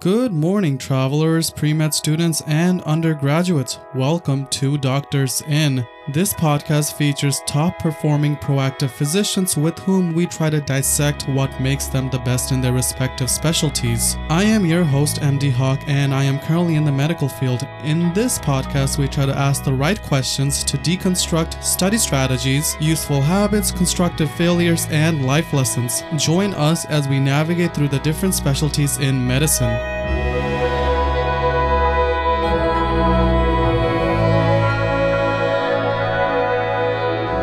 Good 0.00 0.32
morning, 0.32 0.78
travelers, 0.78 1.50
pre 1.50 1.74
med 1.74 1.92
students, 1.92 2.40
and 2.46 2.80
undergraduates. 2.84 3.78
Welcome 3.94 4.46
to 4.46 4.78
Doctors 4.78 5.42
In. 5.42 5.86
This 6.08 6.34
podcast 6.34 6.98
features 6.98 7.40
top 7.46 7.78
performing 7.78 8.36
proactive 8.36 8.90
physicians 8.90 9.56
with 9.56 9.78
whom 9.78 10.12
we 10.12 10.26
try 10.26 10.50
to 10.50 10.60
dissect 10.60 11.26
what 11.30 11.58
makes 11.62 11.86
them 11.86 12.10
the 12.10 12.18
best 12.18 12.52
in 12.52 12.60
their 12.60 12.74
respective 12.74 13.30
specialties. 13.30 14.18
I 14.28 14.44
am 14.44 14.66
your 14.66 14.84
host, 14.84 15.22
MD 15.22 15.50
Hawk, 15.50 15.80
and 15.86 16.12
I 16.12 16.24
am 16.24 16.40
currently 16.40 16.74
in 16.74 16.84
the 16.84 16.92
medical 16.92 17.26
field. 17.26 17.66
In 17.84 18.12
this 18.12 18.38
podcast, 18.38 18.98
we 18.98 19.08
try 19.08 19.24
to 19.24 19.38
ask 19.38 19.64
the 19.64 19.72
right 19.72 20.00
questions 20.02 20.62
to 20.64 20.76
deconstruct 20.76 21.64
study 21.64 21.96
strategies, 21.96 22.76
useful 22.80 23.22
habits, 23.22 23.72
constructive 23.72 24.30
failures, 24.32 24.86
and 24.90 25.24
life 25.24 25.54
lessons. 25.54 26.02
Join 26.18 26.52
us 26.52 26.84
as 26.84 27.08
we 27.08 27.18
navigate 27.18 27.74
through 27.74 27.88
the 27.88 28.00
different 28.00 28.34
specialties 28.34 28.98
in 28.98 29.26
medicine. 29.26 30.23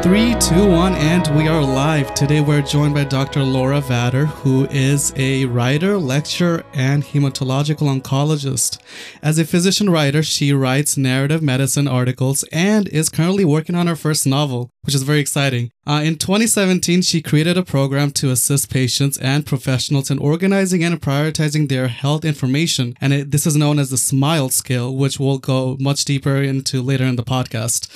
Three, 0.02 0.34
two, 0.40 0.68
one, 0.68 0.96
and 0.96 1.28
we 1.38 1.48
are 1.48 1.62
live. 1.62 2.16
Today 2.16 2.42
we're 2.42 2.64
joined 2.64 2.96
by 2.96 3.04
Dr. 3.04 3.44
Laura 3.44 3.80
Vater, 3.80 4.26
who 4.26 4.66
is 4.72 5.14
a 5.16 5.46
writer, 5.46 5.96
lecturer, 5.96 6.64
and 6.73 7.04
hematological 7.04 8.02
oncologist. 8.02 8.80
As 9.22 9.38
a 9.38 9.45
physician 9.45 9.92
writer, 9.92 10.23
she 10.23 10.54
writes 10.54 10.98
narrative 10.98 11.44
medicine 11.44 11.88
articles 11.88 12.44
and 12.52 12.88
is 12.88 13.09
currently 13.09 13.45
working 13.45 13.76
on 13.76 13.86
her 13.86 13.95
first 13.95 14.26
novel, 14.26 14.72
which 14.84 14.95
is 14.95 15.03
very 15.03 15.20
exciting. 15.20 15.71
Uh, 15.85 16.02
in 16.03 16.17
2017, 16.17 17.02
she 17.02 17.22
created 17.22 17.58
a 17.58 17.63
program 17.63 18.12
to 18.12 18.31
assist 18.31 18.72
patients 18.72 19.17
and 19.17 19.45
professionals 19.45 20.09
in 20.09 20.17
organizing 20.20 20.84
and 20.84 21.02
prioritizing 21.02 21.70
their 21.70 21.88
health 21.88 22.26
information. 22.26 22.95
And 22.99 23.13
it, 23.13 23.31
this 23.31 23.45
is 23.45 23.55
known 23.55 23.80
as 23.80 23.89
the 23.89 23.98
SMILE 23.98 24.49
scale, 24.49 24.95
which 24.95 25.20
we'll 25.20 25.38
go 25.38 25.77
much 25.80 26.05
deeper 26.05 26.41
into 26.41 26.81
later 26.81 27.06
in 27.06 27.16
the 27.16 27.23
podcast. 27.23 27.89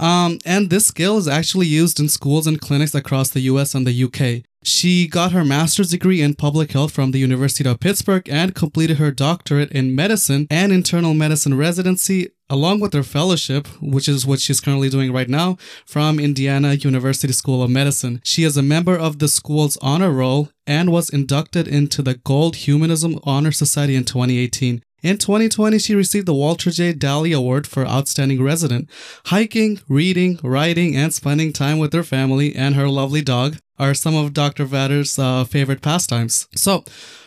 Um, 0.00 0.38
and 0.44 0.70
this 0.70 0.86
scale 0.86 1.18
is 1.18 1.28
actually 1.28 1.66
used 1.66 2.00
in 2.00 2.08
schools 2.08 2.46
and 2.46 2.60
clinics 2.60 2.94
across 2.94 3.30
the 3.30 3.40
US 3.40 3.74
and 3.74 3.86
the 3.86 4.04
UK. 4.04 4.44
She 4.66 5.06
got 5.08 5.32
her 5.32 5.44
master's 5.44 5.90
degree 5.90 6.22
in 6.22 6.36
public 6.36 6.72
health 6.72 6.90
from 6.90 7.10
the 7.10 7.18
University 7.18 7.68
of 7.68 7.80
Pittsburgh 7.80 8.26
and 8.30 8.54
completed 8.54 8.96
her 8.96 9.10
doctorate 9.10 9.70
in 9.70 9.94
medicine 9.94 10.46
and 10.50 10.72
internal 10.72 11.12
medicine 11.12 11.54
residency 11.54 12.30
along 12.48 12.80
with 12.80 12.94
her 12.94 13.02
fellowship, 13.02 13.66
which 13.82 14.08
is 14.08 14.24
what 14.24 14.40
she's 14.40 14.60
currently 14.60 14.88
doing 14.88 15.12
right 15.12 15.28
now, 15.28 15.58
from 15.84 16.18
Indiana 16.18 16.72
University 16.74 17.32
School 17.34 17.62
of 17.62 17.68
Medicine. 17.70 18.22
She 18.24 18.42
is 18.44 18.56
a 18.56 18.62
member 18.62 18.96
of 18.96 19.18
the 19.18 19.28
school's 19.28 19.76
honor 19.82 20.10
roll 20.10 20.48
and 20.66 20.90
was 20.90 21.10
inducted 21.10 21.68
into 21.68 22.00
the 22.00 22.14
Gold 22.14 22.56
Humanism 22.56 23.18
Honor 23.24 23.52
Society 23.52 23.94
in 23.94 24.04
2018. 24.04 24.82
In 25.02 25.18
2020, 25.18 25.78
she 25.78 25.94
received 25.94 26.24
the 26.24 26.32
Walter 26.32 26.70
J. 26.70 26.94
Daly 26.94 27.32
Award 27.32 27.66
for 27.66 27.86
Outstanding 27.86 28.42
Resident. 28.42 28.88
Hiking, 29.26 29.80
reading, 29.86 30.40
writing, 30.42 30.96
and 30.96 31.12
spending 31.12 31.52
time 31.52 31.78
with 31.78 31.92
her 31.92 32.02
family 32.02 32.56
and 32.56 32.74
her 32.74 32.88
lovely 32.88 33.20
dog 33.20 33.58
are 33.78 33.94
some 33.94 34.14
of 34.14 34.32
Dr. 34.32 34.64
Vater's 34.64 35.18
uh, 35.18 35.44
favorite 35.44 35.82
pastimes. 35.82 36.48
So, 36.54 36.84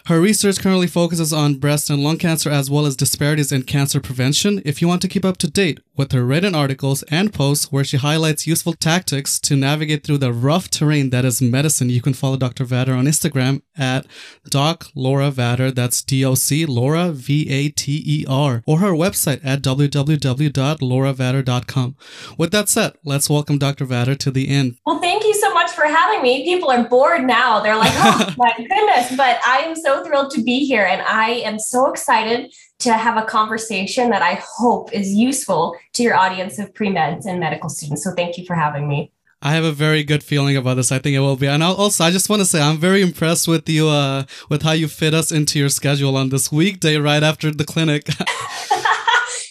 her 0.08 0.20
research 0.22 0.62
currently 0.62 0.88
focuses 0.88 1.34
on 1.34 1.56
breast 1.56 1.90
and 1.90 2.02
lung 2.02 2.18
cancer 2.18 2.50
as 2.50 2.70
well 2.70 2.86
as 2.86 2.96
disparities 2.96 3.52
in 3.52 3.64
cancer 3.64 4.00
prevention. 4.00 4.62
If 4.64 4.82
you 4.82 4.88
want 4.88 5.02
to 5.02 5.10
keep 5.10 5.26
up 5.26 5.36
to 5.40 5.52
date 5.52 5.82
with 5.98 6.14
her 6.14 6.24
written 6.24 6.56
articles 6.56 7.04
and 7.04 7.34
posts 7.34 7.74
where 7.74 7.84
she 7.84 7.98
highlights 7.98 8.48
useful 8.48 8.72
tactics 8.72 9.38
to 9.40 9.58
navigate 9.58 10.06
through 10.06 10.20
the 10.20 10.32
rough 10.32 10.70
terrain 10.70 11.10
that 11.10 11.26
is 11.26 11.42
medicine, 11.42 11.90
you 11.90 12.02
can 12.02 12.14
follow 12.14 12.38
Dr. 12.38 12.64
Vater 12.64 12.94
on 12.94 13.04
Instagram 13.04 13.64
at 13.78 14.06
Doc 14.50 14.88
Laura 14.96 15.30
Vater. 15.30 15.72
That's 15.72 16.02
D-O-C 16.02 16.66
Laura 16.66 17.12
V-A-T-E-R 17.12 18.64
or 18.66 18.80
her 18.80 18.92
website 18.92 19.42
at 19.44 19.62
www.lauravater.com. 19.62 21.96
With 22.38 22.52
that 22.52 22.70
said, 22.70 22.94
let's 23.04 23.30
welcome 23.30 23.58
Dr. 23.58 23.84
Vater 23.84 24.16
to 24.16 24.32
the 24.32 24.48
end. 24.48 24.78
Well, 24.86 25.00
thank 25.00 25.26
you 25.26 25.34
so 25.34 25.54
much 25.54 25.72
for 25.72 25.84
having 25.84 26.22
me. 26.22 26.37
People 26.44 26.70
are 26.70 26.88
bored 26.88 27.24
now. 27.24 27.60
They're 27.60 27.78
like, 27.78 27.94
oh 27.96 28.34
my 28.38 28.54
goodness, 28.58 29.16
but 29.16 29.40
I 29.46 29.60
am 29.60 29.76
so 29.76 30.04
thrilled 30.04 30.32
to 30.32 30.44
be 30.44 30.66
here. 30.66 30.86
And 30.86 31.02
I 31.02 31.30
am 31.46 31.60
so 31.60 31.90
excited 31.90 32.54
to 32.80 32.94
have 32.94 33.22
a 33.22 33.26
conversation 33.26 34.10
that 34.12 34.22
I 34.22 34.40
hope 34.42 34.94
is 34.94 35.14
useful 35.14 35.76
to 35.94 36.04
your 36.04 36.16
audience 36.16 36.60
of 36.60 36.74
pre 36.74 36.90
meds 36.90 37.26
and 37.26 37.40
medical 37.40 37.70
students. 37.70 38.04
So 38.04 38.14
thank 38.14 38.38
you 38.38 38.46
for 38.46 38.56
having 38.56 38.88
me. 38.88 39.12
I 39.42 39.52
have 39.52 39.64
a 39.64 39.72
very 39.72 40.04
good 40.04 40.24
feeling 40.24 40.58
about 40.58 40.76
this. 40.76 40.92
I 40.92 40.98
think 40.98 41.16
it 41.16 41.20
will 41.20 41.36
be. 41.36 41.48
And 41.48 41.62
also, 41.62 42.04
I 42.04 42.10
just 42.10 42.28
want 42.28 42.42
to 42.42 42.46
say 42.46 42.60
I'm 42.60 42.78
very 42.78 43.02
impressed 43.04 43.48
with 43.48 43.70
you, 43.70 43.88
uh, 43.88 44.24
with 44.50 44.64
how 44.64 44.72
you 44.72 44.88
fit 44.88 45.14
us 45.14 45.32
into 45.32 45.60
your 45.60 45.70
schedule 45.70 46.18
on 46.18 46.30
this 46.30 46.52
weekday 46.52 46.98
right 46.98 47.22
after 47.22 47.52
the 47.52 47.64
clinic. 47.64 48.08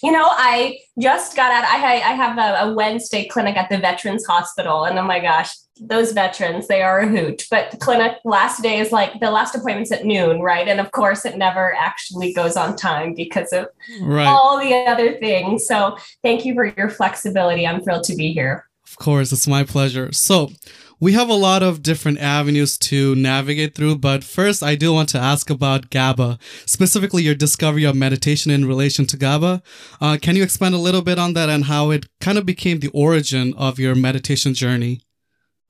you 0.02 0.12
know, 0.12 0.28
I 0.30 0.78
just 1.00 1.36
got 1.36 1.52
out. 1.52 1.64
I, 1.64 1.96
I 1.96 2.12
have 2.14 2.38
a, 2.38 2.70
a 2.70 2.74
Wednesday 2.74 3.26
clinic 3.26 3.56
at 3.56 3.68
the 3.68 3.78
Veterans 3.78 4.24
Hospital, 4.26 4.84
and 4.84 4.98
oh 4.98 5.04
my 5.04 5.20
gosh, 5.20 5.54
those 5.80 6.12
veterans, 6.12 6.68
they 6.68 6.82
are 6.82 7.00
a 7.00 7.08
hoot. 7.08 7.44
But 7.50 7.70
the 7.70 7.76
clinic 7.76 8.18
last 8.24 8.62
day 8.62 8.78
is 8.78 8.92
like 8.92 9.20
the 9.20 9.30
last 9.30 9.54
appointment's 9.54 9.92
at 9.92 10.04
noon, 10.04 10.40
right? 10.40 10.66
And 10.66 10.80
of 10.80 10.92
course, 10.92 11.24
it 11.24 11.36
never 11.36 11.74
actually 11.74 12.32
goes 12.32 12.56
on 12.56 12.76
time 12.76 13.14
because 13.14 13.52
of 13.52 13.66
right. 14.00 14.26
all 14.26 14.58
the 14.58 14.74
other 14.74 15.18
things. 15.18 15.66
So 15.66 15.96
thank 16.22 16.44
you 16.44 16.54
for 16.54 16.64
your 16.64 16.88
flexibility. 16.88 17.66
I'm 17.66 17.82
thrilled 17.82 18.04
to 18.04 18.16
be 18.16 18.32
here. 18.32 18.66
Of 18.86 18.96
course, 18.96 19.32
it's 19.32 19.48
my 19.48 19.64
pleasure. 19.64 20.12
So, 20.12 20.52
we 20.98 21.12
have 21.12 21.28
a 21.28 21.34
lot 21.34 21.62
of 21.62 21.82
different 21.82 22.18
avenues 22.18 22.78
to 22.78 23.14
navigate 23.14 23.74
through, 23.74 23.98
but 23.98 24.24
first 24.24 24.62
I 24.62 24.76
do 24.76 24.92
want 24.92 25.08
to 25.10 25.18
ask 25.18 25.50
about 25.50 25.90
GABA, 25.90 26.38
specifically 26.64 27.22
your 27.22 27.34
discovery 27.34 27.84
of 27.84 27.94
meditation 27.94 28.50
in 28.50 28.64
relation 28.64 29.06
to 29.06 29.16
GABA. 29.16 29.62
Uh, 30.00 30.16
can 30.20 30.36
you 30.36 30.42
expand 30.42 30.74
a 30.74 30.78
little 30.78 31.02
bit 31.02 31.18
on 31.18 31.34
that 31.34 31.48
and 31.48 31.64
how 31.64 31.90
it 31.90 32.06
kind 32.20 32.38
of 32.38 32.46
became 32.46 32.80
the 32.80 32.90
origin 32.94 33.52
of 33.58 33.78
your 33.78 33.94
meditation 33.94 34.54
journey? 34.54 35.02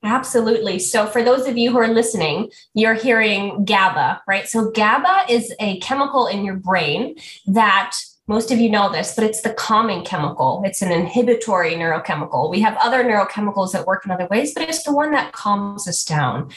Absolutely. 0.03 0.79
So, 0.79 1.07
for 1.07 1.23
those 1.23 1.47
of 1.47 1.57
you 1.57 1.71
who 1.71 1.79
are 1.79 1.87
listening, 1.87 2.51
you're 2.73 2.93
hearing 2.93 3.65
GABA, 3.65 4.21
right? 4.27 4.47
So, 4.47 4.71
GABA 4.71 5.25
is 5.27 5.53
a 5.59 5.79
chemical 5.79 6.27
in 6.27 6.45
your 6.45 6.55
brain 6.55 7.15
that 7.47 7.93
most 8.27 8.51
of 8.51 8.59
you 8.59 8.69
know 8.69 8.91
this, 8.91 9.15
but 9.15 9.23
it's 9.23 9.41
the 9.41 9.53
calming 9.53 10.03
chemical. 10.03 10.61
It's 10.65 10.81
an 10.81 10.91
inhibitory 10.91 11.75
neurochemical. 11.75 12.49
We 12.49 12.59
have 12.59 12.75
other 12.77 13.03
neurochemicals 13.03 13.71
that 13.71 13.87
work 13.87 14.05
in 14.05 14.11
other 14.11 14.27
ways, 14.29 14.53
but 14.53 14.67
it's 14.67 14.83
the 14.83 14.91
one 14.91 15.11
that 15.11 15.31
calms 15.31 15.87
us 15.87 16.03
down. 16.03 16.51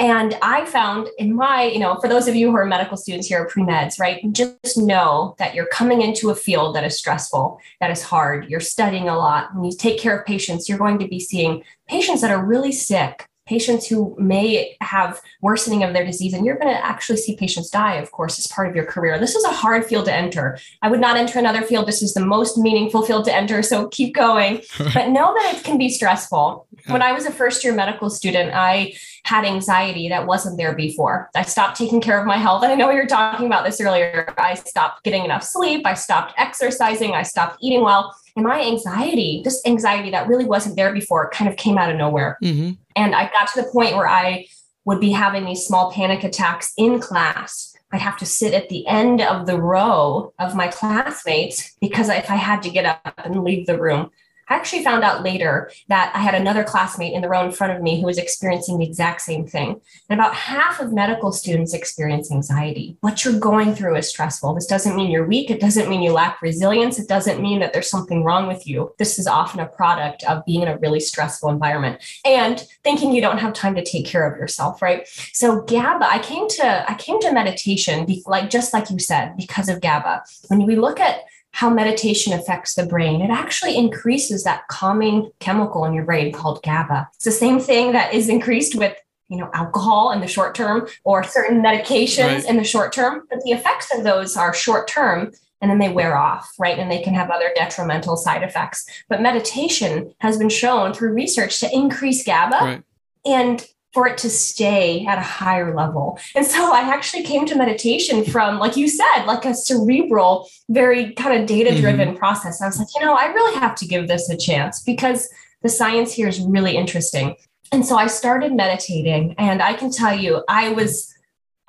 And 0.00 0.36
I 0.42 0.64
found 0.66 1.08
in 1.18 1.34
my, 1.34 1.64
you 1.64 1.78
know, 1.78 1.96
for 2.00 2.08
those 2.08 2.26
of 2.26 2.34
you 2.34 2.50
who 2.50 2.56
are 2.56 2.66
medical 2.66 2.96
students 2.96 3.28
here 3.28 3.42
at 3.42 3.50
pre-meds, 3.50 4.00
right, 4.00 4.20
just 4.32 4.76
know 4.76 5.36
that 5.38 5.54
you're 5.54 5.66
coming 5.66 6.02
into 6.02 6.30
a 6.30 6.34
field 6.34 6.74
that 6.74 6.84
is 6.84 6.98
stressful, 6.98 7.60
that 7.80 7.92
is 7.92 8.02
hard. 8.02 8.50
You're 8.50 8.60
studying 8.60 9.08
a 9.08 9.16
lot. 9.16 9.54
When 9.54 9.64
you 9.64 9.76
take 9.76 10.00
care 10.00 10.18
of 10.18 10.26
patients, 10.26 10.68
you're 10.68 10.78
going 10.78 10.98
to 10.98 11.06
be 11.06 11.20
seeing 11.20 11.62
patients 11.88 12.20
that 12.22 12.32
are 12.32 12.44
really 12.44 12.72
sick 12.72 13.28
patients 13.46 13.86
who 13.86 14.16
may 14.18 14.76
have 14.80 15.20
worsening 15.40 15.82
of 15.82 15.92
their 15.92 16.04
disease 16.04 16.32
and 16.32 16.46
you're 16.46 16.58
going 16.58 16.72
to 16.72 16.86
actually 16.86 17.16
see 17.16 17.36
patients 17.36 17.70
die 17.70 17.94
of 17.94 18.10
course 18.12 18.38
as 18.38 18.46
part 18.46 18.68
of 18.68 18.76
your 18.76 18.84
career. 18.84 19.18
This 19.18 19.34
is 19.34 19.44
a 19.44 19.52
hard 19.52 19.84
field 19.84 20.04
to 20.06 20.14
enter. 20.14 20.58
I 20.80 20.88
would 20.88 21.00
not 21.00 21.16
enter 21.16 21.38
another 21.38 21.62
field. 21.62 21.86
This 21.86 22.02
is 22.02 22.14
the 22.14 22.24
most 22.24 22.56
meaningful 22.56 23.02
field 23.02 23.24
to 23.24 23.34
enter 23.34 23.62
so 23.62 23.88
keep 23.88 24.14
going. 24.14 24.62
But 24.94 25.08
know 25.08 25.32
that 25.34 25.54
it 25.56 25.64
can 25.64 25.78
be 25.78 25.88
stressful. 25.88 26.66
When 26.86 27.02
i 27.02 27.12
was 27.12 27.26
a 27.26 27.30
first 27.30 27.64
year 27.64 27.74
medical 27.74 28.10
student 28.10 28.52
i 28.54 28.92
had 29.24 29.44
anxiety 29.44 30.08
that 30.08 30.26
wasn't 30.26 30.58
there 30.58 30.74
before. 30.74 31.30
I 31.34 31.42
stopped 31.42 31.76
taking 31.78 32.00
care 32.00 32.20
of 32.20 32.26
my 32.26 32.36
health 32.36 32.62
and 32.62 32.72
i 32.72 32.74
know 32.74 32.88
we 32.88 32.96
were 32.96 33.06
talking 33.06 33.46
about 33.46 33.64
this 33.64 33.80
earlier. 33.80 34.32
I 34.38 34.54
stopped 34.54 35.04
getting 35.04 35.24
enough 35.24 35.42
sleep. 35.42 35.86
I 35.86 35.94
stopped 35.94 36.34
exercising. 36.36 37.12
I 37.12 37.22
stopped 37.22 37.58
eating 37.60 37.82
well 37.82 38.14
and 38.36 38.46
my 38.46 38.62
anxiety, 38.62 39.42
this 39.44 39.60
anxiety 39.66 40.10
that 40.10 40.28
really 40.28 40.44
wasn't 40.44 40.76
there 40.76 40.92
before, 40.92 41.30
kind 41.30 41.50
of 41.50 41.56
came 41.56 41.78
out 41.78 41.90
of 41.90 41.96
nowhere. 41.96 42.38
Mm-hmm. 42.42 42.72
And 42.96 43.14
I 43.14 43.30
got 43.30 43.48
to 43.48 43.62
the 43.62 43.68
point 43.68 43.96
where 43.96 44.08
I 44.08 44.46
would 44.84 45.00
be 45.00 45.12
having 45.12 45.44
these 45.44 45.66
small 45.66 45.92
panic 45.92 46.24
attacks 46.24 46.72
in 46.76 47.00
class. 47.00 47.74
I'd 47.92 48.00
have 48.00 48.16
to 48.18 48.26
sit 48.26 48.54
at 48.54 48.70
the 48.70 48.86
end 48.86 49.20
of 49.20 49.46
the 49.46 49.60
row 49.60 50.32
of 50.38 50.56
my 50.56 50.68
classmates 50.68 51.76
because 51.80 52.08
if 52.08 52.30
I 52.30 52.36
had 52.36 52.62
to 52.62 52.70
get 52.70 52.86
up 52.86 53.20
and 53.22 53.44
leave 53.44 53.66
the 53.66 53.78
room, 53.78 54.10
I 54.52 54.56
actually 54.56 54.84
found 54.84 55.02
out 55.02 55.22
later 55.22 55.70
that 55.88 56.12
I 56.14 56.18
had 56.18 56.34
another 56.34 56.62
classmate 56.62 57.14
in 57.14 57.22
the 57.22 57.28
row 57.28 57.42
in 57.42 57.52
front 57.52 57.72
of 57.72 57.82
me 57.82 57.98
who 57.98 58.06
was 58.06 58.18
experiencing 58.18 58.78
the 58.78 58.86
exact 58.86 59.22
same 59.22 59.46
thing. 59.46 59.80
And 60.10 60.20
about 60.20 60.34
half 60.34 60.78
of 60.78 60.92
medical 60.92 61.32
students 61.32 61.72
experience 61.72 62.30
anxiety. 62.30 62.98
What 63.00 63.24
you're 63.24 63.38
going 63.38 63.74
through 63.74 63.96
is 63.96 64.10
stressful. 64.10 64.54
This 64.54 64.66
doesn't 64.66 64.94
mean 64.94 65.10
you're 65.10 65.26
weak. 65.26 65.50
It 65.50 65.58
doesn't 65.58 65.88
mean 65.88 66.02
you 66.02 66.12
lack 66.12 66.42
resilience. 66.42 66.98
It 66.98 67.08
doesn't 67.08 67.40
mean 67.40 67.60
that 67.60 67.72
there's 67.72 67.88
something 67.88 68.24
wrong 68.24 68.46
with 68.46 68.66
you. 68.66 68.94
This 68.98 69.18
is 69.18 69.26
often 69.26 69.58
a 69.60 69.66
product 69.66 70.22
of 70.24 70.44
being 70.44 70.60
in 70.60 70.68
a 70.68 70.76
really 70.76 71.00
stressful 71.00 71.48
environment 71.48 72.02
and 72.26 72.60
thinking 72.84 73.12
you 73.12 73.22
don't 73.22 73.38
have 73.38 73.54
time 73.54 73.74
to 73.76 73.82
take 73.82 74.04
care 74.04 74.30
of 74.30 74.38
yourself, 74.38 74.82
right? 74.82 75.08
So 75.32 75.62
GABA, 75.62 76.04
I 76.04 76.18
came 76.18 76.46
to 76.48 76.90
I 76.90 76.94
came 76.96 77.18
to 77.20 77.32
meditation 77.32 78.06
like 78.26 78.50
just 78.50 78.74
like 78.74 78.90
you 78.90 78.98
said 78.98 79.34
because 79.34 79.70
of 79.70 79.80
GABA. 79.80 80.24
When 80.48 80.66
we 80.66 80.76
look 80.76 81.00
at 81.00 81.22
how 81.52 81.70
meditation 81.70 82.32
affects 82.32 82.74
the 82.74 82.86
brain. 82.86 83.20
It 83.20 83.30
actually 83.30 83.76
increases 83.76 84.44
that 84.44 84.66
calming 84.68 85.30
chemical 85.38 85.84
in 85.84 85.92
your 85.92 86.04
brain 86.04 86.32
called 86.32 86.62
GABA. 86.62 87.08
It's 87.14 87.24
the 87.24 87.30
same 87.30 87.60
thing 87.60 87.92
that 87.92 88.14
is 88.14 88.28
increased 88.28 88.74
with 88.74 88.96
you 89.28 89.38
know 89.38 89.50
alcohol 89.54 90.12
in 90.12 90.20
the 90.20 90.26
short 90.26 90.54
term 90.54 90.86
or 91.04 91.24
certain 91.24 91.62
medications 91.62 92.26
right. 92.26 92.44
in 92.44 92.58
the 92.58 92.64
short 92.64 92.92
term 92.92 93.22
but 93.30 93.40
the 93.44 93.52
effects 93.52 93.88
of 93.96 94.04
those 94.04 94.36
are 94.36 94.52
short 94.52 94.86
term 94.86 95.32
and 95.62 95.70
then 95.70 95.78
they 95.78 95.88
wear 95.88 96.18
off 96.18 96.52
right 96.58 96.78
and 96.78 96.90
they 96.90 97.00
can 97.00 97.14
have 97.14 97.30
other 97.30 97.50
detrimental 97.54 98.14
side 98.14 98.42
effects 98.42 98.84
but 99.08 99.22
meditation 99.22 100.14
has 100.18 100.36
been 100.36 100.50
shown 100.50 100.92
through 100.92 101.14
research 101.14 101.60
to 101.60 101.70
increase 101.72 102.22
gaba 102.22 102.56
right. 102.56 102.82
and 103.24 103.66
for 103.92 104.06
it 104.08 104.16
to 104.18 104.30
stay 104.30 105.04
at 105.06 105.18
a 105.18 105.22
higher 105.22 105.74
level. 105.74 106.18
And 106.34 106.46
so 106.46 106.72
I 106.72 106.80
actually 106.80 107.24
came 107.24 107.46
to 107.46 107.54
meditation 107.54 108.24
from, 108.24 108.58
like 108.58 108.76
you 108.76 108.88
said, 108.88 109.24
like 109.26 109.44
a 109.44 109.54
cerebral, 109.54 110.48
very 110.68 111.12
kind 111.12 111.40
of 111.40 111.46
data 111.46 111.78
driven 111.78 112.10
mm-hmm. 112.10 112.18
process. 112.18 112.62
I 112.62 112.66
was 112.66 112.78
like, 112.78 112.88
you 112.94 113.00
know, 113.02 113.14
I 113.14 113.26
really 113.26 113.58
have 113.60 113.74
to 113.76 113.86
give 113.86 114.08
this 114.08 114.30
a 114.30 114.36
chance 114.36 114.82
because 114.82 115.28
the 115.62 115.68
science 115.68 116.12
here 116.12 116.28
is 116.28 116.40
really 116.40 116.76
interesting. 116.76 117.36
And 117.70 117.86
so 117.86 117.96
I 117.96 118.06
started 118.06 118.52
meditating, 118.52 119.34
and 119.38 119.62
I 119.62 119.72
can 119.72 119.90
tell 119.90 120.14
you, 120.14 120.44
I 120.46 120.70
was 120.70 121.14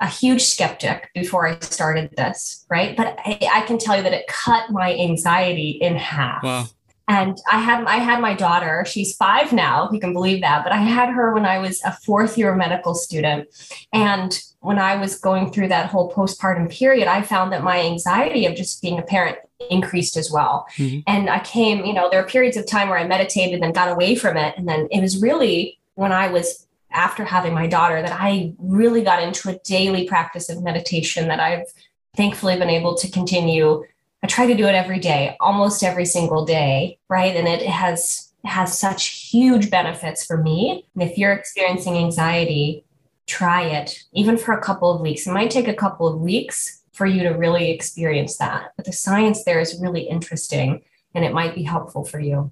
a 0.01 0.07
huge 0.07 0.43
skeptic 0.43 1.09
before 1.13 1.47
I 1.47 1.57
started 1.59 2.13
this, 2.17 2.65
right? 2.69 2.97
But 2.97 3.17
I, 3.19 3.39
I 3.53 3.61
can 3.61 3.77
tell 3.77 3.95
you 3.95 4.03
that 4.03 4.11
it 4.11 4.27
cut 4.27 4.69
my 4.69 4.93
anxiety 4.93 5.71
in 5.81 5.95
half. 5.95 6.43
Wow 6.43 6.67
and 7.07 7.37
i 7.51 7.59
had 7.59 7.83
i 7.85 7.97
had 7.97 8.21
my 8.21 8.33
daughter 8.33 8.85
she's 8.87 9.15
five 9.15 9.51
now 9.51 9.85
If 9.85 9.93
you 9.93 9.99
can 9.99 10.13
believe 10.13 10.41
that 10.41 10.63
but 10.63 10.71
i 10.71 10.77
had 10.77 11.09
her 11.09 11.33
when 11.33 11.45
i 11.45 11.59
was 11.59 11.81
a 11.83 11.91
fourth 11.91 12.37
year 12.37 12.55
medical 12.55 12.95
student. 12.95 13.47
And 13.91 14.39
when 14.59 14.79
i 14.79 14.95
was 14.95 15.19
going 15.19 15.51
through 15.51 15.67
that 15.69 15.89
whole 15.89 16.11
postpartum 16.11 16.71
period 16.71 17.07
i 17.07 17.21
found 17.21 17.51
that 17.51 17.63
my 17.63 17.81
anxiety 17.81 18.45
of 18.45 18.55
just 18.55 18.81
being 18.81 18.99
a 18.99 19.03
parent 19.03 19.37
increased 19.69 20.17
as 20.17 20.31
well. 20.31 20.65
Mm-hmm. 20.77 20.99
and 21.07 21.29
i 21.29 21.39
came 21.39 21.85
you 21.85 21.93
know 21.93 22.09
there 22.09 22.21
are 22.21 22.27
periods 22.27 22.57
of 22.57 22.67
time 22.67 22.89
where 22.89 22.97
i 22.97 23.07
meditated 23.07 23.61
and 23.61 23.73
got 23.73 23.91
away 23.91 24.15
from 24.15 24.37
it. 24.37 24.55
And 24.57 24.67
then 24.67 24.87
it 24.91 25.01
was 25.01 25.21
really 25.21 25.79
when 25.95 26.11
i 26.11 26.27
was 26.29 26.67
after 26.91 27.25
having 27.25 27.53
my 27.53 27.67
daughter 27.67 28.01
that 28.01 28.17
i 28.17 28.53
really 28.59 29.03
got 29.03 29.21
into 29.21 29.49
a 29.49 29.59
daily 29.59 30.07
practice 30.07 30.49
of 30.49 30.63
meditation 30.63 31.27
that 31.27 31.39
i've 31.39 31.67
thankfully 32.15 32.57
been 32.57 32.69
able 32.69 32.95
to 32.95 33.09
continue 33.09 33.83
I 34.23 34.27
try 34.27 34.47
to 34.47 34.55
do 34.55 34.65
it 34.67 34.75
every 34.75 34.99
day, 34.99 35.35
almost 35.41 35.83
every 35.83 36.05
single 36.05 36.45
day, 36.45 36.97
right? 37.09 37.35
And 37.35 37.47
it 37.47 37.61
has 37.67 38.31
has 38.45 38.77
such 38.77 39.29
huge 39.29 39.69
benefits 39.69 40.25
for 40.25 40.37
me. 40.37 40.85
And 40.93 41.03
if 41.03 41.17
you're 41.17 41.31
experiencing 41.31 41.97
anxiety, 41.97 42.83
try 43.25 43.63
it 43.63 44.03
even 44.11 44.37
for 44.37 44.53
a 44.53 44.61
couple 44.61 44.93
of 44.93 45.01
weeks. 45.01 45.25
It 45.27 45.31
might 45.31 45.51
take 45.51 45.67
a 45.67 45.73
couple 45.73 46.07
of 46.07 46.19
weeks 46.19 46.81
for 46.91 47.05
you 47.05 47.23
to 47.23 47.29
really 47.29 47.71
experience 47.71 48.37
that. 48.37 48.73
But 48.75 48.85
the 48.85 48.91
science 48.91 49.43
there 49.43 49.59
is 49.59 49.79
really 49.81 50.01
interesting 50.01 50.81
and 51.15 51.23
it 51.23 51.33
might 51.33 51.55
be 51.55 51.63
helpful 51.63 52.03
for 52.03 52.19
you. 52.19 52.51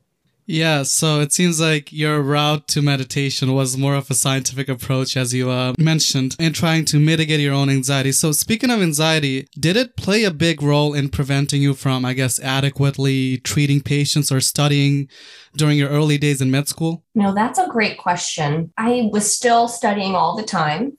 Yeah, 0.51 0.83
so 0.83 1.21
it 1.21 1.31
seems 1.31 1.61
like 1.61 1.93
your 1.93 2.21
route 2.21 2.67
to 2.69 2.81
meditation 2.81 3.53
was 3.53 3.77
more 3.77 3.95
of 3.95 4.11
a 4.11 4.13
scientific 4.13 4.67
approach, 4.67 5.15
as 5.15 5.33
you 5.33 5.49
uh, 5.49 5.73
mentioned, 5.79 6.35
in 6.39 6.51
trying 6.51 6.83
to 6.85 6.99
mitigate 6.99 7.39
your 7.39 7.53
own 7.53 7.69
anxiety. 7.69 8.11
So, 8.11 8.33
speaking 8.33 8.69
of 8.69 8.81
anxiety, 8.81 9.47
did 9.57 9.77
it 9.77 9.95
play 9.95 10.25
a 10.25 10.29
big 10.29 10.61
role 10.61 10.93
in 10.93 11.07
preventing 11.07 11.61
you 11.61 11.73
from, 11.73 12.03
I 12.03 12.11
guess, 12.11 12.37
adequately 12.37 13.37
treating 13.37 13.79
patients 13.79 14.29
or 14.29 14.41
studying 14.41 15.07
during 15.55 15.77
your 15.77 15.87
early 15.87 16.17
days 16.17 16.41
in 16.41 16.51
med 16.51 16.67
school? 16.67 17.05
No, 17.15 17.33
that's 17.33 17.57
a 17.57 17.69
great 17.69 17.97
question. 17.97 18.73
I 18.77 19.09
was 19.09 19.33
still 19.33 19.69
studying 19.69 20.15
all 20.15 20.35
the 20.35 20.43
time. 20.43 20.97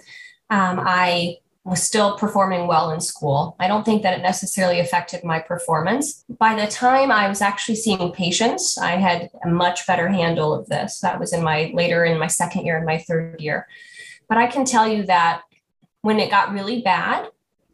Um, 0.48 0.80
I 0.80 1.36
was 1.64 1.82
still 1.82 2.16
performing 2.18 2.66
well 2.66 2.90
in 2.90 3.00
school. 3.00 3.54
I 3.60 3.68
don't 3.68 3.84
think 3.84 4.02
that 4.02 4.18
it 4.18 4.22
necessarily 4.22 4.80
affected 4.80 5.22
my 5.22 5.38
performance. 5.38 6.24
By 6.38 6.56
the 6.56 6.66
time 6.66 7.12
I 7.12 7.28
was 7.28 7.40
actually 7.40 7.76
seeing 7.76 8.10
patients, 8.10 8.76
I 8.78 8.92
had 8.92 9.30
a 9.44 9.48
much 9.48 9.86
better 9.86 10.08
handle 10.08 10.52
of 10.52 10.66
this. 10.66 10.98
That 11.00 11.20
was 11.20 11.32
in 11.32 11.42
my 11.42 11.70
later 11.72 12.04
in 12.04 12.18
my 12.18 12.26
second 12.26 12.66
year 12.66 12.76
and 12.76 12.86
my 12.86 12.98
third 12.98 13.40
year. 13.40 13.68
But 14.28 14.38
I 14.38 14.48
can 14.48 14.64
tell 14.64 14.88
you 14.88 15.04
that 15.04 15.42
when 16.00 16.18
it 16.18 16.30
got 16.30 16.52
really 16.52 16.82
bad, 16.82 17.28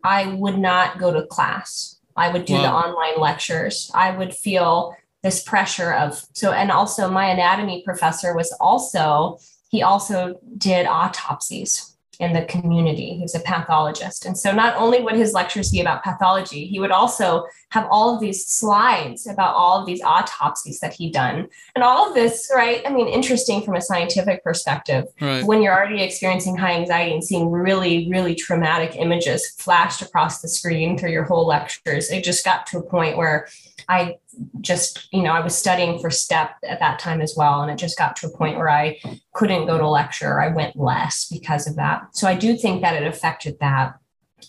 I 0.05 0.35
would 0.35 0.59
not 0.59 0.99
go 0.99 1.13
to 1.13 1.27
class. 1.27 1.99
I 2.15 2.31
would 2.31 2.45
do 2.45 2.55
wow. 2.55 2.63
the 2.63 2.73
online 2.73 3.21
lectures. 3.21 3.91
I 3.95 4.11
would 4.11 4.35
feel 4.35 4.95
this 5.23 5.43
pressure 5.43 5.93
of 5.93 6.25
so 6.33 6.53
and 6.53 6.71
also 6.71 7.11
my 7.11 7.29
anatomy 7.29 7.83
professor 7.83 8.37
was 8.37 8.55
also 8.61 9.39
he 9.69 9.83
also 9.83 10.39
did 10.57 10.87
autopsies 10.87 11.97
in 12.21 12.33
the 12.33 12.45
community. 12.47 13.17
He's 13.17 13.35
a 13.35 13.41
pathologist. 13.41 14.27
And 14.27 14.37
so 14.37 14.51
not 14.53 14.77
only 14.77 15.01
would 15.01 15.15
his 15.15 15.33
lectures 15.33 15.71
be 15.71 15.81
about 15.81 16.03
pathology, 16.03 16.67
he 16.67 16.81
would 16.81 16.91
also 16.91 17.47
have 17.71 17.87
all 17.91 18.15
of 18.15 18.21
these 18.21 18.45
slides 18.45 19.27
about 19.27 19.55
all 19.55 19.81
of 19.81 19.87
these 19.87 20.03
autopsies 20.03 20.81
that 20.81 20.95
he'd 20.95 21.13
done. 21.13 21.49
And 21.77 21.85
all 21.85 22.09
of 22.09 22.15
this, 22.15 22.51
right? 22.53 22.83
I 22.85 22.91
mean, 22.91 23.07
interesting 23.07 23.63
from 23.63 23.77
a 23.77 23.81
scientific 23.81 24.43
perspective. 24.43 25.05
Right. 25.21 25.45
When 25.45 25.63
you're 25.63 25.75
already 25.75 26.03
experiencing 26.03 26.57
high 26.57 26.73
anxiety 26.73 27.13
and 27.13 27.23
seeing 27.23 27.51
really, 27.51 28.09
really 28.11 28.35
traumatic 28.35 28.97
images 28.97 29.49
flashed 29.59 30.03
across 30.03 30.41
the 30.41 30.49
screen 30.49 30.99
through 30.99 31.13
your 31.13 31.25
whole 31.25 31.47
lectures, 31.47 32.11
it 32.11 32.25
just 32.25 32.45
got 32.45 32.67
to 32.67 32.79
a 32.79 32.83
point 32.83 33.17
where 33.17 33.47
I 33.89 34.17
just, 34.61 35.09
you 35.13 35.23
know, 35.23 35.33
I 35.33 35.41
was 35.41 35.57
studying 35.57 35.99
for 35.99 36.11
STEP 36.11 36.57
at 36.67 36.81
that 36.81 36.99
time 36.99 37.21
as 37.21 37.35
well. 37.37 37.63
And 37.63 37.71
it 37.71 37.77
just 37.77 37.99
got 37.99 38.17
to 38.17 38.27
a 38.27 38.37
point 38.37 38.57
where 38.57 38.71
I 38.71 39.01
couldn't 39.35 39.67
go 39.67 39.79
to 39.79 39.89
lecture. 39.89 40.41
I 40.41 40.49
went 40.49 40.77
less 40.77 41.29
because 41.31 41.67
of 41.67 41.77
that. 41.77 42.09
So 42.13 42.29
I 42.29 42.35
do 42.35 42.57
think 42.57 42.83
that 42.83 43.01
it 43.01 43.07
affected 43.07 43.59
that. 43.61 43.99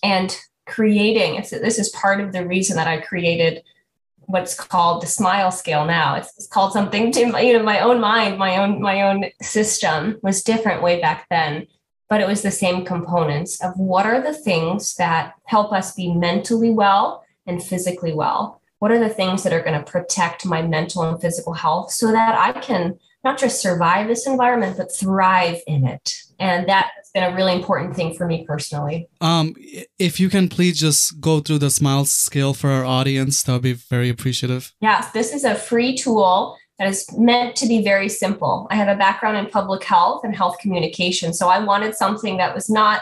And 0.03 0.35
creating, 0.65 1.35
it's, 1.35 1.49
this 1.49 1.79
is 1.79 1.89
part 1.89 2.21
of 2.21 2.31
the 2.31 2.45
reason 2.45 2.75
that 2.75 2.87
I 2.87 2.99
created 3.01 3.63
what's 4.21 4.53
called 4.53 5.01
the 5.01 5.07
smile 5.07 5.51
scale 5.51 5.85
now. 5.85 6.15
It's, 6.15 6.31
it's 6.37 6.47
called 6.47 6.71
something 6.71 7.11
to 7.13 7.19
you 7.19 7.53
know, 7.53 7.63
my 7.63 7.79
own 7.79 7.99
mind, 7.99 8.37
my 8.37 8.57
own, 8.57 8.79
my 8.79 9.01
own 9.01 9.25
system 9.41 10.19
was 10.21 10.43
different 10.43 10.83
way 10.83 11.01
back 11.01 11.25
then 11.29 11.65
but 12.09 12.21
it 12.21 12.27
was 12.27 12.41
the 12.41 12.51
same 12.51 12.83
components 12.83 13.63
of 13.63 13.77
what 13.77 14.05
are 14.05 14.21
the 14.21 14.33
things 14.33 14.95
that 14.95 15.35
help 15.45 15.71
us 15.71 15.93
be 15.93 16.11
mentally 16.11 16.71
well 16.71 17.23
and 17.45 17.63
physically 17.63 18.13
well 18.13 18.58
what 18.79 18.91
are 18.91 18.99
the 18.99 19.09
things 19.09 19.43
that 19.43 19.53
are 19.53 19.61
going 19.61 19.77
to 19.77 19.91
protect 19.91 20.45
my 20.45 20.61
mental 20.61 21.03
and 21.03 21.21
physical 21.21 21.53
health 21.53 21.91
so 21.91 22.11
that 22.11 22.35
I 22.35 22.59
can 22.59 22.97
not 23.23 23.37
just 23.37 23.61
survive 23.61 24.07
this 24.07 24.25
environment, 24.25 24.77
but 24.77 24.95
thrive 24.95 25.61
in 25.67 25.85
it. 25.85 26.15
And 26.39 26.67
that 26.69 26.91
has 26.95 27.09
been 27.13 27.23
a 27.23 27.35
really 27.35 27.53
important 27.53 27.95
thing 27.95 28.13
for 28.13 28.25
me 28.25 28.45
personally. 28.45 29.09
Um, 29.19 29.55
if 29.99 30.21
you 30.21 30.29
can 30.29 30.47
please 30.47 30.79
just 30.79 31.19
go 31.19 31.41
through 31.41 31.59
the 31.59 31.69
smile 31.69 32.05
scale 32.05 32.53
for 32.53 32.69
our 32.69 32.85
audience, 32.85 33.43
that 33.43 33.51
would 33.51 33.61
be 33.61 33.73
very 33.73 34.07
appreciative. 34.07 34.73
Yes, 34.79 35.11
this 35.11 35.33
is 35.33 35.43
a 35.43 35.55
free 35.55 35.97
tool 35.97 36.57
that 36.77 36.87
is 36.87 37.05
meant 37.17 37.57
to 37.57 37.67
be 37.67 37.83
very 37.83 38.07
simple. 38.07 38.67
I 38.71 38.75
have 38.75 38.87
a 38.87 38.95
background 38.97 39.35
in 39.35 39.47
public 39.47 39.83
health 39.83 40.23
and 40.23 40.33
health 40.33 40.57
communication. 40.59 41.33
So 41.33 41.49
I 41.49 41.61
wanted 41.61 41.95
something 41.95 42.37
that 42.37 42.55
was 42.55 42.69
not 42.69 43.01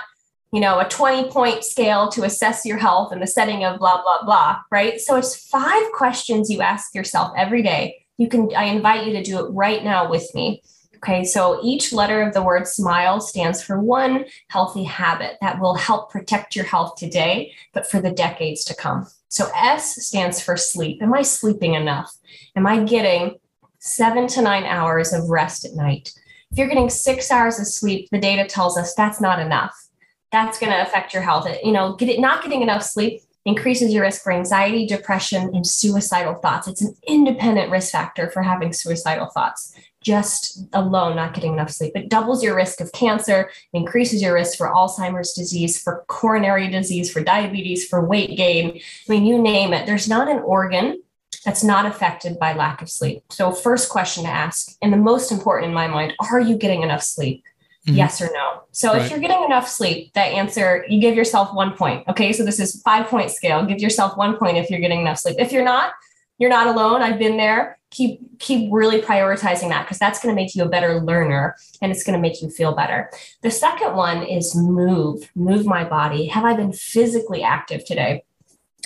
you 0.54 0.62
know, 0.62 0.80
a 0.80 0.88
20 0.88 1.30
point 1.30 1.64
scale 1.64 2.10
to 2.10 2.24
assess 2.24 2.66
your 2.66 2.78
health 2.78 3.12
in 3.12 3.20
the 3.20 3.28
setting 3.28 3.66
of 3.66 3.80
blah, 3.80 4.02
blah, 4.02 4.24
blah, 4.24 4.60
right? 4.72 5.00
So 5.00 5.16
it's 5.16 5.36
five 5.36 5.84
questions 5.94 6.50
you 6.50 6.62
ask 6.62 6.96
yourself 6.96 7.34
every 7.38 7.62
day. 7.62 8.06
You 8.18 8.30
can, 8.30 8.50
I 8.56 8.66
invite 8.66 9.06
you 9.06 9.14
to 9.14 9.24
do 9.24 9.46
it 9.46 9.50
right 9.50 9.84
now 9.84 10.10
with 10.10 10.34
me. 10.34 10.62
Okay, 10.96 11.24
so 11.24 11.60
each 11.64 11.94
letter 11.94 12.24
of 12.24 12.34
the 12.34 12.42
word 12.42 12.68
smile 12.68 13.22
stands 13.22 13.62
for 13.62 13.80
one 13.80 14.26
healthy 14.48 14.84
habit 14.84 15.38
that 15.42 15.60
will 15.60 15.76
help 15.76 16.10
protect 16.10 16.56
your 16.56 16.66
health 16.66 16.96
today, 16.96 17.54
but 17.74 17.90
for 17.90 18.02
the 18.02 18.12
decades 18.12 18.64
to 18.66 18.76
come. 18.76 19.06
So 19.28 19.48
S 19.56 20.04
stands 20.08 20.42
for 20.42 20.58
sleep. 20.58 21.04
Am 21.04 21.14
I 21.14 21.22
sleeping 21.22 21.76
enough? 21.76 22.12
Am 22.56 22.66
I 22.66 22.84
getting 22.84 23.36
seven 23.78 24.26
to 24.28 24.42
nine 24.42 24.64
hours 24.64 25.14
of 25.14 25.30
rest 25.30 25.66
at 25.66 25.76
night? 25.76 26.14
If 26.52 26.58
you're 26.58 26.68
getting 26.68 26.90
six 26.90 27.30
hours 27.30 27.60
of 27.60 27.68
sleep, 27.68 28.08
the 28.12 28.20
data 28.20 28.48
tells 28.48 28.76
us 28.76 28.96
that's 28.96 29.22
not 29.22 29.40
enough 29.40 29.87
that's 30.32 30.60
going 30.60 30.72
to 30.72 30.82
affect 30.82 31.14
your 31.14 31.24
health. 31.24 31.48
You 31.64 31.72
know, 31.72 31.96
get 31.96 32.10
it, 32.10 32.20
not 32.20 32.44
getting 32.44 32.62
enough 32.62 32.84
sleep 32.84 33.22
increases 33.48 33.94
your 33.94 34.04
risk 34.04 34.24
for 34.24 34.34
anxiety, 34.34 34.86
depression, 34.86 35.56
and 35.56 35.66
suicidal 35.66 36.36
thoughts. 36.36 36.68
It's 36.68 36.82
an 36.82 36.94
independent 37.08 37.72
risk 37.72 37.94
factor 37.94 38.30
for 38.30 38.44
having 38.44 38.74
suicidal 38.74 39.28
thoughts. 39.28 39.74
Just 40.02 40.68
alone, 40.74 41.16
not 41.16 41.34
getting 41.34 41.54
enough 41.54 41.72
sleep. 41.72 41.94
It 41.96 42.10
doubles 42.10 42.44
your 42.44 42.56
risk 42.56 42.82
of 42.82 42.92
cancer, 42.92 43.50
increases 43.72 44.22
your 44.22 44.34
risk 44.34 44.58
for 44.58 44.68
Alzheimer's 44.68 45.32
disease, 45.32 45.82
for 45.82 46.04
coronary 46.08 46.68
disease, 46.68 47.10
for 47.12 47.24
diabetes, 47.24 47.88
for 47.88 48.06
weight 48.06 48.36
gain. 48.36 48.82
I 49.08 49.12
mean, 49.12 49.26
you 49.26 49.42
name 49.42 49.74
it. 49.74 49.86
There's 49.86 50.10
not 50.10 50.28
an 50.28 50.40
organ 50.40 51.02
that's 51.46 51.64
not 51.64 51.86
affected 51.86 52.38
by 52.38 52.54
lack 52.54 52.82
of 52.82 52.90
sleep. 52.90 53.24
So, 53.30 53.54
first 53.54 53.90
question 53.90 54.26
to 54.26 54.30
ask, 54.30 54.76
and 54.82 54.92
the 54.92 54.98
most 54.98 55.32
important 55.32 55.70
in 55.70 55.74
my 55.74 55.88
mind, 55.88 56.14
are 56.32 56.42
you 56.42 56.58
getting 56.58 56.84
enough 56.84 57.02
sleep? 57.02 57.46
Mm-hmm. 57.88 57.96
Yes 57.98 58.22
or 58.22 58.30
no. 58.34 58.64
So 58.72 58.92
right. 58.92 59.02
if 59.02 59.10
you're 59.10 59.20
getting 59.20 59.44
enough 59.44 59.70
sleep, 59.70 60.14
that 60.14 60.34
answer, 60.34 60.86
you 60.90 61.00
give 61.00 61.16
yourself 61.16 61.54
one 61.54 61.74
point. 61.74 62.06
Okay. 62.10 62.34
So 62.34 62.44
this 62.44 62.60
is 62.60 62.82
five 62.82 63.08
point 63.08 63.32
scale. 63.32 63.66
Give 63.66 63.80
yourself 63.80 64.18
one 64.18 64.38
point 64.38 64.58
if 64.58 64.70
you're 64.70 64.82
getting 64.82 65.02
enough 65.02 65.20
sleep. 65.20 65.38
If 65.40 65.54
you're 65.54 65.64
not, 65.64 65.94
you're 66.38 66.50
not 66.50 66.68
alone. 66.68 67.02
I've 67.02 67.18
been 67.18 67.38
there. 67.38 67.80
Keep 67.90 68.40
keep 68.40 68.70
really 68.72 69.02
prioritizing 69.02 69.70
that 69.70 69.86
because 69.86 69.98
that's 69.98 70.22
going 70.22 70.36
to 70.36 70.40
make 70.40 70.54
you 70.54 70.64
a 70.64 70.70
better 70.70 71.00
learner 71.00 71.56
and 71.82 71.90
it's 71.90 72.04
going 72.04 72.16
to 72.16 72.22
make 72.22 72.42
you 72.42 72.50
feel 72.50 72.76
better. 72.76 73.10
The 73.42 73.52
second 73.52 73.96
one 73.96 74.24
is 74.24 74.54
move. 74.54 75.32
Move 75.36 75.66
my 75.66 75.86
body. 75.86 76.26
Have 76.26 76.44
I 76.44 76.54
been 76.54 76.74
physically 76.74 77.42
active 77.42 77.86
today? 77.86 78.26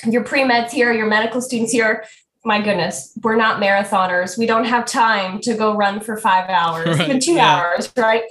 Your 0.05 0.23
pre-meds 0.23 0.69
here, 0.69 0.93
your 0.93 1.07
medical 1.07 1.41
students 1.41 1.71
here, 1.71 2.05
my 2.43 2.61
goodness, 2.61 3.17
we're 3.21 3.35
not 3.35 3.61
marathoners. 3.61 4.37
We 4.37 4.45
don't 4.45 4.65
have 4.65 4.85
time 4.85 5.39
to 5.41 5.53
go 5.53 5.75
run 5.75 5.99
for 5.99 6.17
five 6.17 6.49
hours, 6.49 6.87
right. 6.99 7.01
even 7.01 7.19
two 7.19 7.33
yeah. 7.33 7.55
hours, 7.55 7.91
right? 7.95 8.23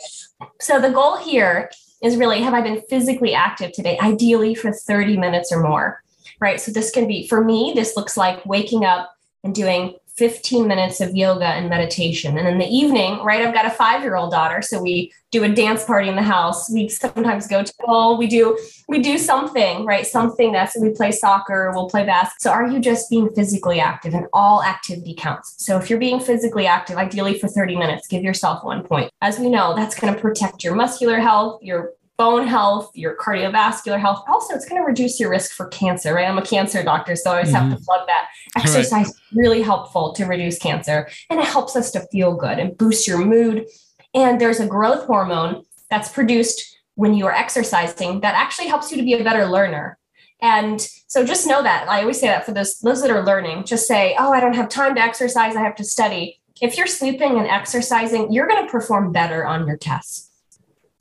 So 0.61 0.81
the 0.81 0.91
goal 0.91 1.17
here 1.17 1.71
is 2.03 2.17
really 2.17 2.41
have 2.43 2.55
I 2.55 2.61
been 2.63 2.83
physically 2.83 3.35
active 3.35 3.73
today? 3.73 3.99
Ideally 4.01 4.55
for 4.55 4.73
30 4.73 5.17
minutes 5.17 5.53
or 5.53 5.63
more, 5.63 6.03
right? 6.41 6.61
So 6.61 6.73
this 6.73 6.91
can 6.91 7.07
be, 7.07 7.27
for 7.29 7.45
me, 7.45 7.73
this 7.75 7.97
looks 7.97 8.17
like 8.17 8.45
waking 8.47 8.85
up 8.85 9.15
and 9.45 9.55
doing 9.55 9.97
15 10.21 10.69
minutes 10.69 11.01
of 11.01 11.17
yoga 11.17 11.47
and 11.47 11.71
meditation. 11.71 12.37
And 12.37 12.47
in 12.47 12.59
the 12.59 12.67
evening, 12.67 13.25
right, 13.25 13.41
I've 13.41 13.55
got 13.55 13.65
a 13.65 13.71
five 13.71 14.03
year 14.03 14.17
old 14.17 14.31
daughter. 14.31 14.61
So 14.61 14.83
we 14.83 15.11
do 15.31 15.45
a 15.45 15.49
dance 15.49 15.83
party 15.83 16.11
in 16.11 16.15
the 16.15 16.23
house. 16.23 16.71
We 16.71 16.91
sometimes 16.91 17.47
go 17.47 17.63
to 17.63 17.73
pool. 17.81 18.19
We 18.19 18.27
do, 18.27 18.59
we 18.87 18.99
do 18.99 19.17
something, 19.17 19.87
right? 19.87 20.07
Something 20.07 20.53
that's, 20.53 20.77
we 20.79 20.91
play 20.91 21.11
soccer, 21.11 21.73
we'll 21.75 21.89
play 21.89 22.05
basketball. 22.05 22.53
So 22.53 22.55
are 22.55 22.71
you 22.71 22.81
just 22.81 23.09
being 23.09 23.31
physically 23.31 23.81
active 23.81 24.13
and 24.13 24.27
all 24.35 24.63
activity 24.63 25.15
counts? 25.15 25.55
So 25.57 25.79
if 25.79 25.89
you're 25.89 25.99
being 25.99 26.21
physically 26.21 26.67
active, 26.67 26.99
ideally 26.99 27.39
for 27.39 27.49
30 27.49 27.77
minutes, 27.77 28.07
give 28.07 28.23
yourself 28.23 28.63
one 28.63 28.83
point. 28.83 29.11
As 29.23 29.39
we 29.39 29.49
know, 29.49 29.75
that's 29.75 29.99
going 29.99 30.13
to 30.13 30.21
protect 30.21 30.63
your 30.63 30.75
muscular 30.75 31.19
health, 31.19 31.63
your 31.63 31.95
bone 32.21 32.47
health, 32.47 32.95
your 32.95 33.17
cardiovascular 33.17 33.99
health. 33.99 34.23
Also, 34.29 34.55
it's 34.55 34.69
going 34.69 34.79
to 34.79 34.85
reduce 34.85 35.19
your 35.19 35.31
risk 35.31 35.53
for 35.53 35.69
cancer, 35.69 36.13
right? 36.13 36.29
I'm 36.29 36.37
a 36.37 36.45
cancer 36.45 36.83
doctor, 36.83 37.17
so 37.17 37.31
I 37.31 37.37
always 37.37 37.49
mm-hmm. 37.49 37.57
have 37.57 37.71
to 37.71 37.77
mm-hmm. 37.77 37.85
plug 37.87 38.07
that. 38.09 38.29
Exercise 38.59 39.07
right. 39.07 39.15
really 39.33 39.63
helpful 39.63 40.13
to 40.13 40.27
reduce 40.27 40.59
cancer, 40.59 41.09
and 41.31 41.41
it 41.41 41.47
helps 41.47 41.77
us 41.77 41.91
to 41.93 42.07
feel 42.13 42.37
good 42.37 42.59
and 42.59 42.77
boost 42.77 43.09
your 43.09 43.25
mood. 43.25 43.65
And 44.13 44.39
there's 44.39 44.61
a 44.61 44.67
growth 44.67 45.07
hormone 45.07 45.65
that's 45.89 46.13
produced 46.13 46.77
when 46.95 47.15
you 47.15 47.25
are 47.25 47.33
exercising 47.33 48.21
that 48.21 48.35
actually 48.35 48.69
helps 48.69 48.91
you 48.91 48.99
to 48.99 49.03
be 49.03 49.15
a 49.15 49.25
better 49.25 49.47
learner. 49.47 49.97
And 50.43 50.79
so 51.07 51.25
just 51.25 51.47
know 51.47 51.63
that. 51.63 51.89
I 51.89 52.03
always 52.03 52.21
say 52.21 52.27
that 52.27 52.45
for 52.45 52.53
those, 52.53 52.81
those 52.81 53.01
that 53.01 53.11
are 53.11 53.25
learning, 53.25 53.65
just 53.65 53.89
say, 53.89 54.15
oh, 54.19 54.31
I 54.31 54.41
don't 54.41 54.57
have 54.57 54.69
time 54.69 54.95
to 54.97 55.01
exercise. 55.01 55.57
I 55.57 55.63
have 55.63 55.77
to 55.77 55.85
study. 55.85 56.39
If 56.61 56.77
you're 56.77 56.87
sleeping 56.87 57.39
and 57.39 57.47
exercising, 57.47 58.31
you're 58.31 58.47
going 58.47 58.63
to 58.63 58.71
perform 58.71 59.11
better 59.11 59.47
on 59.47 59.67
your 59.67 59.79
tests. 59.79 60.30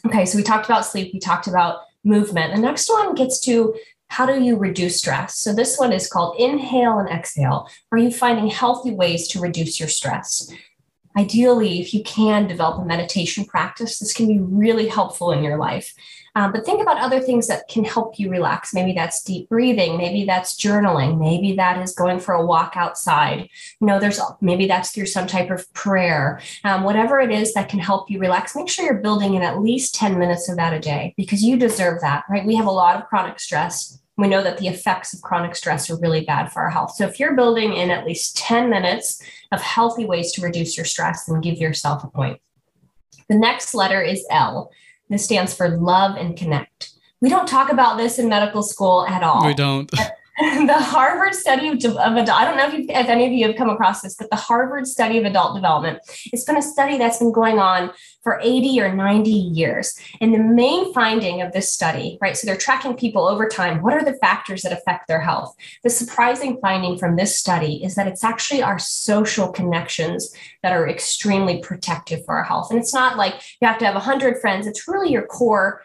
Okay, 0.06 0.25
so 0.25 0.38
we 0.38 0.44
talked 0.44 0.65
about 0.65 0.86
sleep, 0.86 1.13
we 1.13 1.20
talked 1.20 1.48
about 1.48 1.82
movement. 2.03 2.56
The 2.56 2.62
next 2.62 2.89
one 2.89 3.15
gets 3.15 3.39
to 3.41 3.75
how 4.08 4.25
do 4.25 4.41
you 4.41 4.58
reduce 4.58 4.98
stress? 4.98 5.38
So 5.38 5.53
this 5.53 5.77
one 5.77 5.94
is 5.94 6.10
called 6.10 6.39
inhale 6.39 6.98
and 6.98 7.10
exhale. 7.10 7.70
Are 7.91 7.98
you 7.98 8.12
finding 8.12 8.48
healthy 8.48 8.91
ways 8.91 9.27
to 9.29 9.39
reduce 9.39 9.79
your 9.79 9.89
stress? 9.89 10.51
Ideally, 11.18 11.79
if 11.79 11.94
you 11.94 12.03
can 12.03 12.48
develop 12.48 12.82
a 12.82 12.86
meditation 12.86 13.46
practice, 13.46 14.00
this 14.00 14.13
can 14.13 14.27
be 14.27 14.39
really 14.39 14.88
helpful 14.88 15.32
in 15.32 15.44
your 15.44 15.58
life. 15.58 15.94
Um, 16.39 16.53
but 16.53 16.65
think 16.65 16.81
about 16.81 17.01
other 17.01 17.19
things 17.19 17.48
that 17.48 17.67
can 17.67 17.84
help 17.84 18.17
you 18.17 18.29
relax. 18.29 18.74
Maybe 18.74 18.93
that's 18.93 19.22
deep 19.22 19.50
breathing. 19.50 19.98
Maybe 19.98 20.24
that's 20.24 20.55
journaling. 20.55 21.19
Maybe 21.19 21.51
that 21.58 21.81
is 21.81 21.93
going 21.93 22.22
for 22.22 22.34
a 22.34 22.46
walk 22.46 22.77
outside. 22.77 23.50
You 23.81 23.88
know, 23.88 24.00
there's 24.00 24.22
maybe 24.39 24.65
that's 24.65 24.91
through 24.91 25.08
some 25.08 25.27
type 25.27 25.50
of 25.50 25.72
prayer. 25.74 26.39
Um, 26.63 26.84
whatever 26.84 27.19
it 27.19 27.29
is 27.29 27.53
that 27.55 27.67
can 27.67 27.79
help 27.79 28.10
you 28.10 28.19
relax, 28.19 28.55
make 28.55 28.69
sure 28.69 28.86
you're 28.86 29.01
building 29.01 29.34
in 29.34 29.41
at 29.41 29.60
least 29.60 29.96
10 29.96 30.17
minutes 30.17 30.48
of 30.48 30.55
that 30.55 30.74
a 30.74 30.79
day 30.79 31.13
because 31.17 31.43
you 31.43 31.58
deserve 31.58 32.00
that, 32.00 32.24
right? 32.29 32.46
We 32.46 32.55
have 32.55 32.67
a 32.67 32.72
lot 32.72 32.96
of 32.96 33.10
chronic 33.10 33.38
stress. 33.41 34.00
We 34.15 34.29
know 34.29 34.41
that 34.41 34.60
the 34.60 34.69
effects 34.69 35.13
of 35.13 35.22
chronic 35.22 35.58
stress 35.58 35.89
are 35.89 36.00
really 36.00 36.24
bad 36.24 36.53
for 36.53 36.62
our 36.62 36.69
health. 36.69 36.91
So 36.91 37.05
if 37.05 37.19
you're 37.19 37.36
building 37.36 37.74
in 37.74 37.91
at 37.91 38.05
least 38.05 38.38
10 38.38 38.69
minutes 38.69 39.22
of 39.51 39.62
healthy 39.62 40.05
ways 40.05 40.31
to 40.34 40.41
reduce 40.41 40.77
your 40.77 40.86
stress, 40.86 41.25
then 41.25 41.41
give 41.41 41.58
yourself 41.58 42.05
a 42.05 42.08
point. 42.08 42.39
The 43.27 43.36
next 43.36 43.75
letter 43.75 44.01
is 44.01 44.25
L. 44.31 44.72
This 45.09 45.25
stands 45.25 45.53
for 45.53 45.69
love 45.69 46.15
and 46.15 46.37
connect. 46.37 46.91
We 47.21 47.29
don't 47.29 47.47
talk 47.47 47.71
about 47.71 47.97
this 47.97 48.19
in 48.19 48.29
medical 48.29 48.63
school 48.63 49.05
at 49.07 49.23
all. 49.23 49.45
We 49.45 49.53
don't. 49.53 49.91
the 50.67 50.74
Harvard 50.74 51.36
study 51.36 51.67
of, 51.67 51.75
adult, 51.75 52.00
I 52.29 52.46
don't 52.46 52.55
know 52.55 52.67
if, 52.67 52.74
if, 52.74 53.10
any 53.10 53.25
of 53.25 53.34
you 53.34 53.48
have 53.48 53.58
come 53.58 53.69
across 53.69 54.01
this, 54.01 54.15
but 54.15 54.29
the 54.29 54.38
Harvard 54.38 54.88
study 54.88 55.17
of 55.17 55.25
adult 55.25 55.53
development, 55.53 56.00
it's 56.31 56.46
been 56.46 56.55
a 56.55 56.62
study 56.62 56.98
that's 56.98 57.17
been 57.17 57.34
going 57.34 57.60
on 57.60 57.91
for 58.24 58.39
80 58.41 58.79
or 58.79 58.96
90 58.96 59.29
years. 59.29 60.00
And 60.22 60.34
the 60.34 60.39
main 60.39 60.93
finding 60.93 61.41
of 61.41 61.51
this 61.51 61.74
study, 61.74 62.17
right, 62.22 62.38
so 62.38 62.48
they're 62.48 62.55
tracking 62.55 62.96
people 62.96 63.27
over 63.27 63.50
time. 63.50 63.81
What 63.81 63.93
are 63.93 64.03
the 64.03 64.17
factors 64.22 64.62
that 64.62 64.72
affect 64.72 65.10
their 65.10 65.19
health? 65.19 65.53
The 65.84 65.89
surprising 65.89 66.58
finding 66.62 66.98
from 66.98 67.17
this 67.17 67.38
study 67.38 67.84
is 67.84 67.96
that 67.96 68.08
it's 68.08 68.24
actually 68.24 68.62
our 68.62 68.79
social 68.79 69.51
connections 69.51 70.34
that 70.63 70.72
are 70.72 70.88
extremely 70.88 71.60
protective 71.60 72.24
for 72.24 72.38
our 72.38 72.46
health. 72.46 72.72
And 72.72 72.79
it's 72.79 72.93
not 72.93 73.17
like 73.17 73.34
you 73.60 73.67
have 73.67 73.77
to 73.79 73.86
have 73.86 73.96
100 73.96 74.39
friends, 74.39 74.67
it's 74.67 74.88
really 74.88 75.12
your 75.12 75.25
core 75.25 75.81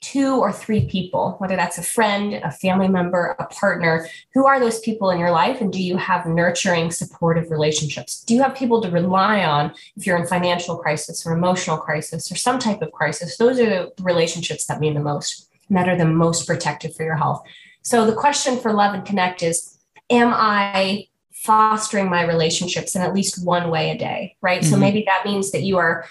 two 0.00 0.36
or 0.36 0.52
three 0.52 0.86
people, 0.86 1.36
whether 1.38 1.56
that's 1.56 1.78
a 1.78 1.82
friend, 1.82 2.34
a 2.34 2.50
family 2.50 2.88
member, 2.88 3.36
a 3.38 3.46
partner, 3.46 4.06
who 4.34 4.46
are 4.46 4.60
those 4.60 4.80
people 4.80 5.10
in 5.10 5.18
your 5.18 5.30
life? 5.30 5.60
And 5.60 5.72
do 5.72 5.82
you 5.82 5.96
have 5.96 6.26
nurturing, 6.26 6.90
supportive 6.90 7.50
relationships? 7.50 8.22
Do 8.22 8.34
you 8.34 8.42
have 8.42 8.54
people 8.54 8.80
to 8.82 8.90
rely 8.90 9.44
on 9.44 9.72
if 9.96 10.06
you're 10.06 10.16
in 10.16 10.26
financial 10.26 10.76
crisis 10.76 11.26
or 11.26 11.32
emotional 11.32 11.76
crisis 11.76 12.30
or 12.30 12.36
some 12.36 12.58
type 12.58 12.82
of 12.82 12.92
crisis? 12.92 13.36
Those 13.36 13.58
are 13.58 13.68
the 13.68 13.92
relationships 14.02 14.66
that 14.66 14.80
mean 14.80 14.94
the 14.94 15.00
most 15.00 15.48
and 15.68 15.76
that 15.76 15.88
are 15.88 15.96
the 15.96 16.06
most 16.06 16.46
protective 16.46 16.94
for 16.94 17.04
your 17.04 17.16
health. 17.16 17.42
So 17.82 18.06
the 18.06 18.14
question 18.14 18.58
for 18.58 18.72
Love 18.72 18.94
and 18.94 19.04
Connect 19.04 19.42
is 19.42 19.78
Am 20.10 20.32
I 20.32 21.08
fostering 21.32 22.08
my 22.08 22.24
relationships 22.24 22.96
in 22.96 23.02
at 23.02 23.14
least 23.14 23.44
one 23.44 23.70
way 23.70 23.90
a 23.90 23.98
day? 23.98 24.36
Right. 24.40 24.62
Mm-hmm. 24.62 24.70
So 24.70 24.76
maybe 24.78 25.04
that 25.06 25.24
means 25.26 25.52
that 25.52 25.62
you 25.62 25.76
are 25.76 26.06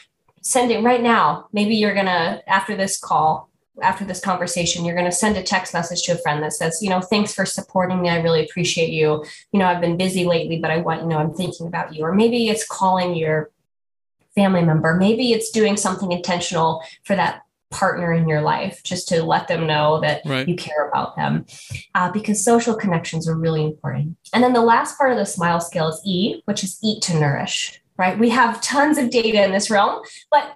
sending 0.48 0.84
right 0.84 1.02
now, 1.02 1.48
maybe 1.52 1.76
you're 1.76 1.94
going 1.94 2.06
to, 2.06 2.42
after 2.48 2.76
this 2.76 2.98
call, 2.98 3.50
after 3.82 4.06
this 4.06 4.20
conversation, 4.20 4.86
you're 4.86 4.96
going 4.96 5.10
to 5.10 5.12
send 5.12 5.38
a 5.38 5.44
text 5.44 5.74
message 5.74 6.04
to 6.04 6.14
a 6.14 6.18
friend 6.18 6.42
that 6.44 6.54
says, 6.54 6.80
you 6.82 6.90
know, 6.90 7.02
thanks 7.02 7.34
for 7.34 7.46
supporting 7.46 8.02
me. 8.02 8.10
I 8.10 8.22
really 8.22 8.44
appreciate 8.44 8.90
you. 8.90 9.24
You 9.52 9.60
know, 9.60 9.66
I've 9.66 9.82
been 9.82 9.98
busy 9.98 10.26
lately, 10.26 10.60
but 10.60 10.72
I 10.72 10.78
want, 10.78 11.02
you 11.02 11.08
know, 11.08 11.18
I'm 11.18 11.34
thinking 11.34 11.68
about 11.68 11.94
you. 11.94 12.04
Or 12.04 12.14
maybe 12.14 12.50
it's 12.50 12.68
calling 12.68 13.16
your 13.16 13.52
family 14.36 14.64
member. 14.64 14.96
Maybe 14.96 15.32
it's 15.32 15.52
doing 15.52 15.78
something 15.78 16.12
intentional 16.12 16.84
for 17.04 17.16
that 17.16 17.44
partner 17.70 18.14
in 18.14 18.30
your 18.30 18.42
life 18.42 18.82
just 18.84 19.10
to 19.10 19.22
let 19.24 19.48
them 19.48 19.68
know 19.68 20.00
that 20.00 20.22
right. 20.26 20.48
you 20.48 20.56
care 20.56 20.88
about 20.88 21.16
them 21.16 21.46
uh, 21.96 22.12
because 22.12 22.44
social 22.44 22.74
connections 22.74 23.28
are 23.28 23.36
really 23.36 23.64
important. 23.64 24.18
And 24.34 24.44
then 24.44 24.54
the 24.54 24.62
last 24.62 24.98
part 24.98 25.12
of 25.12 25.18
the 25.18 25.26
smile 25.26 25.60
scale 25.60 25.90
is 25.90 26.02
E, 26.06 26.42
which 26.46 26.64
is 26.64 26.80
eat 26.82 27.02
to 27.04 27.20
nourish, 27.20 27.82
right? 27.98 28.18
We 28.18 28.30
have 28.30 28.62
tons 28.62 28.98
of 28.98 29.10
data 29.10 29.44
in 29.44 29.52
this 29.52 29.70
realm, 29.70 30.02
but 30.32 30.56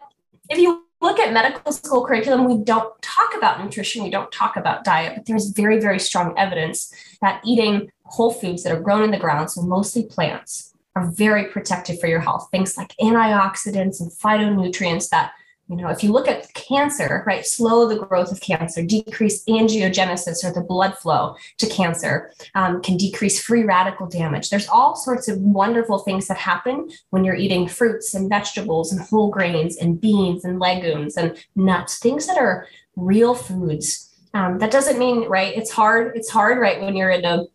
if 0.50 0.58
you 0.58 0.86
look 1.02 1.20
at 1.20 1.34
medical 1.34 1.72
school 1.72 2.06
curriculum, 2.06 2.46
we 2.46 2.64
don't 2.64 3.00
talk 3.02 3.36
about 3.36 3.64
nutrition, 3.64 4.04
we 4.04 4.10
don't 4.10 4.32
talk 4.32 4.56
about 4.56 4.84
diet, 4.84 5.14
but 5.16 5.26
there's 5.26 5.50
very, 5.50 5.80
very 5.80 6.00
strong 6.00 6.38
evidence 6.38 6.94
that 7.22 7.42
eating 7.46 7.92
whole 8.04 8.32
foods 8.32 8.64
that 8.64 8.74
are 8.74 8.80
grown 8.80 9.04
in 9.04 9.12
the 9.12 9.18
ground, 9.18 9.50
so 9.50 9.62
mostly 9.62 10.04
plants, 10.04 10.74
are 10.96 11.10
very 11.10 11.46
protective 11.46 12.00
for 12.00 12.08
your 12.08 12.20
health. 12.20 12.50
Things 12.52 12.78
like 12.78 12.94
antioxidants 13.02 14.02
and 14.02 14.12
phytonutrients 14.12 15.10
that 15.10 15.32
you 15.72 15.78
know, 15.78 15.88
if 15.88 16.04
you 16.04 16.12
look 16.12 16.28
at 16.28 16.54
cancer, 16.54 17.24
right, 17.26 17.46
slow 17.46 17.88
the 17.88 17.98
growth 17.98 18.30
of 18.30 18.42
cancer, 18.42 18.84
decrease 18.84 19.46
angiogenesis 19.46 20.44
or 20.44 20.52
the 20.52 20.60
blood 20.60 20.98
flow 20.98 21.38
to 21.60 21.68
cancer, 21.68 22.34
um, 22.56 22.82
can 22.82 22.98
decrease 22.98 23.42
free 23.42 23.64
radical 23.64 24.06
damage. 24.06 24.50
There's 24.50 24.68
all 24.68 24.98
sorts 24.98 25.30
of 25.30 25.40
wonderful 25.40 26.00
things 26.00 26.28
that 26.28 26.36
happen 26.36 26.90
when 27.12 27.24
you're 27.24 27.36
eating 27.36 27.70
fruits 27.70 28.14
and 28.14 28.28
vegetables 28.28 28.92
and 28.92 29.00
whole 29.00 29.32
grains 29.32 29.78
and 29.78 30.00
beans 30.00 30.44
and 30.44 30.60
legumes 30.60 31.16
and 31.16 31.42
nuts, 31.56 32.00
things 32.00 32.28
that 32.28 32.38
are 32.38 32.68
real 32.98 33.34
foods. 33.34 34.14
Um, 34.34 34.60
that 34.60 34.72
doesn't 34.72 35.00
mean, 35.00 35.30
right, 35.30 35.56
it's 35.56 35.72
hard. 35.72 36.18
It's 36.18 36.30
hard, 36.30 36.60
right, 36.60 36.82
when 36.82 36.98
you're 36.98 37.12
in 37.12 37.24
a 37.24 37.46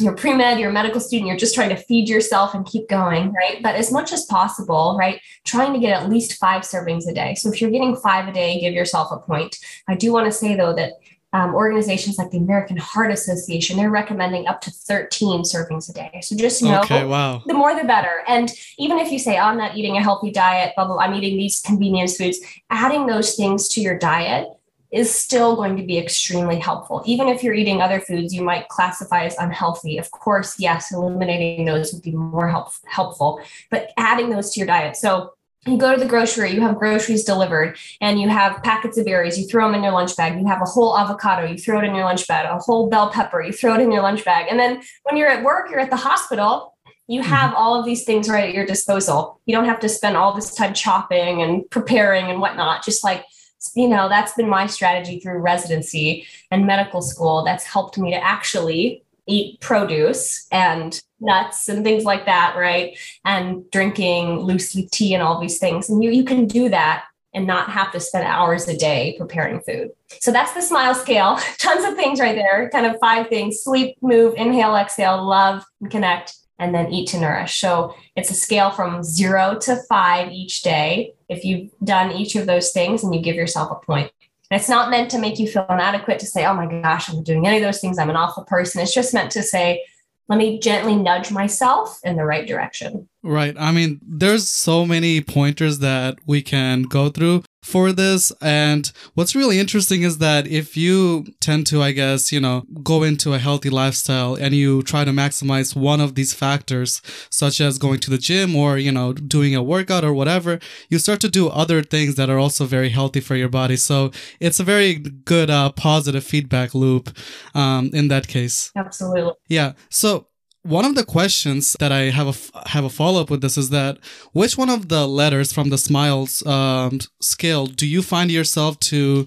you're 0.00 0.14
pre-med, 0.14 0.58
you're 0.58 0.70
a 0.70 0.72
medical 0.72 1.00
student, 1.00 1.28
you're 1.28 1.36
just 1.36 1.54
trying 1.54 1.70
to 1.70 1.76
feed 1.76 2.08
yourself 2.08 2.54
and 2.54 2.66
keep 2.66 2.88
going, 2.88 3.32
right? 3.32 3.62
But 3.62 3.74
as 3.74 3.92
much 3.92 4.12
as 4.12 4.24
possible, 4.26 4.96
right? 4.98 5.20
Trying 5.44 5.72
to 5.74 5.78
get 5.78 6.00
at 6.00 6.08
least 6.08 6.38
five 6.38 6.62
servings 6.62 7.08
a 7.08 7.12
day. 7.12 7.34
So 7.34 7.50
if 7.50 7.60
you're 7.60 7.70
getting 7.70 7.96
five 7.96 8.28
a 8.28 8.32
day, 8.32 8.60
give 8.60 8.74
yourself 8.74 9.10
a 9.12 9.18
point. 9.18 9.58
I 9.88 9.94
do 9.94 10.12
want 10.12 10.26
to 10.26 10.32
say 10.32 10.56
though 10.56 10.74
that 10.74 10.94
um, 11.32 11.54
organizations 11.54 12.18
like 12.18 12.30
the 12.30 12.38
American 12.38 12.76
Heart 12.76 13.12
Association, 13.12 13.76
they're 13.76 13.90
recommending 13.90 14.48
up 14.48 14.60
to 14.62 14.70
13 14.70 15.42
servings 15.42 15.88
a 15.88 15.92
day. 15.92 16.20
So 16.22 16.36
just 16.36 16.62
know 16.62 16.80
okay, 16.80 17.04
wow. 17.04 17.42
the 17.46 17.54
more 17.54 17.74
the 17.74 17.84
better. 17.84 18.22
And 18.26 18.50
even 18.78 18.98
if 18.98 19.12
you 19.12 19.18
say, 19.18 19.38
oh, 19.38 19.42
I'm 19.42 19.56
not 19.56 19.76
eating 19.76 19.96
a 19.96 20.02
healthy 20.02 20.32
diet, 20.32 20.72
blah, 20.74 20.86
blah, 20.86 20.96
blah, 20.96 21.04
I'm 21.04 21.14
eating 21.14 21.38
these 21.38 21.60
convenience 21.60 22.16
foods, 22.16 22.38
adding 22.68 23.06
those 23.06 23.36
things 23.36 23.68
to 23.68 23.80
your 23.80 23.96
diet 23.96 24.48
is 24.92 25.14
still 25.14 25.56
going 25.56 25.76
to 25.76 25.82
be 25.82 25.98
extremely 25.98 26.58
helpful. 26.58 27.02
Even 27.06 27.28
if 27.28 27.42
you're 27.42 27.54
eating 27.54 27.80
other 27.80 28.00
foods 28.00 28.34
you 28.34 28.42
might 28.42 28.68
classify 28.68 29.24
as 29.24 29.36
unhealthy, 29.38 29.98
of 29.98 30.10
course, 30.10 30.58
yes, 30.58 30.92
eliminating 30.92 31.64
those 31.64 31.92
would 31.92 32.02
be 32.02 32.12
more 32.12 32.48
help, 32.48 32.72
helpful, 32.86 33.40
but 33.70 33.90
adding 33.96 34.30
those 34.30 34.52
to 34.52 34.60
your 34.60 34.66
diet. 34.66 34.96
So 34.96 35.32
you 35.66 35.76
go 35.76 35.94
to 35.94 36.00
the 36.00 36.08
grocery, 36.08 36.52
you 36.52 36.62
have 36.62 36.78
groceries 36.78 37.24
delivered, 37.24 37.76
and 38.00 38.18
you 38.18 38.28
have 38.30 38.62
packets 38.62 38.96
of 38.96 39.04
berries, 39.04 39.38
you 39.38 39.46
throw 39.46 39.66
them 39.66 39.74
in 39.74 39.82
your 39.82 39.92
lunch 39.92 40.16
bag. 40.16 40.40
You 40.40 40.46
have 40.46 40.62
a 40.62 40.64
whole 40.64 40.96
avocado, 40.96 41.46
you 41.46 41.58
throw 41.58 41.80
it 41.80 41.84
in 41.84 41.94
your 41.94 42.04
lunch 42.04 42.26
bag, 42.26 42.46
a 42.46 42.58
whole 42.58 42.88
bell 42.88 43.10
pepper, 43.10 43.42
you 43.42 43.52
throw 43.52 43.74
it 43.74 43.80
in 43.80 43.92
your 43.92 44.02
lunch 44.02 44.24
bag. 44.24 44.46
And 44.48 44.58
then 44.58 44.80
when 45.02 45.18
you're 45.18 45.28
at 45.28 45.44
work, 45.44 45.70
you're 45.70 45.80
at 45.80 45.90
the 45.90 45.96
hospital, 45.96 46.74
you 47.08 47.20
mm-hmm. 47.20 47.30
have 47.30 47.54
all 47.54 47.78
of 47.78 47.84
these 47.84 48.04
things 48.04 48.28
right 48.28 48.48
at 48.48 48.54
your 48.54 48.64
disposal. 48.64 49.40
You 49.44 49.54
don't 49.54 49.66
have 49.66 49.80
to 49.80 49.88
spend 49.88 50.16
all 50.16 50.32
this 50.32 50.54
time 50.54 50.72
chopping 50.72 51.42
and 51.42 51.68
preparing 51.68 52.30
and 52.30 52.40
whatnot. 52.40 52.82
Just 52.82 53.04
like 53.04 53.24
you 53.74 53.88
know, 53.88 54.08
that's 54.08 54.34
been 54.34 54.48
my 54.48 54.66
strategy 54.66 55.20
through 55.20 55.38
residency 55.38 56.26
and 56.50 56.66
medical 56.66 57.02
school. 57.02 57.44
That's 57.44 57.64
helped 57.64 57.98
me 57.98 58.10
to 58.10 58.16
actually 58.16 59.04
eat 59.26 59.60
produce 59.60 60.46
and 60.50 61.00
nuts 61.20 61.68
and 61.68 61.84
things 61.84 62.04
like 62.04 62.26
that, 62.26 62.56
right? 62.56 62.98
And 63.24 63.70
drinking 63.70 64.40
loose 64.40 64.74
leaf 64.74 64.90
tea 64.90 65.14
and 65.14 65.22
all 65.22 65.40
these 65.40 65.58
things. 65.58 65.88
And 65.88 66.02
you, 66.02 66.10
you 66.10 66.24
can 66.24 66.46
do 66.46 66.68
that 66.70 67.04
and 67.32 67.46
not 67.46 67.70
have 67.70 67.92
to 67.92 68.00
spend 68.00 68.26
hours 68.26 68.66
a 68.66 68.76
day 68.76 69.14
preparing 69.16 69.60
food. 69.60 69.90
So 70.20 70.32
that's 70.32 70.52
the 70.52 70.62
smile 70.62 70.94
scale. 70.94 71.38
Tons 71.58 71.84
of 71.84 71.94
things 71.94 72.18
right 72.18 72.34
there, 72.34 72.68
kind 72.70 72.86
of 72.86 72.98
five 73.00 73.28
things 73.28 73.62
sleep, 73.62 73.96
move, 74.02 74.34
inhale, 74.36 74.74
exhale, 74.74 75.24
love, 75.24 75.64
and 75.80 75.90
connect, 75.90 76.36
and 76.60 76.74
then 76.74 76.92
eat 76.92 77.08
to 77.08 77.18
nourish. 77.18 77.58
So 77.58 77.94
it's 78.14 78.30
a 78.30 78.34
scale 78.34 78.70
from 78.70 79.02
zero 79.02 79.58
to 79.62 79.76
five 79.88 80.30
each 80.30 80.62
day. 80.62 81.14
If 81.28 81.44
you've 81.44 81.70
done 81.82 82.12
each 82.12 82.36
of 82.36 82.46
those 82.46 82.70
things 82.70 83.02
and 83.02 83.14
you 83.14 83.20
give 83.20 83.34
yourself 83.34 83.70
a 83.72 83.84
point. 83.84 84.12
And 84.50 84.60
it's 84.60 84.68
not 84.68 84.90
meant 84.90 85.10
to 85.12 85.18
make 85.18 85.38
you 85.38 85.48
feel 85.48 85.66
inadequate 85.70 86.18
to 86.18 86.26
say, 86.26 86.44
oh 86.44 86.54
my 86.54 86.66
gosh, 86.66 87.08
I'm 87.08 87.22
doing 87.22 87.46
any 87.46 87.56
of 87.56 87.62
those 87.62 87.80
things. 87.80 87.98
I'm 87.98 88.10
an 88.10 88.16
awful 88.16 88.44
person. 88.44 88.82
It's 88.82 88.94
just 88.94 89.14
meant 89.14 89.32
to 89.32 89.42
say, 89.42 89.82
let 90.28 90.38
me 90.38 90.60
gently 90.60 90.94
nudge 90.94 91.32
myself 91.32 91.98
in 92.04 92.16
the 92.16 92.24
right 92.24 92.46
direction. 92.46 93.08
Right. 93.22 93.54
I 93.58 93.70
mean, 93.70 94.00
there's 94.02 94.48
so 94.48 94.86
many 94.86 95.20
pointers 95.20 95.80
that 95.80 96.18
we 96.26 96.40
can 96.40 96.82
go 96.84 97.10
through 97.10 97.44
for 97.62 97.92
this. 97.92 98.32
And 98.40 98.90
what's 99.12 99.34
really 99.34 99.58
interesting 99.58 100.02
is 100.02 100.16
that 100.18 100.46
if 100.46 100.74
you 100.74 101.26
tend 101.38 101.66
to, 101.66 101.82
I 101.82 101.92
guess, 101.92 102.32
you 102.32 102.40
know, 102.40 102.64
go 102.82 103.02
into 103.02 103.34
a 103.34 103.38
healthy 103.38 103.68
lifestyle 103.68 104.34
and 104.34 104.54
you 104.54 104.82
try 104.82 105.04
to 105.04 105.10
maximize 105.10 105.76
one 105.76 106.00
of 106.00 106.14
these 106.14 106.32
factors, 106.32 107.02
such 107.30 107.60
as 107.60 107.76
going 107.76 108.00
to 108.00 108.10
the 108.10 108.16
gym 108.16 108.56
or, 108.56 108.78
you 108.78 108.90
know, 108.90 109.12
doing 109.12 109.54
a 109.54 109.62
workout 109.62 110.02
or 110.02 110.14
whatever, 110.14 110.58
you 110.88 110.98
start 110.98 111.20
to 111.20 111.28
do 111.28 111.50
other 111.50 111.82
things 111.82 112.14
that 112.14 112.30
are 112.30 112.38
also 112.38 112.64
very 112.64 112.88
healthy 112.88 113.20
for 113.20 113.36
your 113.36 113.50
body. 113.50 113.76
So 113.76 114.10
it's 114.40 114.60
a 114.60 114.64
very 114.64 114.94
good, 114.94 115.50
uh, 115.50 115.72
positive 115.72 116.24
feedback 116.24 116.74
loop, 116.74 117.10
um, 117.54 117.90
in 117.92 118.08
that 118.08 118.28
case. 118.28 118.72
Absolutely. 118.74 119.34
Yeah. 119.48 119.74
So 119.90 120.28
one 120.62 120.84
of 120.84 120.94
the 120.94 121.04
questions 121.04 121.76
that 121.80 121.92
I 121.92 122.10
have 122.10 122.28
a 122.28 122.68
have 122.68 122.84
a 122.84 122.90
follow 122.90 123.20
up 123.22 123.30
with 123.30 123.40
this 123.40 123.56
is 123.56 123.70
that 123.70 123.98
which 124.32 124.58
one 124.58 124.68
of 124.68 124.88
the 124.88 125.06
letters 125.06 125.52
from 125.52 125.70
the 125.70 125.78
smiles 125.78 126.44
um, 126.46 126.98
scale 127.20 127.66
do 127.66 127.86
you 127.86 128.02
find 128.02 128.30
yourself 128.30 128.78
to 128.80 129.26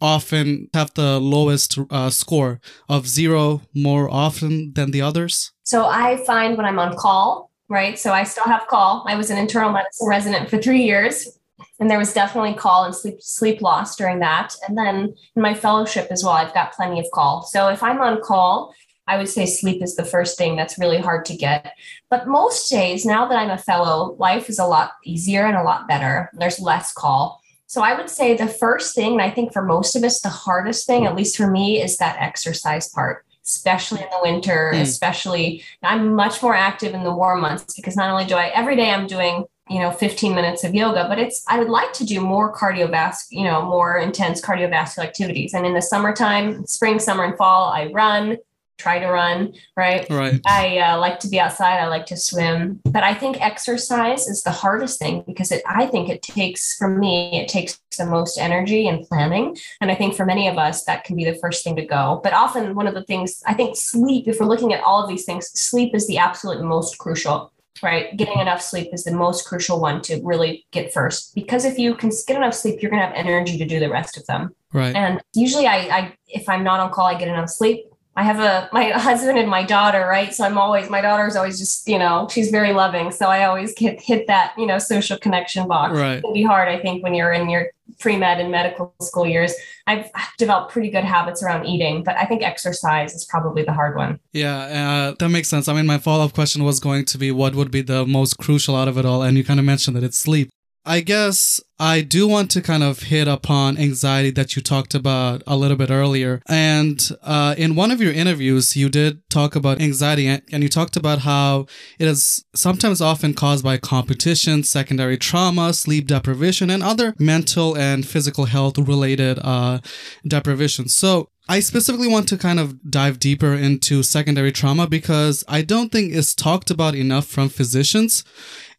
often 0.00 0.68
have 0.74 0.92
the 0.94 1.20
lowest 1.20 1.78
uh, 1.90 2.10
score 2.10 2.60
of 2.88 3.06
zero 3.06 3.62
more 3.74 4.10
often 4.10 4.72
than 4.74 4.90
the 4.90 5.00
others? 5.00 5.52
So 5.62 5.86
I 5.86 6.22
find 6.26 6.56
when 6.56 6.66
I'm 6.66 6.78
on 6.78 6.96
call, 6.96 7.50
right? 7.68 7.98
So 7.98 8.12
I 8.12 8.24
still 8.24 8.44
have 8.44 8.66
call. 8.66 9.04
I 9.08 9.16
was 9.16 9.30
an 9.30 9.38
internal 9.38 9.72
medicine 9.72 10.08
resident 10.08 10.50
for 10.50 10.58
three 10.58 10.82
years, 10.82 11.38
and 11.78 11.88
there 11.88 11.98
was 11.98 12.12
definitely 12.12 12.54
call 12.54 12.84
and 12.84 12.94
sleep 12.94 13.22
sleep 13.22 13.62
loss 13.62 13.96
during 13.96 14.18
that. 14.18 14.54
And 14.68 14.76
then 14.76 15.14
in 15.36 15.42
my 15.42 15.54
fellowship 15.54 16.08
as 16.10 16.24
well, 16.24 16.34
I've 16.34 16.52
got 16.52 16.72
plenty 16.72 16.98
of 16.98 17.06
call. 17.14 17.42
So 17.42 17.68
if 17.68 17.82
I'm 17.82 18.00
on 18.00 18.20
call 18.20 18.74
I 19.06 19.16
would 19.16 19.28
say 19.28 19.46
sleep 19.46 19.82
is 19.82 19.96
the 19.96 20.04
first 20.04 20.38
thing 20.38 20.56
that's 20.56 20.78
really 20.78 20.98
hard 20.98 21.24
to 21.26 21.36
get. 21.36 21.74
But 22.08 22.26
most 22.26 22.70
days, 22.70 23.04
now 23.04 23.26
that 23.28 23.36
I'm 23.36 23.50
a 23.50 23.58
fellow, 23.58 24.16
life 24.18 24.48
is 24.48 24.58
a 24.58 24.66
lot 24.66 24.92
easier 25.04 25.46
and 25.46 25.56
a 25.56 25.62
lot 25.62 25.88
better. 25.88 26.30
There's 26.32 26.60
less 26.60 26.92
call. 26.92 27.40
So 27.66 27.82
I 27.82 27.96
would 27.96 28.08
say 28.08 28.36
the 28.36 28.46
first 28.46 28.94
thing, 28.94 29.12
and 29.12 29.22
I 29.22 29.30
think 29.30 29.52
for 29.52 29.62
most 29.62 29.96
of 29.96 30.04
us, 30.04 30.20
the 30.20 30.28
hardest 30.28 30.86
thing, 30.86 31.06
at 31.06 31.16
least 31.16 31.36
for 31.36 31.50
me, 31.50 31.82
is 31.82 31.96
that 31.98 32.20
exercise 32.20 32.88
part, 32.88 33.24
especially 33.44 34.00
in 34.00 34.08
the 34.10 34.20
winter, 34.22 34.72
mm. 34.74 34.80
especially 34.80 35.64
I'm 35.82 36.14
much 36.14 36.42
more 36.42 36.54
active 36.54 36.94
in 36.94 37.04
the 37.04 37.14
warm 37.14 37.40
months 37.40 37.74
because 37.74 37.96
not 37.96 38.10
only 38.10 38.26
do 38.26 38.36
I 38.36 38.48
every 38.48 38.76
day 38.76 38.90
I'm 38.90 39.06
doing 39.06 39.44
you 39.70 39.78
know 39.78 39.90
15 39.90 40.34
minutes 40.34 40.62
of 40.62 40.74
yoga 40.74 41.06
but 41.08 41.18
it's 41.18 41.42
i 41.48 41.58
would 41.58 41.70
like 41.70 41.90
to 41.94 42.04
do 42.04 42.20
more 42.20 42.54
cardiovascular 42.54 43.24
you 43.30 43.44
know 43.44 43.62
more 43.62 43.96
intense 43.96 44.38
cardiovascular 44.38 45.04
activities 45.04 45.54
and 45.54 45.64
in 45.64 45.72
the 45.72 45.80
summertime 45.80 46.66
spring 46.66 46.98
summer 46.98 47.24
and 47.24 47.36
fall 47.38 47.72
i 47.72 47.86
run 47.86 48.36
try 48.78 48.98
to 48.98 49.06
run, 49.06 49.54
right? 49.76 50.06
Right. 50.10 50.40
I 50.46 50.78
uh, 50.78 50.98
like 50.98 51.20
to 51.20 51.28
be 51.28 51.40
outside. 51.40 51.78
I 51.78 51.86
like 51.86 52.06
to 52.06 52.16
swim, 52.16 52.80
but 52.84 53.02
I 53.02 53.14
think 53.14 53.40
exercise 53.40 54.26
is 54.26 54.42
the 54.42 54.50
hardest 54.50 54.98
thing 54.98 55.24
because 55.26 55.52
it. 55.52 55.62
I 55.66 55.86
think 55.86 56.08
it 56.08 56.22
takes, 56.22 56.76
for 56.76 56.88
me, 56.88 57.40
it 57.40 57.48
takes 57.48 57.80
the 57.96 58.06
most 58.06 58.38
energy 58.38 58.88
and 58.88 59.06
planning, 59.06 59.56
and 59.80 59.90
I 59.90 59.94
think 59.94 60.14
for 60.14 60.26
many 60.26 60.48
of 60.48 60.58
us 60.58 60.84
that 60.84 61.04
can 61.04 61.16
be 61.16 61.24
the 61.24 61.36
first 61.36 61.64
thing 61.64 61.76
to 61.76 61.84
go. 61.84 62.20
But 62.22 62.32
often, 62.32 62.74
one 62.74 62.86
of 62.86 62.94
the 62.94 63.04
things 63.04 63.42
I 63.46 63.54
think 63.54 63.76
sleep. 63.76 64.28
If 64.28 64.40
we're 64.40 64.46
looking 64.46 64.72
at 64.72 64.82
all 64.82 65.02
of 65.02 65.08
these 65.08 65.24
things, 65.24 65.48
sleep 65.58 65.94
is 65.94 66.06
the 66.06 66.18
absolute 66.18 66.62
most 66.62 66.98
crucial. 66.98 67.52
Right. 67.82 68.16
Getting 68.16 68.38
enough 68.38 68.62
sleep 68.62 68.90
is 68.92 69.02
the 69.02 69.12
most 69.12 69.46
crucial 69.46 69.80
one 69.80 70.00
to 70.02 70.20
really 70.22 70.64
get 70.70 70.92
first. 70.92 71.34
Because 71.34 71.64
if 71.64 71.76
you 71.76 71.96
can 71.96 72.10
get 72.26 72.36
enough 72.36 72.54
sleep, 72.54 72.80
you're 72.80 72.90
going 72.90 73.02
to 73.02 73.06
have 73.06 73.16
energy 73.16 73.58
to 73.58 73.64
do 73.64 73.80
the 73.80 73.90
rest 73.90 74.16
of 74.16 74.24
them. 74.26 74.54
Right. 74.72 74.94
And 74.94 75.20
usually 75.34 75.66
I, 75.66 75.76
I 75.76 76.16
if 76.28 76.48
I'm 76.48 76.62
not 76.62 76.80
on 76.80 76.92
call, 76.92 77.06
I 77.06 77.18
get 77.18 77.28
enough 77.28 77.50
sleep. 77.50 77.84
I 78.16 78.22
have 78.22 78.38
a 78.38 78.68
my 78.72 78.90
husband 78.90 79.38
and 79.38 79.48
my 79.48 79.64
daughter, 79.64 80.06
right? 80.06 80.32
So 80.34 80.44
I'm 80.44 80.58
always 80.58 80.88
my 80.90 81.00
daughter's 81.00 81.36
always 81.36 81.58
just 81.58 81.88
you 81.88 81.98
know 81.98 82.28
she's 82.30 82.50
very 82.50 82.72
loving, 82.72 83.10
so 83.10 83.26
I 83.26 83.44
always 83.44 83.76
hit 83.78 84.00
hit 84.00 84.26
that 84.26 84.54
you 84.56 84.66
know 84.66 84.78
social 84.78 85.18
connection 85.18 85.66
box. 85.68 85.94
Right. 85.94 86.18
It 86.18 86.22
can 86.22 86.32
be 86.32 86.42
hard, 86.42 86.68
I 86.68 86.78
think, 86.78 87.02
when 87.02 87.14
you're 87.14 87.32
in 87.32 87.48
your 87.48 87.68
pre 87.98 88.16
med 88.16 88.40
and 88.40 88.50
medical 88.50 88.94
school 89.00 89.26
years. 89.26 89.52
I've 89.86 90.10
developed 90.38 90.72
pretty 90.72 90.90
good 90.90 91.04
habits 91.04 91.42
around 91.42 91.66
eating, 91.66 92.04
but 92.04 92.16
I 92.16 92.24
think 92.24 92.42
exercise 92.42 93.14
is 93.14 93.24
probably 93.24 93.62
the 93.62 93.72
hard 93.72 93.96
one. 93.96 94.18
Yeah, 94.32 94.56
uh, 94.56 95.14
that 95.18 95.28
makes 95.28 95.48
sense. 95.48 95.68
I 95.68 95.74
mean, 95.74 95.86
my 95.86 95.98
follow 95.98 96.24
up 96.24 96.32
question 96.32 96.64
was 96.64 96.80
going 96.80 97.04
to 97.06 97.18
be 97.18 97.30
what 97.30 97.54
would 97.54 97.70
be 97.70 97.82
the 97.82 98.06
most 98.06 98.38
crucial 98.38 98.76
out 98.76 98.88
of 98.88 98.96
it 98.96 99.04
all, 99.04 99.22
and 99.22 99.36
you 99.36 99.44
kind 99.44 99.60
of 99.60 99.66
mentioned 99.66 99.96
that 99.96 100.04
it's 100.04 100.18
sleep. 100.18 100.50
I 100.86 101.00
guess 101.00 101.62
I 101.78 102.02
do 102.02 102.28
want 102.28 102.50
to 102.52 102.60
kind 102.60 102.82
of 102.82 103.04
hit 103.04 103.26
upon 103.26 103.78
anxiety 103.78 104.30
that 104.32 104.54
you 104.54 104.62
talked 104.62 104.94
about 104.94 105.42
a 105.46 105.56
little 105.56 105.76
bit 105.76 105.90
earlier. 105.90 106.42
And 106.46 107.08
uh, 107.22 107.54
in 107.56 107.74
one 107.74 107.90
of 107.90 108.00
your 108.00 108.12
interviews, 108.12 108.76
you 108.76 108.88
did 108.90 109.28
talk 109.30 109.56
about 109.56 109.80
anxiety 109.80 110.26
and 110.26 110.62
you 110.62 110.68
talked 110.68 110.96
about 110.96 111.20
how 111.20 111.66
it 111.98 112.06
is 112.06 112.44
sometimes 112.54 113.00
often 113.00 113.32
caused 113.32 113.64
by 113.64 113.78
competition, 113.78 114.62
secondary 114.62 115.16
trauma, 115.16 115.72
sleep 115.72 116.06
deprivation, 116.06 116.68
and 116.68 116.82
other 116.82 117.14
mental 117.18 117.76
and 117.76 118.06
physical 118.06 118.44
health 118.44 118.76
related 118.76 119.38
uh, 119.42 119.80
deprivation. 120.26 120.88
So 120.88 121.30
I 121.48 121.60
specifically 121.60 122.08
want 122.08 122.28
to 122.28 122.38
kind 122.38 122.60
of 122.60 122.90
dive 122.90 123.18
deeper 123.18 123.54
into 123.54 124.02
secondary 124.02 124.52
trauma 124.52 124.86
because 124.86 125.44
I 125.48 125.62
don't 125.62 125.90
think 125.90 126.14
it's 126.14 126.34
talked 126.34 126.70
about 126.70 126.94
enough 126.94 127.26
from 127.26 127.48
physicians. 127.48 128.24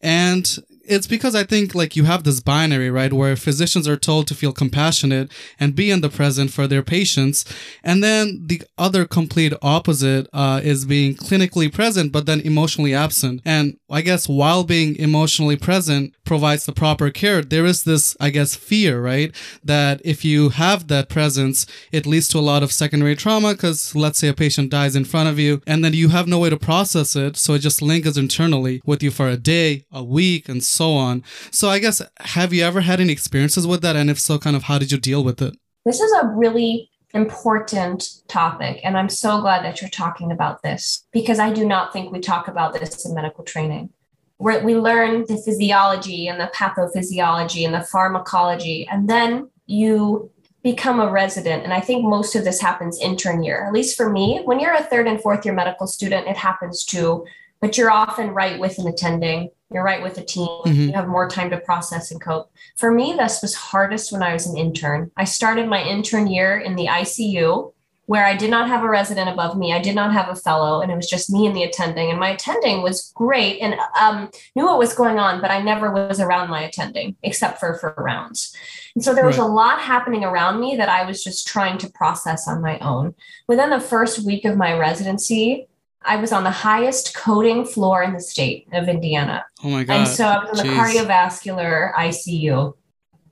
And 0.01 0.57
it's 0.87 1.07
because 1.07 1.35
I 1.35 1.43
think 1.43 1.75
like 1.75 1.95
you 1.95 2.03
have 2.03 2.23
this 2.23 2.39
binary, 2.39 2.89
right, 2.89 3.11
where 3.11 3.35
physicians 3.35 3.87
are 3.87 3.97
told 3.97 4.27
to 4.27 4.35
feel 4.35 4.53
compassionate 4.53 5.31
and 5.59 5.75
be 5.75 5.91
in 5.91 6.01
the 6.01 6.09
present 6.09 6.51
for 6.51 6.67
their 6.67 6.83
patients, 6.83 7.45
and 7.83 8.03
then 8.03 8.43
the 8.45 8.61
other 8.77 9.05
complete 9.05 9.53
opposite 9.61 10.27
uh, 10.33 10.61
is 10.63 10.85
being 10.85 11.15
clinically 11.15 11.71
present 11.71 12.11
but 12.11 12.25
then 12.25 12.41
emotionally 12.41 12.93
absent. 12.93 13.41
And 13.45 13.77
I 13.89 14.01
guess 14.01 14.27
while 14.29 14.63
being 14.63 14.95
emotionally 14.95 15.57
present 15.57 16.13
provides 16.23 16.65
the 16.65 16.73
proper 16.73 17.09
care, 17.09 17.41
there 17.41 17.65
is 17.65 17.83
this, 17.83 18.15
I 18.19 18.29
guess, 18.29 18.55
fear, 18.55 19.01
right, 19.01 19.33
that 19.63 20.01
if 20.03 20.23
you 20.23 20.49
have 20.49 20.87
that 20.87 21.09
presence, 21.09 21.65
it 21.91 22.05
leads 22.05 22.27
to 22.29 22.39
a 22.39 22.47
lot 22.51 22.63
of 22.63 22.71
secondary 22.71 23.15
trauma 23.15 23.53
because 23.53 23.95
let's 23.95 24.19
say 24.19 24.27
a 24.27 24.33
patient 24.33 24.71
dies 24.71 24.95
in 24.95 25.05
front 25.05 25.29
of 25.29 25.39
you, 25.39 25.61
and 25.67 25.83
then 25.83 25.93
you 25.93 26.09
have 26.09 26.27
no 26.27 26.39
way 26.39 26.49
to 26.49 26.57
process 26.57 27.15
it, 27.15 27.37
so 27.37 27.53
it 27.53 27.59
just 27.59 27.81
lingers 27.81 28.17
internally 28.17 28.81
with 28.85 29.01
you 29.01 29.11
for 29.11 29.27
a 29.27 29.37
day, 29.37 29.85
a 29.91 30.03
week, 30.03 30.47
and 30.49 30.63
so 30.63 30.74
on. 30.81 31.23
So 31.51 31.69
I 31.69 31.79
guess 31.79 32.01
have 32.19 32.53
you 32.53 32.63
ever 32.63 32.81
had 32.81 32.99
any 32.99 33.13
experiences 33.13 33.65
with 33.65 33.81
that? 33.81 33.95
And 33.95 34.09
if 34.09 34.19
so, 34.19 34.37
kind 34.37 34.55
of 34.55 34.63
how 34.63 34.77
did 34.77 34.91
you 34.91 34.97
deal 34.97 35.23
with 35.23 35.41
it? 35.41 35.55
This 35.85 35.99
is 35.99 36.11
a 36.21 36.27
really 36.27 36.89
important 37.13 38.09
topic. 38.27 38.81
And 38.83 38.97
I'm 38.97 39.09
so 39.09 39.39
glad 39.39 39.63
that 39.63 39.81
you're 39.81 39.89
talking 39.89 40.31
about 40.31 40.61
this 40.61 41.07
because 41.11 41.39
I 41.39 41.51
do 41.51 41.65
not 41.65 41.93
think 41.93 42.11
we 42.11 42.19
talk 42.19 42.47
about 42.47 42.73
this 42.73 43.05
in 43.05 43.15
medical 43.15 43.43
training. 43.43 43.89
Where 44.37 44.61
we 44.63 44.75
learn 44.75 45.25
the 45.27 45.37
physiology 45.37 46.27
and 46.27 46.41
the 46.41 46.51
pathophysiology 46.53 47.65
and 47.65 47.73
the 47.73 47.87
pharmacology, 47.87 48.85
and 48.91 49.09
then 49.09 49.49
you 49.65 50.29
become 50.61 50.99
a 50.99 51.09
resident. 51.09 51.63
And 51.63 51.71
I 51.71 51.79
think 51.79 52.03
most 52.03 52.35
of 52.35 52.43
this 52.43 52.59
happens 52.59 52.99
intern 52.99 53.43
year, 53.43 53.65
at 53.65 53.71
least 53.71 53.95
for 53.95 54.09
me. 54.09 54.41
When 54.43 54.59
you're 54.59 54.73
a 54.73 54.83
third 54.83 55.07
and 55.07 55.21
fourth 55.21 55.45
year 55.45 55.53
medical 55.53 55.87
student, 55.87 56.27
it 56.27 56.35
happens 56.35 56.83
too, 56.83 57.25
but 57.61 57.77
you're 57.77 57.91
often 57.91 58.31
right 58.31 58.59
with 58.59 58.77
an 58.77 58.87
attending 58.87 59.51
you're 59.75 59.83
right 59.83 60.01
with 60.01 60.15
the 60.15 60.23
team. 60.23 60.47
Mm-hmm. 60.47 60.81
You 60.81 60.93
have 60.93 61.07
more 61.07 61.29
time 61.29 61.49
to 61.49 61.57
process 61.57 62.09
and 62.09 62.21
cope. 62.21 62.49
For 62.77 62.91
me, 62.91 63.13
this 63.17 63.41
was 63.41 63.53
hardest 63.53 64.09
when 64.11 64.23
I 64.23 64.31
was 64.31 64.47
an 64.47 64.57
intern. 64.57 65.11
I 65.17 65.25
started 65.25 65.67
my 65.67 65.83
intern 65.83 66.27
year 66.27 66.57
in 66.57 66.77
the 66.77 66.85
ICU 66.85 67.73
where 68.05 68.25
I 68.25 68.37
did 68.37 68.49
not 68.51 68.69
have 68.69 68.83
a 68.83 68.89
resident 68.89 69.29
above 69.29 69.57
me. 69.57 69.73
I 69.73 69.81
did 69.81 69.95
not 69.95 70.13
have 70.13 70.29
a 70.29 70.35
fellow, 70.35 70.81
and 70.81 70.91
it 70.91 70.95
was 70.95 71.09
just 71.09 71.29
me 71.29 71.45
and 71.47 71.55
the 71.55 71.63
attending. 71.63 72.09
And 72.09 72.19
my 72.19 72.29
attending 72.29 72.83
was 72.83 73.11
great 73.15 73.59
and 73.59 73.75
um, 73.99 74.29
knew 74.55 74.65
what 74.65 74.77
was 74.77 74.93
going 74.93 75.19
on, 75.19 75.41
but 75.41 75.51
I 75.51 75.61
never 75.61 75.91
was 75.91 76.19
around 76.21 76.49
my 76.49 76.61
attending 76.61 77.17
except 77.23 77.59
for 77.59 77.77
for 77.79 77.93
rounds. 77.97 78.55
And 78.93 79.03
so 79.03 79.13
there 79.13 79.25
was 79.25 79.39
right. 79.39 79.45
a 79.45 79.51
lot 79.51 79.81
happening 79.81 80.23
around 80.23 80.61
me 80.61 80.77
that 80.77 80.87
I 80.87 81.03
was 81.03 81.21
just 81.21 81.47
trying 81.47 81.77
to 81.79 81.89
process 81.89 82.47
on 82.47 82.61
my 82.61 82.79
own. 82.79 83.13
Within 83.47 83.71
the 83.71 83.81
first 83.81 84.25
week 84.25 84.45
of 84.45 84.55
my 84.55 84.77
residency, 84.77 85.67
I 86.05 86.17
was 86.17 86.31
on 86.31 86.43
the 86.43 86.51
highest 86.51 87.15
coding 87.15 87.65
floor 87.65 88.03
in 88.03 88.13
the 88.13 88.21
state 88.21 88.67
of 88.71 88.87
Indiana. 88.87 89.45
Oh 89.63 89.69
my 89.69 89.83
God. 89.83 89.93
And 89.95 90.07
so 90.07 90.25
I 90.25 90.49
was 90.49 90.59
in 90.59 90.67
the 90.67 90.73
cardiovascular 90.73 91.93
ICU. 91.95 92.73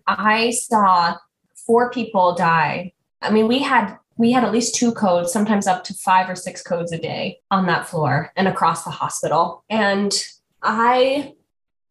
I 0.07 0.49
saw 0.49 1.15
four 1.55 1.91
people 1.91 2.35
die. 2.35 2.93
I 3.21 3.31
mean, 3.31 3.47
we 3.47 3.59
had 3.59 3.97
we 4.17 4.31
had 4.31 4.43
at 4.43 4.51
least 4.51 4.75
two 4.75 4.91
codes, 4.91 5.31
sometimes 5.31 5.65
up 5.65 5.83
to 5.85 5.93
five 5.93 6.29
or 6.29 6.35
six 6.35 6.61
codes 6.61 6.91
a 6.91 6.97
day 6.97 7.39
on 7.49 7.65
that 7.67 7.87
floor 7.87 8.31
and 8.35 8.47
across 8.47 8.83
the 8.83 8.91
hospital. 8.91 9.63
And 9.69 10.13
I 10.61 11.33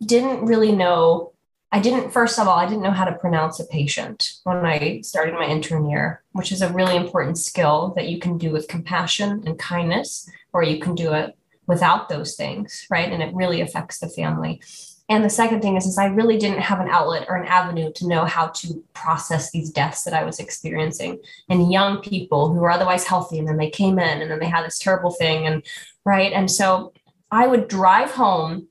didn't 0.04 0.46
really 0.46 0.72
know 0.72 1.32
I 1.74 1.80
didn't, 1.80 2.10
first 2.10 2.38
of 2.38 2.46
all, 2.46 2.58
I 2.58 2.66
didn't 2.66 2.82
know 2.82 2.90
how 2.90 3.06
to 3.06 3.16
pronounce 3.16 3.58
a 3.58 3.64
patient 3.64 4.34
when 4.44 4.58
I 4.58 5.00
started 5.00 5.34
my 5.34 5.46
intern 5.46 5.88
year, 5.88 6.22
which 6.32 6.52
is 6.52 6.60
a 6.60 6.72
really 6.72 6.96
important 6.96 7.38
skill 7.38 7.94
that 7.96 8.08
you 8.08 8.18
can 8.18 8.36
do 8.36 8.50
with 8.50 8.68
compassion 8.68 9.42
and 9.46 9.58
kindness, 9.58 10.28
or 10.52 10.62
you 10.62 10.78
can 10.78 10.94
do 10.94 11.14
it 11.14 11.34
without 11.66 12.10
those 12.10 12.34
things, 12.34 12.86
right? 12.90 13.10
And 13.10 13.22
it 13.22 13.34
really 13.34 13.62
affects 13.62 14.00
the 14.00 14.08
family. 14.10 14.60
And 15.08 15.24
the 15.24 15.30
second 15.30 15.62
thing 15.62 15.76
is, 15.76 15.86
is 15.86 15.96
I 15.96 16.06
really 16.06 16.36
didn't 16.36 16.60
have 16.60 16.78
an 16.80 16.88
outlet 16.88 17.26
or 17.28 17.36
an 17.36 17.48
avenue 17.48 17.90
to 17.94 18.06
know 18.06 18.26
how 18.26 18.48
to 18.48 18.84
process 18.92 19.50
these 19.50 19.70
deaths 19.70 20.04
that 20.04 20.14
I 20.14 20.24
was 20.24 20.38
experiencing 20.38 21.20
and 21.48 21.72
young 21.72 22.02
people 22.02 22.52
who 22.52 22.60
were 22.60 22.70
otherwise 22.70 23.04
healthy. 23.04 23.38
And 23.38 23.48
then 23.48 23.56
they 23.56 23.70
came 23.70 23.98
in 23.98 24.20
and 24.20 24.30
then 24.30 24.38
they 24.38 24.48
had 24.48 24.64
this 24.64 24.78
terrible 24.78 25.10
thing. 25.10 25.46
And 25.46 25.62
right. 26.04 26.32
And 26.32 26.50
so 26.50 26.92
I 27.30 27.46
would 27.46 27.68
drive 27.68 28.10
home 28.10 28.68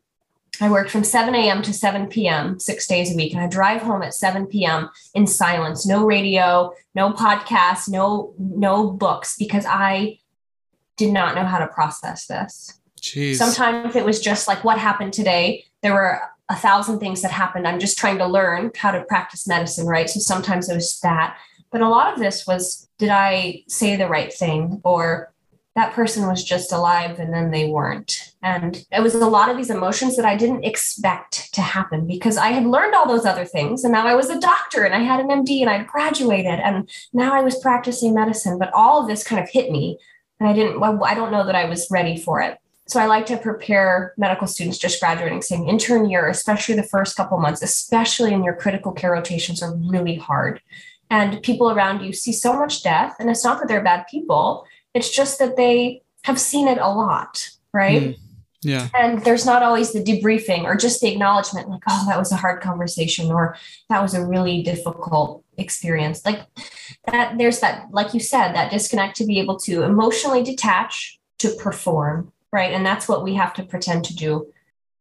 I 0.62 0.70
worked 0.70 0.92
from 0.92 1.04
7 1.04 1.34
a.m. 1.34 1.64
to 1.64 1.74
7 1.74 2.08
p.m. 2.08 2.60
six 2.60 2.86
days 2.86 3.12
a 3.12 3.16
week. 3.16 3.34
And 3.34 3.42
I 3.42 3.48
drive 3.48 3.82
home 3.82 4.04
at 4.04 4.14
7 4.14 4.46
p.m. 4.46 4.92
in 5.16 5.26
silence, 5.26 5.88
no 5.88 6.06
radio, 6.06 6.72
no 6.94 7.12
podcasts, 7.14 7.90
no, 7.90 8.34
no 8.38 8.92
books, 8.92 9.36
because 9.38 9.66
I 9.68 10.20
did 10.98 11.12
not 11.12 11.34
know 11.34 11.46
how 11.46 11.58
to 11.58 11.68
process 11.68 12.28
this. 12.28 12.80
Jeez. 13.02 13.38
Sometimes 13.38 13.96
it 13.96 14.06
was 14.06 14.20
just 14.20 14.48
like 14.48 14.64
what 14.64 14.78
happened 14.78 15.14
today. 15.14 15.66
There 15.82 15.94
were 15.94 16.22
a 16.48 16.56
thousand 16.56 17.00
things 17.00 17.24
that 17.24 17.32
happened. 17.32 17.68
I'm 17.68 17.80
just 17.80 17.98
trying 17.98 18.20
to 18.20 18.28
learn 18.28 18.72
how 18.76 18.92
to 18.92 19.04
practice 19.06 19.48
medicine, 19.48 19.88
right? 19.88 20.08
So 20.08 20.20
sometimes 20.20 20.70
it 20.70 20.76
was 20.76 21.00
that. 21.00 21.38
But 21.72 21.82
a 21.82 21.90
lot 21.90 22.14
of 22.14 22.20
this 22.20 22.46
was 22.46 22.88
did 23.00 23.10
I 23.10 23.64
say 23.68 23.96
the 23.96 24.08
right 24.08 24.32
thing? 24.32 24.82
Or 24.84 25.34
that 25.82 25.94
person 25.94 26.28
was 26.28 26.44
just 26.44 26.72
alive 26.72 27.18
and 27.18 27.34
then 27.34 27.50
they 27.50 27.68
weren't. 27.68 28.36
And 28.44 28.86
it 28.92 29.02
was 29.02 29.16
a 29.16 29.26
lot 29.26 29.50
of 29.50 29.58
these 29.58 29.72
emotions 29.72 30.16
that 30.16 30.26
I 30.26 30.38
didn't 30.38 30.64
expect 30.64 31.52
to 31.56 31.62
happen 31.62 32.06
because 32.06 32.38
I 32.38 32.50
had 32.50 32.68
learned 32.68 32.94
all 32.94 33.08
those 33.08 33.26
other 33.26 33.46
things. 33.46 33.84
And 33.84 33.92
now 33.92 34.06
I 34.06 34.14
was 34.14 34.30
a 34.30 34.40
doctor 34.40 34.84
and 34.84 34.94
I 34.94 35.00
had 35.00 35.20
an 35.20 35.30
MD 35.30 35.62
and 35.62 35.72
I'd 35.72 35.88
graduated 35.88 36.60
and 36.60 36.88
now 37.14 37.34
I 37.34 37.42
was 37.42 37.60
practicing 37.60 38.14
medicine. 38.14 38.60
But 38.60 38.72
all 38.76 39.02
of 39.02 39.08
this 39.08 39.24
kind 39.24 39.42
of 39.42 39.50
hit 39.50 39.72
me. 39.72 39.98
And 40.40 40.48
I 40.48 40.54
didn't, 40.54 40.84
I 40.84 41.16
don't 41.16 41.32
know 41.32 41.48
that 41.48 41.56
I 41.56 41.66
was 41.66 41.90
ready 41.90 42.16
for 42.16 42.42
it. 42.42 42.60
So 42.88 43.00
I 43.00 43.08
like 43.08 43.26
to 43.28 43.38
prepare 43.38 44.14
medical 44.18 44.46
students 44.46 44.78
just 44.78 45.00
graduating, 45.00 45.42
saying 45.42 45.68
intern 45.68 46.08
year, 46.12 46.28
especially 46.28 46.76
the 46.76 46.84
first 46.84 47.18
couple 47.18 47.40
months, 47.40 47.64
especially 47.64 48.34
in 48.34 48.44
your 48.44 48.56
critical 48.56 48.92
care 48.92 49.14
rotations, 49.14 49.64
are 49.64 49.76
really 49.76 50.16
hard. 50.16 50.62
And 51.10 51.42
people 51.42 51.72
around 51.72 52.06
you 52.06 52.14
see 52.14 52.34
so 52.34 52.54
much 52.54 52.84
death. 52.84 53.16
And 53.20 53.32
it's 53.32 53.44
not 53.44 53.60
that 53.60 53.68
they're 53.68 53.84
bad 53.84 54.06
people 54.12 54.68
it's 54.94 55.14
just 55.16 55.40
that 55.40 55.58
they 55.58 56.04
have 56.24 56.40
seen 56.40 56.68
it 56.68 56.78
a 56.78 56.90
lot, 56.90 57.50
right? 57.74 58.02
Mm, 58.02 58.18
yeah. 58.62 58.90
And 58.94 59.24
there's 59.24 59.46
not 59.46 59.64
always 59.64 59.92
the 59.92 60.04
debriefing 60.04 60.64
or 60.64 60.76
just 60.76 61.02
the 61.02 61.12
acknowledgement, 61.12 61.70
like, 61.70 61.82
oh, 61.90 62.06
that 62.08 62.20
was 62.20 62.32
a 62.32 62.36
hard 62.38 62.62
conversation 62.62 63.32
or 63.32 63.58
that 63.90 64.02
was 64.02 64.14
a 64.14 64.26
really 64.26 64.62
difficult 64.62 65.44
experience. 65.58 66.24
Like 66.26 66.42
that, 67.08 67.38
there's 67.38 67.60
that, 67.62 67.88
like 67.92 68.14
you 68.14 68.20
said, 68.20 68.54
that 68.54 68.72
disconnect 68.72 69.16
to 69.18 69.26
be 69.26 69.40
able 69.40 69.58
to 69.62 69.84
emotionally 69.84 70.44
detach 70.44 71.20
to 71.40 71.50
perform, 71.56 72.32
right? 72.52 72.72
And 72.72 72.86
that's 72.86 73.08
what 73.08 73.24
we 73.24 73.34
have 73.34 73.54
to 73.56 73.64
pretend 73.64 74.06
to 74.06 74.16
do. 74.16 74.52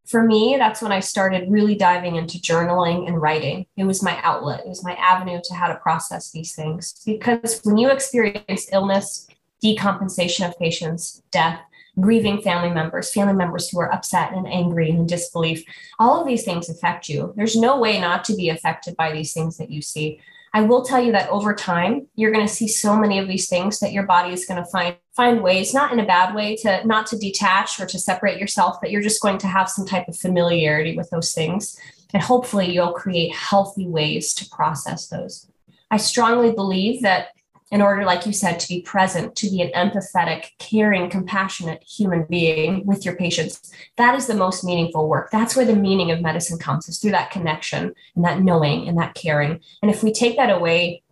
For 0.06 0.22
me, 0.22 0.56
that's 0.58 0.80
when 0.80 0.90
I 0.90 1.00
started 1.00 1.50
really 1.50 1.74
diving 1.74 2.16
into 2.16 2.38
journaling 2.38 3.06
and 3.06 3.20
writing. 3.20 3.66
It 3.76 3.84
was 3.84 4.02
my 4.02 4.18
outlet, 4.22 4.60
it 4.60 4.68
was 4.68 4.82
my 4.82 4.94
avenue 4.94 5.40
to 5.44 5.54
how 5.54 5.68
to 5.68 5.76
process 5.76 6.32
these 6.32 6.54
things. 6.54 6.94
Because 7.04 7.60
when 7.62 7.76
you 7.76 7.90
experience 7.90 8.68
illness, 8.72 9.28
decompensation 9.62 10.48
of 10.48 10.58
patients, 10.58 11.22
death, 11.30 11.60
grieving 11.98 12.40
family 12.40 12.70
members, 12.70 13.12
family 13.12 13.34
members 13.34 13.68
who 13.68 13.80
are 13.80 13.92
upset 13.92 14.32
and 14.32 14.46
angry 14.46 14.90
and 14.90 15.00
in 15.00 15.06
disbelief. 15.06 15.64
All 15.98 16.20
of 16.20 16.26
these 16.26 16.44
things 16.44 16.68
affect 16.68 17.08
you. 17.08 17.32
There's 17.36 17.56
no 17.56 17.78
way 17.78 18.00
not 18.00 18.24
to 18.24 18.34
be 18.34 18.48
affected 18.48 18.96
by 18.96 19.12
these 19.12 19.32
things 19.32 19.56
that 19.58 19.70
you 19.70 19.82
see. 19.82 20.20
I 20.52 20.62
will 20.62 20.84
tell 20.84 21.02
you 21.02 21.12
that 21.12 21.28
over 21.30 21.54
time, 21.54 22.08
you're 22.16 22.32
going 22.32 22.46
to 22.46 22.52
see 22.52 22.66
so 22.66 22.96
many 22.96 23.18
of 23.18 23.28
these 23.28 23.48
things 23.48 23.78
that 23.80 23.92
your 23.92 24.02
body 24.04 24.32
is 24.32 24.46
going 24.46 24.62
to 24.62 24.68
find 24.70 24.96
find 25.12 25.42
ways, 25.42 25.74
not 25.74 25.92
in 25.92 26.00
a 26.00 26.06
bad 26.06 26.34
way, 26.34 26.56
to 26.56 26.84
not 26.86 27.06
to 27.08 27.18
detach 27.18 27.78
or 27.78 27.86
to 27.86 27.98
separate 27.98 28.38
yourself, 28.38 28.78
but 28.80 28.90
you're 28.90 29.02
just 29.02 29.20
going 29.20 29.38
to 29.38 29.46
have 29.46 29.68
some 29.68 29.86
type 29.86 30.08
of 30.08 30.16
familiarity 30.16 30.96
with 30.96 31.10
those 31.10 31.32
things. 31.32 31.78
And 32.12 32.22
hopefully 32.22 32.72
you'll 32.72 32.92
create 32.92 33.34
healthy 33.34 33.86
ways 33.86 34.32
to 34.34 34.48
process 34.48 35.08
those. 35.08 35.46
I 35.90 35.98
strongly 35.98 36.52
believe 36.52 37.02
that 37.02 37.28
in 37.70 37.80
order, 37.80 38.04
like 38.04 38.26
you 38.26 38.32
said, 38.32 38.58
to 38.58 38.68
be 38.68 38.82
present, 38.82 39.36
to 39.36 39.48
be 39.48 39.62
an 39.62 39.70
empathetic, 39.76 40.46
caring, 40.58 41.08
compassionate 41.08 41.82
human 41.84 42.24
being 42.28 42.84
with 42.84 43.04
your 43.04 43.14
patients. 43.14 43.72
That 43.96 44.16
is 44.16 44.26
the 44.26 44.34
most 44.34 44.64
meaningful 44.64 45.08
work. 45.08 45.30
That's 45.30 45.54
where 45.54 45.64
the 45.64 45.76
meaning 45.76 46.10
of 46.10 46.20
medicine 46.20 46.58
comes, 46.58 46.88
is 46.88 46.98
through 46.98 47.12
that 47.12 47.30
connection 47.30 47.94
and 48.16 48.24
that 48.24 48.40
knowing 48.40 48.88
and 48.88 48.98
that 48.98 49.14
caring. 49.14 49.60
And 49.82 49.90
if 49.90 50.02
we 50.02 50.12
take 50.12 50.36
that 50.36 50.50
away, 50.50 51.02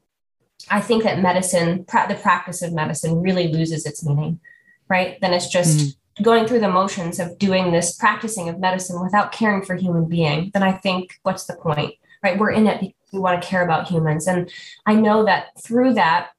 I 0.68 0.80
think 0.80 1.04
that 1.04 1.20
medicine, 1.20 1.84
the 1.86 2.18
practice 2.20 2.60
of 2.62 2.72
medicine, 2.72 3.22
really 3.22 3.52
loses 3.52 3.86
its 3.86 4.04
meaning, 4.04 4.40
right? 4.88 5.20
Then 5.20 5.32
it's 5.32 5.48
just 5.48 5.78
mm. 5.78 6.22
going 6.22 6.48
through 6.48 6.60
the 6.60 6.68
motions 6.68 7.20
of 7.20 7.38
doing 7.38 7.70
this 7.70 7.94
practicing 7.94 8.48
of 8.48 8.58
medicine 8.58 9.00
without 9.00 9.30
caring 9.30 9.64
for 9.64 9.76
human 9.76 10.06
being. 10.06 10.50
Then 10.52 10.64
I 10.64 10.72
think, 10.72 11.20
what's 11.22 11.46
the 11.46 11.54
point, 11.54 11.94
right? 12.24 12.36
We're 12.36 12.50
in 12.50 12.66
it 12.66 12.80
because 12.80 13.12
we 13.12 13.20
want 13.20 13.40
to 13.40 13.48
care 13.48 13.62
about 13.62 13.86
humans. 13.86 14.26
And 14.26 14.50
I 14.84 14.94
know 14.94 15.24
that 15.24 15.58
through 15.62 15.94
that, 15.94 16.30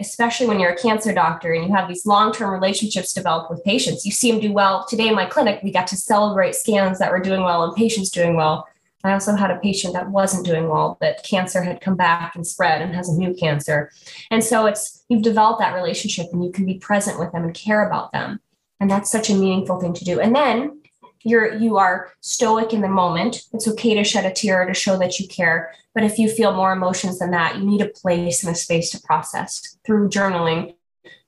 especially 0.00 0.46
when 0.46 0.58
you're 0.58 0.72
a 0.72 0.76
cancer 0.76 1.12
doctor 1.12 1.52
and 1.52 1.64
you 1.64 1.74
have 1.74 1.86
these 1.86 2.06
long-term 2.06 2.50
relationships 2.50 3.12
developed 3.12 3.50
with 3.50 3.62
patients. 3.64 4.04
You 4.04 4.12
see 4.12 4.32
them 4.32 4.40
do 4.40 4.52
well. 4.52 4.86
Today 4.86 5.08
in 5.08 5.14
my 5.14 5.26
clinic, 5.26 5.60
we 5.62 5.70
got 5.70 5.86
to 5.88 5.96
celebrate 5.96 6.54
scans 6.54 6.98
that 6.98 7.12
were 7.12 7.20
doing 7.20 7.42
well 7.42 7.62
and 7.62 7.76
patients 7.76 8.10
doing 8.10 8.34
well. 8.34 8.66
I 9.04 9.12
also 9.12 9.34
had 9.34 9.50
a 9.50 9.58
patient 9.58 9.94
that 9.94 10.10
wasn't 10.10 10.44
doing 10.44 10.68
well, 10.68 10.98
but 11.00 11.22
cancer 11.22 11.62
had 11.62 11.80
come 11.80 11.96
back 11.96 12.34
and 12.34 12.46
spread 12.46 12.82
and 12.82 12.94
has 12.94 13.08
a 13.08 13.16
new 13.16 13.32
cancer. 13.34 13.90
And 14.30 14.44
so 14.44 14.66
it's 14.66 15.04
you've 15.08 15.22
developed 15.22 15.60
that 15.60 15.74
relationship 15.74 16.26
and 16.32 16.44
you 16.44 16.52
can 16.52 16.66
be 16.66 16.74
present 16.74 17.18
with 17.18 17.32
them 17.32 17.44
and 17.44 17.54
care 17.54 17.86
about 17.86 18.12
them. 18.12 18.40
And 18.78 18.90
that's 18.90 19.10
such 19.10 19.30
a 19.30 19.34
meaningful 19.34 19.80
thing 19.80 19.94
to 19.94 20.04
do. 20.04 20.20
And 20.20 20.34
then 20.34 20.79
you're 21.22 21.54
you 21.54 21.76
are 21.76 22.12
stoic 22.20 22.72
in 22.72 22.80
the 22.80 22.88
moment. 22.88 23.42
It's 23.52 23.68
okay 23.68 23.94
to 23.94 24.04
shed 24.04 24.24
a 24.24 24.32
tear 24.32 24.66
to 24.66 24.74
show 24.74 24.98
that 24.98 25.18
you 25.18 25.28
care. 25.28 25.72
But 25.94 26.04
if 26.04 26.18
you 26.18 26.28
feel 26.28 26.54
more 26.54 26.72
emotions 26.72 27.18
than 27.18 27.30
that 27.32 27.58
you 27.58 27.64
need 27.64 27.82
a 27.82 27.88
place 27.88 28.44
and 28.44 28.54
a 28.54 28.58
space 28.58 28.90
to 28.90 29.00
process 29.00 29.78
through 29.84 30.08
journaling 30.08 30.74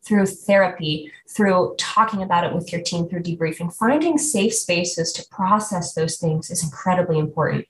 through 0.05 0.27
therapy 0.27 1.13
through 1.29 1.75
talking 1.79 2.23
about 2.23 2.45
it 2.45 2.55
with 2.55 2.73
your 2.73 2.83
team 2.83 3.09
through 3.09 3.23
debriefing. 3.23 3.73
Finding 3.75 4.19
safe 4.19 4.55
spaces 4.55 5.13
to 5.13 5.25
process 5.31 5.95
those 5.95 6.19
things 6.19 6.51
is 6.51 6.65
incredibly 6.65 7.19
important 7.19 7.67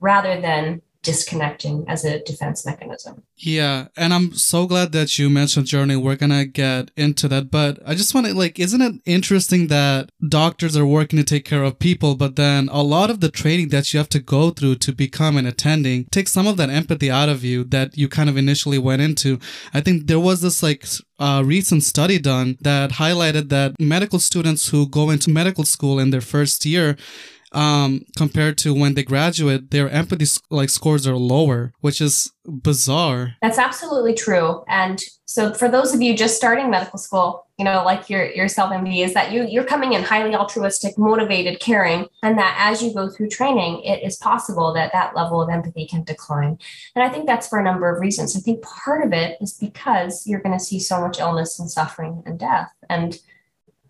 rather 0.00 0.40
than 0.40 0.82
disconnecting 1.02 1.84
as 1.88 2.04
a 2.04 2.22
defense 2.22 2.64
mechanism. 2.64 3.22
Yeah, 3.36 3.88
and 3.96 4.14
I'm 4.14 4.34
so 4.34 4.66
glad 4.66 4.92
that 4.92 5.18
you 5.18 5.28
mentioned 5.28 5.66
journey. 5.66 5.96
We're 5.96 6.16
gonna 6.16 6.44
get 6.44 6.90
into 6.96 7.28
that, 7.28 7.50
but 7.50 7.78
I 7.84 7.94
just 7.94 8.14
want 8.14 8.26
to 8.26 8.34
like, 8.34 8.58
isn't 8.58 8.80
it 8.80 9.02
interesting 9.04 9.66
that 9.66 10.10
doctors 10.28 10.76
are 10.76 10.86
working 10.86 11.18
to 11.18 11.24
take 11.24 11.44
care 11.44 11.64
of 11.64 11.78
people, 11.78 12.14
but 12.14 12.36
then 12.36 12.68
a 12.70 12.82
lot 12.82 13.10
of 13.10 13.20
the 13.20 13.30
training 13.30 13.68
that 13.70 13.92
you 13.92 13.98
have 13.98 14.08
to 14.10 14.20
go 14.20 14.50
through 14.50 14.76
to 14.76 14.92
become 14.92 15.36
an 15.36 15.46
attending 15.46 16.06
takes 16.06 16.30
some 16.30 16.46
of 16.46 16.56
that 16.56 16.70
empathy 16.70 17.10
out 17.10 17.28
of 17.28 17.44
you 17.44 17.64
that 17.64 17.96
you 17.98 18.08
kind 18.08 18.28
of 18.28 18.36
initially 18.36 18.78
went 18.78 19.02
into. 19.02 19.38
I 19.74 19.80
think 19.80 20.06
there 20.06 20.20
was 20.20 20.40
this 20.40 20.62
like 20.62 20.86
uh, 21.18 21.42
recent 21.44 21.82
study 21.82 22.18
done 22.18 22.58
that 22.60 22.92
highlighted 22.92 23.48
that 23.48 23.78
medical 23.78 24.18
students 24.18 24.68
who 24.68 24.88
go 24.88 25.10
into 25.10 25.30
medical 25.30 25.64
school 25.64 25.98
in 25.98 26.10
their 26.10 26.20
first 26.20 26.64
year 26.64 26.96
um, 27.52 28.06
compared 28.16 28.58
to 28.58 28.74
when 28.74 28.94
they 28.94 29.02
graduate, 29.02 29.70
their 29.70 29.88
empathy 29.90 30.26
like 30.50 30.70
scores 30.70 31.06
are 31.06 31.16
lower, 31.16 31.72
which 31.80 32.00
is 32.00 32.32
bizarre. 32.46 33.36
That's 33.42 33.58
absolutely 33.58 34.14
true. 34.14 34.64
And 34.68 35.00
so 35.26 35.54
for 35.54 35.68
those 35.68 35.94
of 35.94 36.02
you 36.02 36.16
just 36.16 36.36
starting 36.36 36.70
medical 36.70 36.98
school, 36.98 37.46
you 37.58 37.64
know, 37.64 37.84
like 37.84 38.10
your 38.10 38.30
yourself 38.32 38.72
MD, 38.72 39.04
is 39.04 39.14
that 39.14 39.32
you 39.32 39.46
you're 39.46 39.64
coming 39.64 39.92
in 39.92 40.02
highly 40.02 40.34
altruistic, 40.34 40.98
motivated, 40.98 41.60
caring, 41.60 42.06
and 42.22 42.38
that 42.38 42.56
as 42.58 42.82
you 42.82 42.92
go 42.92 43.08
through 43.08 43.28
training, 43.28 43.82
it 43.82 44.02
is 44.02 44.16
possible 44.16 44.72
that 44.72 44.92
that 44.92 45.14
level 45.14 45.40
of 45.40 45.50
empathy 45.50 45.86
can 45.86 46.04
decline. 46.04 46.58
And 46.94 47.04
I 47.04 47.08
think 47.08 47.26
that's 47.26 47.48
for 47.48 47.58
a 47.58 47.62
number 47.62 47.94
of 47.94 48.00
reasons. 48.00 48.36
I 48.36 48.40
think 48.40 48.62
part 48.62 49.04
of 49.06 49.12
it 49.12 49.38
is 49.40 49.54
because 49.54 50.26
you're 50.26 50.40
going 50.40 50.58
to 50.58 50.64
see 50.64 50.78
so 50.78 51.00
much 51.00 51.20
illness 51.20 51.58
and 51.58 51.70
suffering 51.70 52.22
and 52.26 52.38
death, 52.38 52.70
and 52.88 53.18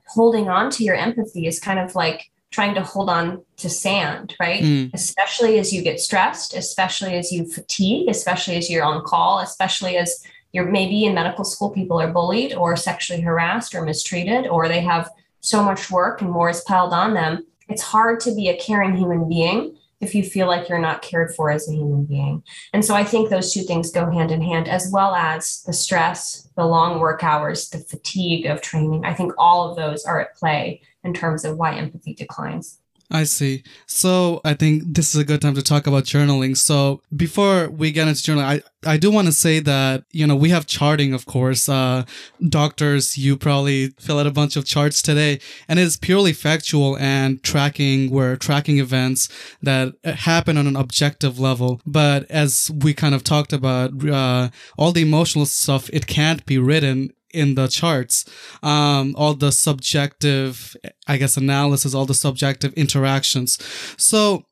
holding 0.06 0.48
on 0.48 0.70
to 0.70 0.84
your 0.84 0.96
empathy 0.96 1.46
is 1.46 1.58
kind 1.58 1.78
of 1.78 1.94
like 1.94 2.31
trying 2.52 2.74
to 2.74 2.82
hold 2.82 3.08
on 3.10 3.42
to 3.56 3.68
sand, 3.68 4.36
right? 4.38 4.62
Mm. 4.62 4.94
Especially 4.94 5.58
as 5.58 5.72
you 5.72 5.82
get 5.82 5.98
stressed, 5.98 6.54
especially 6.54 7.14
as 7.14 7.32
you 7.32 7.46
fatigue, 7.46 8.08
especially 8.08 8.56
as 8.56 8.70
you're 8.70 8.84
on 8.84 9.02
call, 9.02 9.40
especially 9.40 9.96
as 9.96 10.24
you're 10.52 10.70
maybe 10.70 11.04
in 11.06 11.14
medical 11.14 11.44
school, 11.44 11.70
people 11.70 12.00
are 12.00 12.12
bullied 12.12 12.54
or 12.54 12.76
sexually 12.76 13.22
harassed 13.22 13.74
or 13.74 13.82
mistreated, 13.82 14.46
or 14.46 14.68
they 14.68 14.82
have 14.82 15.08
so 15.40 15.64
much 15.64 15.90
work 15.90 16.20
and 16.20 16.30
more 16.30 16.50
is 16.50 16.60
piled 16.60 16.92
on 16.92 17.14
them. 17.14 17.44
It's 17.68 17.82
hard 17.82 18.20
to 18.20 18.34
be 18.34 18.48
a 18.48 18.56
caring 18.58 18.96
human 18.96 19.28
being 19.28 19.76
if 20.02 20.14
you 20.14 20.24
feel 20.24 20.48
like 20.48 20.68
you're 20.68 20.78
not 20.78 21.00
cared 21.00 21.34
for 21.34 21.50
as 21.50 21.68
a 21.68 21.72
human 21.72 22.04
being. 22.04 22.42
And 22.74 22.84
so 22.84 22.94
I 22.94 23.04
think 23.04 23.30
those 23.30 23.54
two 23.54 23.62
things 23.62 23.92
go 23.92 24.10
hand 24.10 24.32
in 24.32 24.42
hand, 24.42 24.68
as 24.68 24.90
well 24.92 25.14
as 25.14 25.62
the 25.62 25.72
stress, 25.72 26.48
the 26.56 26.66
long 26.66 26.98
work 26.98 27.22
hours, 27.22 27.70
the 27.70 27.78
fatigue 27.78 28.46
of 28.46 28.60
training. 28.60 29.04
I 29.04 29.14
think 29.14 29.32
all 29.38 29.70
of 29.70 29.76
those 29.76 30.04
are 30.04 30.20
at 30.20 30.36
play 30.36 30.82
in 31.04 31.14
terms 31.14 31.44
of 31.44 31.56
why 31.56 31.76
empathy 31.76 32.14
declines. 32.14 32.80
I 33.12 33.24
see. 33.24 33.62
So 33.86 34.40
I 34.42 34.54
think 34.54 34.84
this 34.86 35.14
is 35.14 35.20
a 35.20 35.24
good 35.24 35.42
time 35.42 35.54
to 35.54 35.62
talk 35.62 35.86
about 35.86 36.04
journaling. 36.04 36.56
So 36.56 37.02
before 37.14 37.68
we 37.68 37.92
get 37.92 38.08
into 38.08 38.22
journaling, 38.22 38.62
I, 38.84 38.90
I 38.90 38.96
do 38.96 39.10
want 39.10 39.26
to 39.26 39.32
say 39.32 39.60
that, 39.60 40.04
you 40.12 40.26
know, 40.26 40.34
we 40.34 40.48
have 40.48 40.64
charting, 40.64 41.12
of 41.12 41.26
course. 41.26 41.68
Uh, 41.68 42.04
doctors, 42.48 43.18
you 43.18 43.36
probably 43.36 43.88
fill 44.00 44.18
out 44.18 44.26
a 44.26 44.30
bunch 44.30 44.56
of 44.56 44.64
charts 44.64 45.02
today 45.02 45.40
and 45.68 45.78
it's 45.78 45.98
purely 45.98 46.32
factual 46.32 46.96
and 46.96 47.42
tracking, 47.42 48.10
we're 48.10 48.36
tracking 48.36 48.78
events 48.78 49.28
that 49.60 49.92
happen 50.04 50.56
on 50.56 50.66
an 50.66 50.74
objective 50.74 51.38
level. 51.38 51.82
But 51.86 52.28
as 52.30 52.70
we 52.74 52.94
kind 52.94 53.14
of 53.14 53.22
talked 53.22 53.52
about, 53.52 54.08
uh, 54.08 54.48
all 54.78 54.92
the 54.92 55.02
emotional 55.02 55.44
stuff, 55.44 55.90
it 55.92 56.06
can't 56.06 56.46
be 56.46 56.56
written 56.56 57.12
in 57.32 57.54
the 57.54 57.66
charts 57.68 58.24
um, 58.62 59.14
all 59.16 59.34
the 59.34 59.52
subjective 59.52 60.76
i 61.06 61.16
guess 61.16 61.36
analysis 61.36 61.94
all 61.94 62.06
the 62.06 62.14
subjective 62.14 62.72
interactions. 62.74 63.58
So 63.96 64.44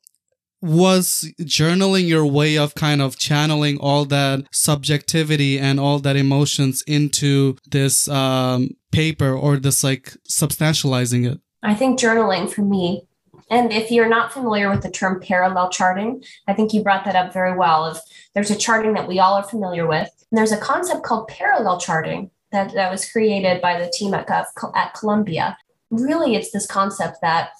was 0.63 1.33
journaling 1.41 2.07
your 2.07 2.27
way 2.27 2.59
of 2.59 2.75
kind 2.75 3.01
of 3.01 3.17
channeling 3.17 3.79
all 3.79 4.05
that 4.07 4.45
subjectivity 4.53 5.59
and 5.59 5.81
all 5.81 5.99
that 6.01 6.17
emotions 6.17 6.83
into 6.87 7.57
this 7.71 8.09
um, 8.09 8.71
paper 8.93 9.33
or 9.33 9.57
this 9.57 9.83
like 9.83 10.15
substantializing 10.29 11.31
it? 11.31 11.41
I 11.63 11.75
think 11.75 11.99
journaling 11.99 12.53
for 12.53 12.63
me 12.63 13.07
and 13.51 13.73
if 13.73 13.91
you're 13.91 14.09
not 14.09 14.33
familiar 14.33 14.71
with 14.71 14.83
the 14.83 14.91
term 14.91 15.21
parallel 15.21 15.71
charting 15.71 16.23
i 16.47 16.53
think 16.55 16.73
you 16.73 16.83
brought 16.83 17.05
that 17.05 17.17
up 17.17 17.33
very 17.33 17.57
well 17.57 17.85
of 17.85 17.99
there's 18.35 18.51
a 18.51 18.57
charting 18.57 18.95
that 18.95 19.09
we 19.09 19.19
all 19.19 19.35
are 19.35 19.43
familiar 19.43 19.87
with 19.87 20.09
there's 20.31 20.53
a 20.53 20.57
concept 20.59 21.03
called 21.03 21.27
parallel 21.27 21.79
charting 21.81 22.31
that, 22.53 22.73
that 22.75 22.91
was 22.91 23.11
created 23.11 23.61
by 23.61 23.79
the 23.79 23.91
team 23.93 24.15
at, 24.15 24.29
at 24.31 24.95
Columbia. 24.95 25.57
Really, 25.91 26.35
it's 26.35 26.51
this 26.51 26.67
concept 26.67 27.19
that 27.23 27.51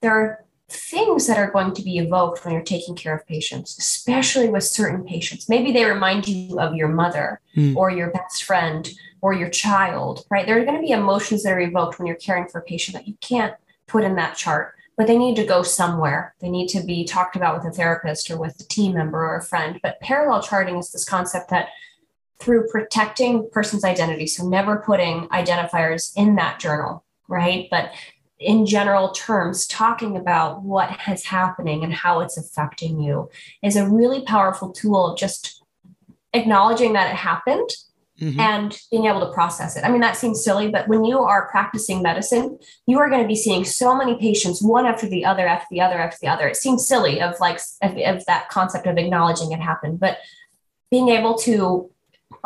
there 0.00 0.12
are 0.12 0.44
things 0.68 1.26
that 1.28 1.38
are 1.38 1.50
going 1.50 1.72
to 1.72 1.82
be 1.82 1.98
evoked 1.98 2.44
when 2.44 2.52
you're 2.52 2.62
taking 2.62 2.96
care 2.96 3.14
of 3.14 3.26
patients, 3.26 3.76
especially 3.78 4.48
with 4.48 4.64
certain 4.64 5.04
patients. 5.04 5.48
Maybe 5.48 5.72
they 5.72 5.84
remind 5.84 6.26
you 6.26 6.58
of 6.58 6.74
your 6.74 6.88
mother 6.88 7.40
mm. 7.56 7.76
or 7.76 7.90
your 7.90 8.10
best 8.10 8.42
friend 8.42 8.88
or 9.20 9.32
your 9.32 9.48
child, 9.48 10.26
right? 10.30 10.44
There 10.46 10.60
are 10.60 10.64
going 10.64 10.76
to 10.76 10.86
be 10.86 10.90
emotions 10.90 11.44
that 11.44 11.52
are 11.52 11.60
evoked 11.60 11.98
when 11.98 12.06
you're 12.06 12.16
caring 12.16 12.48
for 12.48 12.58
a 12.58 12.64
patient 12.64 12.96
that 12.96 13.06
you 13.06 13.14
can't 13.20 13.54
put 13.86 14.02
in 14.02 14.16
that 14.16 14.36
chart, 14.36 14.74
but 14.96 15.06
they 15.06 15.16
need 15.16 15.36
to 15.36 15.46
go 15.46 15.62
somewhere. 15.62 16.34
They 16.40 16.50
need 16.50 16.68
to 16.68 16.82
be 16.82 17.04
talked 17.04 17.36
about 17.36 17.56
with 17.56 17.72
a 17.72 17.74
therapist 17.74 18.30
or 18.30 18.36
with 18.36 18.60
a 18.60 18.64
team 18.64 18.94
member 18.94 19.18
or 19.18 19.36
a 19.36 19.44
friend. 19.44 19.78
But 19.82 20.00
parallel 20.00 20.42
charting 20.42 20.76
is 20.76 20.90
this 20.90 21.04
concept 21.04 21.50
that 21.50 21.68
through 22.38 22.68
protecting 22.68 23.48
person's 23.50 23.84
identity. 23.84 24.26
So 24.26 24.48
never 24.48 24.76
putting 24.78 25.28
identifiers 25.28 26.12
in 26.16 26.36
that 26.36 26.60
journal, 26.60 27.04
right? 27.28 27.68
But 27.70 27.92
in 28.38 28.66
general 28.66 29.12
terms, 29.12 29.66
talking 29.66 30.16
about 30.16 30.62
what 30.62 30.90
has 30.90 31.24
happening 31.24 31.82
and 31.82 31.92
how 31.92 32.20
it's 32.20 32.36
affecting 32.36 33.00
you 33.00 33.30
is 33.62 33.76
a 33.76 33.88
really 33.88 34.22
powerful 34.22 34.72
tool 34.72 35.12
of 35.12 35.18
just 35.18 35.62
acknowledging 36.34 36.92
that 36.92 37.10
it 37.10 37.16
happened 37.16 37.70
mm-hmm. 38.20 38.38
and 38.38 38.78
being 38.90 39.06
able 39.06 39.20
to 39.20 39.32
process 39.32 39.76
it. 39.76 39.84
I 39.84 39.88
mean, 39.88 40.02
that 40.02 40.16
seems 40.16 40.44
silly, 40.44 40.68
but 40.68 40.86
when 40.86 41.04
you 41.04 41.20
are 41.20 41.48
practicing 41.50 42.02
medicine, 42.02 42.58
you 42.86 42.98
are 42.98 43.08
going 43.08 43.22
to 43.22 43.28
be 43.28 43.36
seeing 43.36 43.64
so 43.64 43.96
many 43.96 44.16
patients, 44.16 44.62
one 44.62 44.84
after 44.84 45.08
the 45.08 45.24
other, 45.24 45.46
after 45.46 45.68
the 45.70 45.80
other, 45.80 45.98
after 45.98 46.18
the 46.20 46.28
other. 46.28 46.46
It 46.46 46.56
seems 46.56 46.86
silly 46.86 47.22
of 47.22 47.40
like 47.40 47.58
of, 47.82 47.96
of 47.96 48.26
that 48.26 48.48
concept 48.50 48.86
of 48.86 48.98
acknowledging 48.98 49.52
it 49.52 49.60
happened, 49.60 49.98
but 49.98 50.18
being 50.90 51.08
able 51.08 51.36
to 51.38 51.90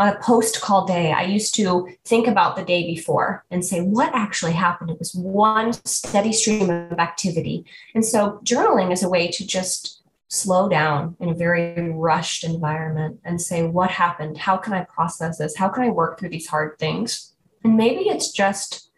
on 0.00 0.08
a 0.08 0.18
post 0.20 0.62
call 0.62 0.86
day, 0.86 1.12
I 1.12 1.24
used 1.24 1.54
to 1.56 1.86
think 2.06 2.26
about 2.26 2.56
the 2.56 2.64
day 2.64 2.86
before 2.86 3.44
and 3.50 3.62
say, 3.62 3.82
what 3.82 4.14
actually 4.14 4.52
happened? 4.52 4.90
It 4.90 4.98
was 4.98 5.14
one 5.14 5.74
steady 5.84 6.32
stream 6.32 6.70
of 6.70 6.98
activity. 6.98 7.66
And 7.94 8.02
so 8.02 8.40
journaling 8.42 8.94
is 8.94 9.02
a 9.02 9.10
way 9.10 9.28
to 9.28 9.46
just 9.46 10.00
slow 10.28 10.70
down 10.70 11.16
in 11.20 11.28
a 11.28 11.34
very 11.34 11.90
rushed 11.90 12.44
environment 12.44 13.20
and 13.24 13.42
say, 13.42 13.62
what 13.62 13.90
happened? 13.90 14.38
How 14.38 14.56
can 14.56 14.72
I 14.72 14.84
process 14.84 15.36
this? 15.36 15.54
How 15.54 15.68
can 15.68 15.84
I 15.84 15.90
work 15.90 16.18
through 16.18 16.30
these 16.30 16.46
hard 16.46 16.78
things? 16.78 17.34
And 17.62 17.76
maybe 17.76 18.08
it's 18.08 18.32
just 18.32 18.90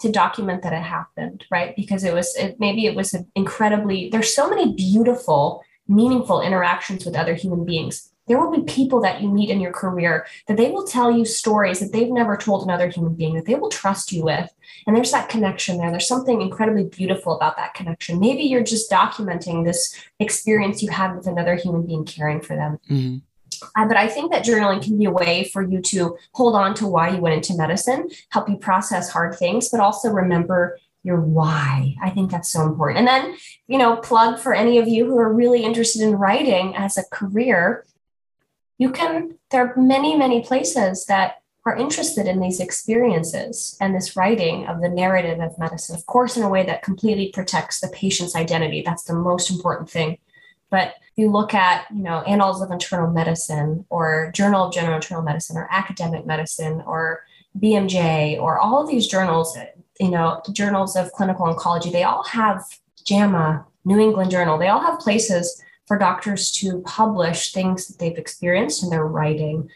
to 0.00 0.10
document 0.10 0.64
that 0.64 0.72
it 0.72 0.82
happened, 0.82 1.44
right? 1.52 1.76
Because 1.76 2.02
it 2.02 2.12
was, 2.12 2.34
it, 2.34 2.58
maybe 2.58 2.86
it 2.86 2.96
was 2.96 3.14
incredibly, 3.36 4.08
there's 4.08 4.34
so 4.34 4.50
many 4.50 4.74
beautiful, 4.74 5.62
meaningful 5.86 6.40
interactions 6.40 7.04
with 7.04 7.14
other 7.14 7.34
human 7.34 7.64
beings 7.64 8.09
there 8.30 8.38
will 8.38 8.56
be 8.56 8.62
people 8.62 9.00
that 9.00 9.20
you 9.20 9.28
meet 9.28 9.50
in 9.50 9.58
your 9.58 9.72
career 9.72 10.24
that 10.46 10.56
they 10.56 10.70
will 10.70 10.86
tell 10.86 11.10
you 11.10 11.24
stories 11.24 11.80
that 11.80 11.90
they've 11.92 12.12
never 12.12 12.36
told 12.36 12.62
another 12.62 12.86
human 12.88 13.12
being 13.12 13.34
that 13.34 13.44
they 13.44 13.56
will 13.56 13.68
trust 13.68 14.12
you 14.12 14.22
with. 14.22 14.48
And 14.86 14.94
there's 14.94 15.10
that 15.10 15.28
connection 15.28 15.78
there. 15.78 15.90
There's 15.90 16.06
something 16.06 16.40
incredibly 16.40 16.84
beautiful 16.84 17.34
about 17.34 17.56
that 17.56 17.74
connection. 17.74 18.20
Maybe 18.20 18.44
you're 18.44 18.62
just 18.62 18.88
documenting 18.88 19.64
this 19.64 20.00
experience 20.20 20.80
you 20.80 20.90
had 20.90 21.16
with 21.16 21.26
another 21.26 21.56
human 21.56 21.84
being 21.84 22.04
caring 22.04 22.40
for 22.40 22.54
them. 22.54 22.78
Mm-hmm. 22.88 23.16
Uh, 23.74 23.88
but 23.88 23.96
I 23.96 24.06
think 24.06 24.30
that 24.30 24.44
journaling 24.44 24.80
can 24.80 24.96
be 24.96 25.06
a 25.06 25.10
way 25.10 25.50
for 25.52 25.62
you 25.62 25.82
to 25.82 26.16
hold 26.32 26.54
on 26.54 26.72
to 26.74 26.86
why 26.86 27.10
you 27.10 27.20
went 27.20 27.34
into 27.34 27.56
medicine, 27.56 28.10
help 28.28 28.48
you 28.48 28.58
process 28.58 29.10
hard 29.10 29.34
things, 29.34 29.70
but 29.70 29.80
also 29.80 30.08
remember 30.08 30.78
your 31.02 31.20
why. 31.20 31.96
I 32.00 32.10
think 32.10 32.30
that's 32.30 32.52
so 32.52 32.62
important. 32.62 33.00
And 33.00 33.08
then, 33.08 33.36
you 33.66 33.76
know, 33.76 33.96
plug 33.96 34.38
for 34.38 34.54
any 34.54 34.78
of 34.78 34.86
you 34.86 35.04
who 35.06 35.18
are 35.18 35.32
really 35.32 35.64
interested 35.64 36.02
in 36.02 36.14
writing 36.14 36.76
as 36.76 36.96
a 36.96 37.02
career 37.10 37.84
you 38.80 38.90
can, 38.90 39.36
there 39.50 39.66
are 39.66 39.76
many, 39.76 40.16
many 40.16 40.40
places 40.40 41.04
that 41.04 41.42
are 41.66 41.76
interested 41.76 42.26
in 42.26 42.40
these 42.40 42.60
experiences 42.60 43.76
and 43.78 43.94
this 43.94 44.16
writing 44.16 44.66
of 44.66 44.80
the 44.80 44.88
narrative 44.88 45.38
of 45.38 45.58
medicine, 45.58 45.94
of 45.94 46.06
course, 46.06 46.38
in 46.38 46.42
a 46.42 46.48
way 46.48 46.64
that 46.64 46.82
completely 46.82 47.28
protects 47.28 47.80
the 47.80 47.88
patient's 47.88 48.34
identity. 48.34 48.80
That's 48.80 49.02
the 49.04 49.12
most 49.12 49.50
important 49.50 49.90
thing. 49.90 50.16
But 50.70 50.94
if 51.12 51.18
you 51.18 51.30
look 51.30 51.52
at, 51.52 51.84
you 51.90 52.02
know, 52.02 52.22
Annals 52.22 52.62
of 52.62 52.70
Internal 52.70 53.10
Medicine 53.10 53.84
or 53.90 54.32
Journal 54.34 54.68
of 54.68 54.72
General 54.72 54.94
Internal 54.94 55.22
Medicine 55.22 55.58
or 55.58 55.68
Academic 55.70 56.24
Medicine 56.24 56.82
or 56.86 57.22
BMJ 57.58 58.40
or 58.40 58.58
all 58.58 58.82
of 58.82 58.88
these 58.88 59.08
journals, 59.08 59.58
you 60.00 60.10
know, 60.10 60.40
journals 60.52 60.96
of 60.96 61.12
clinical 61.12 61.44
oncology, 61.44 61.92
they 61.92 62.04
all 62.04 62.24
have 62.24 62.64
JAMA, 63.04 63.66
New 63.84 64.00
England 64.00 64.30
Journal, 64.30 64.56
they 64.56 64.68
all 64.68 64.80
have 64.80 65.00
places 65.00 65.62
for 65.90 65.98
doctors 65.98 66.52
to 66.52 66.82
publish 66.82 67.50
things 67.50 67.88
that 67.88 67.98
they've 67.98 68.16
experienced 68.16 68.84
in 68.84 68.90
their 68.90 69.06
writing. 69.06 69.68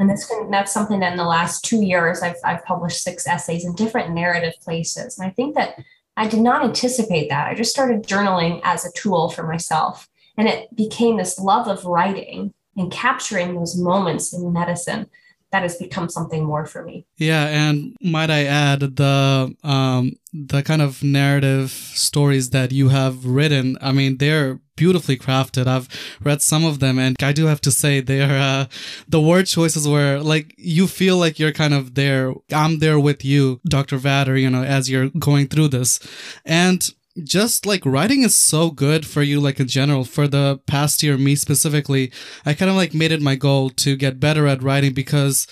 And 0.00 0.10
this 0.10 0.26
can, 0.26 0.50
that's 0.50 0.72
something 0.72 0.98
that 0.98 1.12
in 1.12 1.16
the 1.16 1.24
last 1.24 1.64
two 1.64 1.84
years, 1.84 2.20
I've, 2.20 2.34
I've 2.42 2.64
published 2.64 3.00
six 3.00 3.28
essays 3.28 3.64
in 3.64 3.76
different 3.76 4.12
narrative 4.12 4.54
places. 4.60 5.16
And 5.16 5.28
I 5.28 5.30
think 5.30 5.54
that 5.54 5.78
I 6.16 6.26
did 6.26 6.40
not 6.40 6.64
anticipate 6.64 7.28
that. 7.28 7.46
I 7.46 7.54
just 7.54 7.70
started 7.70 8.02
journaling 8.02 8.60
as 8.64 8.84
a 8.84 8.90
tool 8.96 9.28
for 9.28 9.46
myself. 9.46 10.08
And 10.36 10.48
it 10.48 10.74
became 10.74 11.16
this 11.16 11.38
love 11.38 11.68
of 11.68 11.84
writing 11.84 12.54
and 12.76 12.90
capturing 12.90 13.54
those 13.54 13.78
moments 13.78 14.32
in 14.32 14.52
medicine 14.52 15.06
that 15.52 15.62
has 15.62 15.76
become 15.76 16.08
something 16.08 16.44
more 16.44 16.64
for 16.64 16.82
me. 16.82 17.06
Yeah, 17.16 17.46
and 17.46 17.94
might 18.02 18.30
I 18.30 18.44
add 18.44 18.80
the 18.80 19.54
um 19.62 20.16
the 20.32 20.62
kind 20.62 20.82
of 20.82 21.02
narrative 21.02 21.70
stories 21.70 22.50
that 22.50 22.72
you 22.72 22.88
have 22.88 23.26
written. 23.26 23.76
I 23.80 23.92
mean, 23.92 24.16
they're 24.16 24.60
beautifully 24.76 25.18
crafted. 25.18 25.66
I've 25.66 25.88
read 26.22 26.40
some 26.40 26.64
of 26.64 26.80
them, 26.80 26.98
and 26.98 27.16
I 27.22 27.32
do 27.32 27.46
have 27.46 27.60
to 27.62 27.70
say 27.70 28.00
they're 28.00 28.38
uh, 28.38 28.66
the 29.06 29.20
word 29.20 29.46
choices 29.46 29.86
were 29.86 30.18
like 30.18 30.54
you 30.56 30.86
feel 30.86 31.18
like 31.18 31.38
you're 31.38 31.52
kind 31.52 31.74
of 31.74 31.94
there. 31.94 32.32
I'm 32.52 32.78
there 32.78 32.98
with 32.98 33.24
you, 33.24 33.60
Dr. 33.68 33.98
Vater. 33.98 34.36
You 34.36 34.50
know, 34.50 34.64
as 34.64 34.88
you're 34.90 35.10
going 35.10 35.48
through 35.48 35.68
this, 35.68 36.00
and 36.46 36.90
just 37.22 37.66
like 37.66 37.84
writing 37.84 38.22
is 38.22 38.34
so 38.34 38.70
good 38.70 39.06
for 39.06 39.22
you 39.22 39.40
like 39.40 39.60
in 39.60 39.68
general. 39.68 40.04
For 40.04 40.28
the 40.28 40.60
past 40.66 41.02
year 41.02 41.16
me 41.18 41.34
specifically 41.34 42.12
i 42.44 42.54
kind 42.54 42.70
of 42.70 42.76
like 42.76 42.94
made 42.94 43.12
it 43.12 43.22
my 43.22 43.36
goal 43.36 43.70
to 43.70 43.96
get 43.96 44.20
better 44.20 44.46
at 44.46 44.62
writing 44.62 44.92
because 44.92 45.46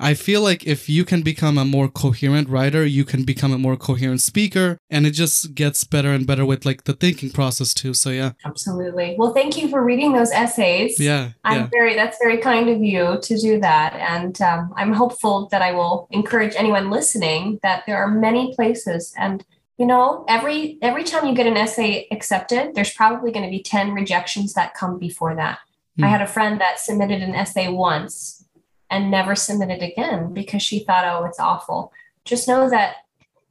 i 0.00 0.14
feel 0.14 0.40
like 0.40 0.66
if 0.66 0.88
you 0.88 1.04
can 1.04 1.22
become 1.22 1.56
a 1.58 1.64
more 1.64 1.88
coherent 1.88 2.48
writer 2.48 2.84
you 2.84 3.04
can 3.04 3.24
become 3.24 3.52
a 3.52 3.58
more 3.58 3.76
coherent 3.76 4.20
speaker 4.20 4.78
and 4.90 5.06
it 5.06 5.12
just 5.12 5.54
gets 5.54 5.84
better 5.84 6.10
and 6.10 6.26
better 6.26 6.44
with 6.44 6.64
like 6.64 6.84
the 6.84 6.92
thinking 6.92 7.30
process 7.30 7.72
too. 7.74 7.94
So 7.94 8.10
yeah. 8.10 8.32
Absolutely. 8.44 9.16
Well 9.18 9.32
thank 9.32 9.56
you 9.56 9.68
for 9.68 9.84
reading 9.84 10.12
those 10.12 10.32
essays. 10.32 10.98
Yeah 10.98 11.30
i'm 11.44 11.60
yeah. 11.60 11.68
very 11.70 11.94
that's 11.94 12.18
very 12.18 12.38
kind 12.38 12.68
of 12.68 12.82
you 12.82 13.18
to 13.22 13.38
do 13.38 13.60
that 13.60 13.94
and 13.94 14.40
um, 14.42 14.72
i'm 14.76 14.92
hopeful 14.92 15.48
that 15.50 15.62
i 15.62 15.72
will 15.72 16.08
encourage 16.10 16.54
anyone 16.56 16.90
listening 16.90 17.58
that 17.62 17.82
there 17.86 17.96
are 17.96 18.08
many 18.08 18.54
places 18.54 19.12
and 19.16 19.44
you 19.78 19.86
know 19.86 20.24
every 20.28 20.78
every 20.82 21.04
time 21.04 21.26
you 21.26 21.34
get 21.34 21.46
an 21.46 21.56
essay 21.56 22.06
accepted 22.10 22.74
there's 22.74 22.92
probably 22.92 23.32
going 23.32 23.44
to 23.44 23.50
be 23.50 23.62
10 23.62 23.92
rejections 23.92 24.54
that 24.54 24.74
come 24.74 24.98
before 24.98 25.34
that. 25.34 25.58
Mm. 25.98 26.04
i 26.04 26.08
had 26.08 26.22
a 26.22 26.26
friend 26.26 26.60
that 26.60 26.78
submitted 26.78 27.22
an 27.22 27.34
essay 27.34 27.68
once 27.68 28.44
and 28.90 29.10
never 29.10 29.34
submitted 29.34 29.82
again 29.82 30.32
because 30.32 30.62
she 30.62 30.80
thought 30.80 31.04
oh 31.04 31.24
it's 31.24 31.40
awful. 31.40 31.92
Just 32.24 32.48
know 32.48 32.70
that 32.70 32.96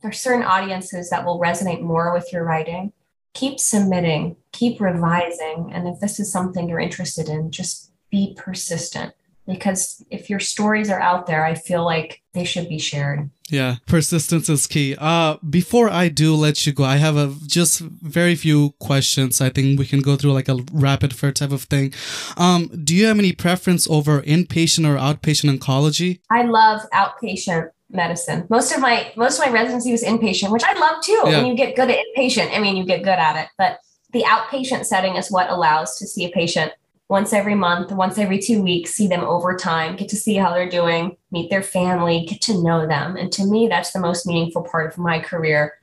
there's 0.02 0.20
certain 0.20 0.44
audiences 0.44 1.10
that 1.10 1.26
will 1.26 1.40
resonate 1.40 1.82
more 1.82 2.14
with 2.14 2.32
your 2.34 2.44
writing. 2.44 2.94
Keep 3.34 3.60
submitting 3.60 4.36
keep 4.54 4.80
revising 4.80 5.72
and 5.74 5.88
if 5.88 6.00
this 6.00 6.20
is 6.20 6.32
something 6.32 6.70
you're 6.70 6.80
interested 6.80 7.28
in 7.28 7.52
just 7.52 7.92
be 8.10 8.34
persistent 8.38 9.14
because 9.46 10.04
if 10.10 10.30
your 10.30 10.40
stories 10.40 10.90
are 10.90 11.00
out 11.00 11.28
there, 11.28 11.44
I 11.46 11.56
feel 11.56 11.84
like 11.84 12.22
they 12.34 12.46
should 12.46 12.70
be 12.70 12.80
shared. 12.80 13.30
Yeah, 13.50 13.76
persistence 13.86 14.50
is 14.50 14.68
key. 14.68 14.96
Uh, 14.98 15.38
before 15.48 15.90
I 15.90 16.08
do 16.08 16.34
let 16.34 16.66
you 16.66 16.74
go, 16.74 16.84
I 16.84 16.98
have 16.98 17.18
a 17.18 17.36
just 17.46 17.80
very 17.80 18.36
few 18.36 18.72
questions. 18.80 19.42
I 19.42 19.50
think 19.50 19.78
we 19.78 19.86
can 19.86 20.00
go 20.00 20.16
through 20.16 20.34
like 20.34 20.50
a 20.50 20.60
rapid 20.72 21.14
fire 21.16 21.32
type 21.32 21.52
of 21.52 21.64
thing. 21.64 21.94
Um, 22.38 22.68
do 22.84 22.96
you 22.96 23.06
have 23.06 23.20
any 23.20 23.34
preference 23.34 23.88
over 23.90 24.22
inpatient 24.22 24.88
or 24.88 24.98
outpatient 24.98 25.58
oncology? 25.58 26.20
I 26.32 26.44
love 26.44 26.82
outpatient 26.94 27.70
medicine. 27.92 28.48
Most 28.50 28.72
of 28.72 28.80
my 28.80 29.12
most 29.16 29.40
of 29.40 29.46
my 29.46 29.52
residency 29.52 29.92
was 29.92 30.04
inpatient, 30.04 30.52
which 30.52 30.64
I 30.64 30.74
love 30.80 31.04
too. 31.04 31.22
Yeah. 31.26 31.38
When 31.38 31.46
you 31.46 31.56
get 31.56 31.76
good 31.76 31.90
at 31.92 32.00
inpatient, 32.18 32.56
I 32.56 32.60
mean, 32.60 32.76
you 32.76 32.86
get 32.86 33.04
good 33.04 33.10
at 33.10 33.36
it, 33.36 33.50
but 33.58 33.80
the 34.14 34.24
outpatient 34.24 34.86
setting 34.86 35.16
is 35.16 35.30
what 35.30 35.50
allows 35.50 35.98
to 36.00 36.08
see 36.08 36.26
a 36.26 36.30
patient 36.30 36.72
once 37.10 37.34
every 37.34 37.56
month, 37.56 37.92
once 37.92 38.18
every 38.18 38.40
two 38.40 38.62
weeks, 38.62 38.92
see 38.92 39.08
them 39.08 39.24
over 39.24 39.56
time, 39.56 39.96
get 39.96 40.10
to 40.10 40.16
see 40.16 40.36
how 40.36 40.54
they're 40.54 40.70
doing, 40.70 41.16
meet 41.32 41.50
their 41.50 41.62
family, 41.62 42.26
get 42.26 42.42
to 42.42 42.64
know 42.64 42.88
them. 42.88 43.16
And 43.18 43.32
to 43.34 43.46
me, 43.46 43.68
that's 43.68 43.92
the 43.92 44.00
most 44.00 44.26
meaningful 44.26 44.64
part 44.64 44.92
of 44.92 44.98
my 44.98 45.20
career. 45.20 45.74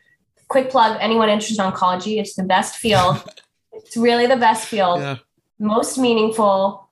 Quick 0.48 0.70
plug 0.70 0.96
anyone 1.00 1.28
interested 1.28 1.62
in 1.62 1.70
oncology, 1.70 2.18
it's 2.18 2.34
the 2.34 2.42
best 2.42 2.76
field. 2.76 3.22
it's 3.72 3.96
really 3.96 4.26
the 4.26 4.36
best 4.36 4.66
field, 4.66 5.00
yeah. 5.00 5.16
most 5.58 5.98
meaningful, 5.98 6.90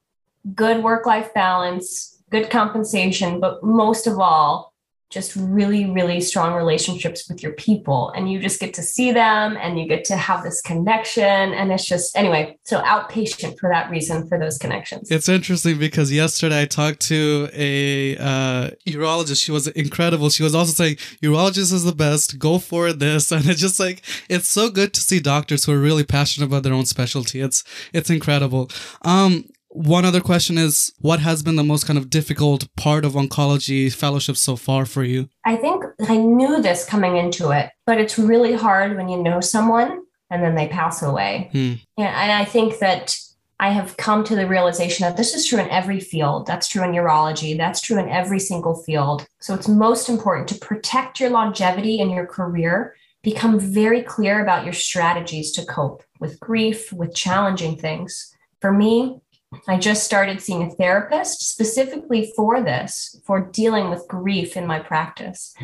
good 0.54 0.82
work 0.82 1.06
life 1.06 1.32
balance, 1.34 2.22
good 2.30 2.50
compensation, 2.50 3.40
but 3.40 3.62
most 3.62 4.06
of 4.06 4.18
all, 4.18 4.74
just 5.10 5.34
really, 5.36 5.86
really 5.90 6.20
strong 6.20 6.52
relationships 6.52 7.28
with 7.28 7.42
your 7.42 7.52
people. 7.52 8.10
And 8.10 8.30
you 8.30 8.38
just 8.38 8.60
get 8.60 8.74
to 8.74 8.82
see 8.82 9.10
them 9.10 9.56
and 9.56 9.78
you 9.78 9.88
get 9.88 10.04
to 10.06 10.16
have 10.16 10.42
this 10.42 10.60
connection. 10.60 11.24
And 11.24 11.72
it's 11.72 11.86
just, 11.86 12.14
anyway, 12.14 12.58
so 12.64 12.82
outpatient 12.82 13.58
for 13.58 13.70
that 13.70 13.90
reason, 13.90 14.28
for 14.28 14.38
those 14.38 14.58
connections. 14.58 15.10
It's 15.10 15.28
interesting 15.28 15.78
because 15.78 16.12
yesterday 16.12 16.62
I 16.62 16.66
talked 16.66 17.00
to 17.08 17.48
a 17.54 18.16
uh, 18.18 18.70
urologist. 18.86 19.42
She 19.42 19.52
was 19.52 19.66
incredible. 19.68 20.28
She 20.28 20.42
was 20.42 20.54
also 20.54 20.72
saying, 20.72 20.96
urologist 21.22 21.72
is 21.72 21.84
the 21.84 21.94
best, 21.94 22.38
go 22.38 22.58
for 22.58 22.92
this. 22.92 23.32
And 23.38 23.46
it's 23.46 23.60
just 23.60 23.78
like, 23.78 24.02
it's 24.28 24.48
so 24.48 24.68
good 24.68 24.92
to 24.94 25.00
see 25.00 25.20
doctors 25.20 25.64
who 25.64 25.72
are 25.72 25.78
really 25.78 26.02
passionate 26.02 26.46
about 26.46 26.64
their 26.64 26.72
own 26.72 26.86
specialty. 26.86 27.40
It's, 27.40 27.62
it's 27.92 28.10
incredible. 28.10 28.68
Um, 29.02 29.44
one 29.78 30.04
other 30.04 30.20
question 30.20 30.58
is 30.58 30.92
what 30.98 31.20
has 31.20 31.42
been 31.44 31.54
the 31.54 31.62
most 31.62 31.86
kind 31.86 31.98
of 31.98 32.10
difficult 32.10 32.66
part 32.74 33.04
of 33.04 33.12
oncology 33.12 33.92
fellowship 33.92 34.36
so 34.36 34.56
far 34.56 34.84
for 34.84 35.04
you? 35.04 35.28
I 35.44 35.54
think 35.54 35.84
I 36.08 36.16
knew 36.16 36.60
this 36.60 36.84
coming 36.84 37.16
into 37.16 37.50
it, 37.50 37.70
but 37.86 38.00
it's 38.00 38.18
really 38.18 38.54
hard 38.54 38.96
when 38.96 39.08
you 39.08 39.22
know 39.22 39.40
someone 39.40 40.02
and 40.30 40.42
then 40.42 40.56
they 40.56 40.66
pass 40.66 41.02
away. 41.02 41.48
Hmm. 41.52 41.74
Yeah, 41.96 42.22
and 42.22 42.32
I 42.32 42.44
think 42.44 42.80
that 42.80 43.16
I 43.60 43.70
have 43.70 43.96
come 43.96 44.24
to 44.24 44.34
the 44.34 44.48
realization 44.48 45.04
that 45.04 45.16
this 45.16 45.34
is 45.34 45.46
true 45.46 45.60
in 45.60 45.70
every 45.70 46.00
field. 46.00 46.46
That's 46.46 46.66
true 46.66 46.82
in 46.82 46.90
urology. 46.90 47.56
That's 47.56 47.80
true 47.80 47.98
in 47.98 48.08
every 48.08 48.40
single 48.40 48.74
field. 48.74 49.26
So 49.40 49.54
it's 49.54 49.68
most 49.68 50.08
important 50.08 50.48
to 50.48 50.54
protect 50.56 51.20
your 51.20 51.30
longevity 51.30 52.00
in 52.00 52.10
your 52.10 52.26
career, 52.26 52.96
become 53.22 53.60
very 53.60 54.02
clear 54.02 54.42
about 54.42 54.64
your 54.64 54.74
strategies 54.74 55.52
to 55.52 55.64
cope 55.64 56.02
with 56.18 56.40
grief, 56.40 56.92
with 56.92 57.14
challenging 57.14 57.76
things. 57.76 58.34
For 58.60 58.72
me, 58.72 59.20
I 59.66 59.78
just 59.78 60.04
started 60.04 60.42
seeing 60.42 60.62
a 60.62 60.70
therapist 60.70 61.48
specifically 61.48 62.32
for 62.36 62.62
this, 62.62 63.20
for 63.24 63.40
dealing 63.40 63.90
with 63.90 64.08
grief 64.08 64.56
in 64.56 64.66
my 64.66 64.78
practice. 64.78 65.54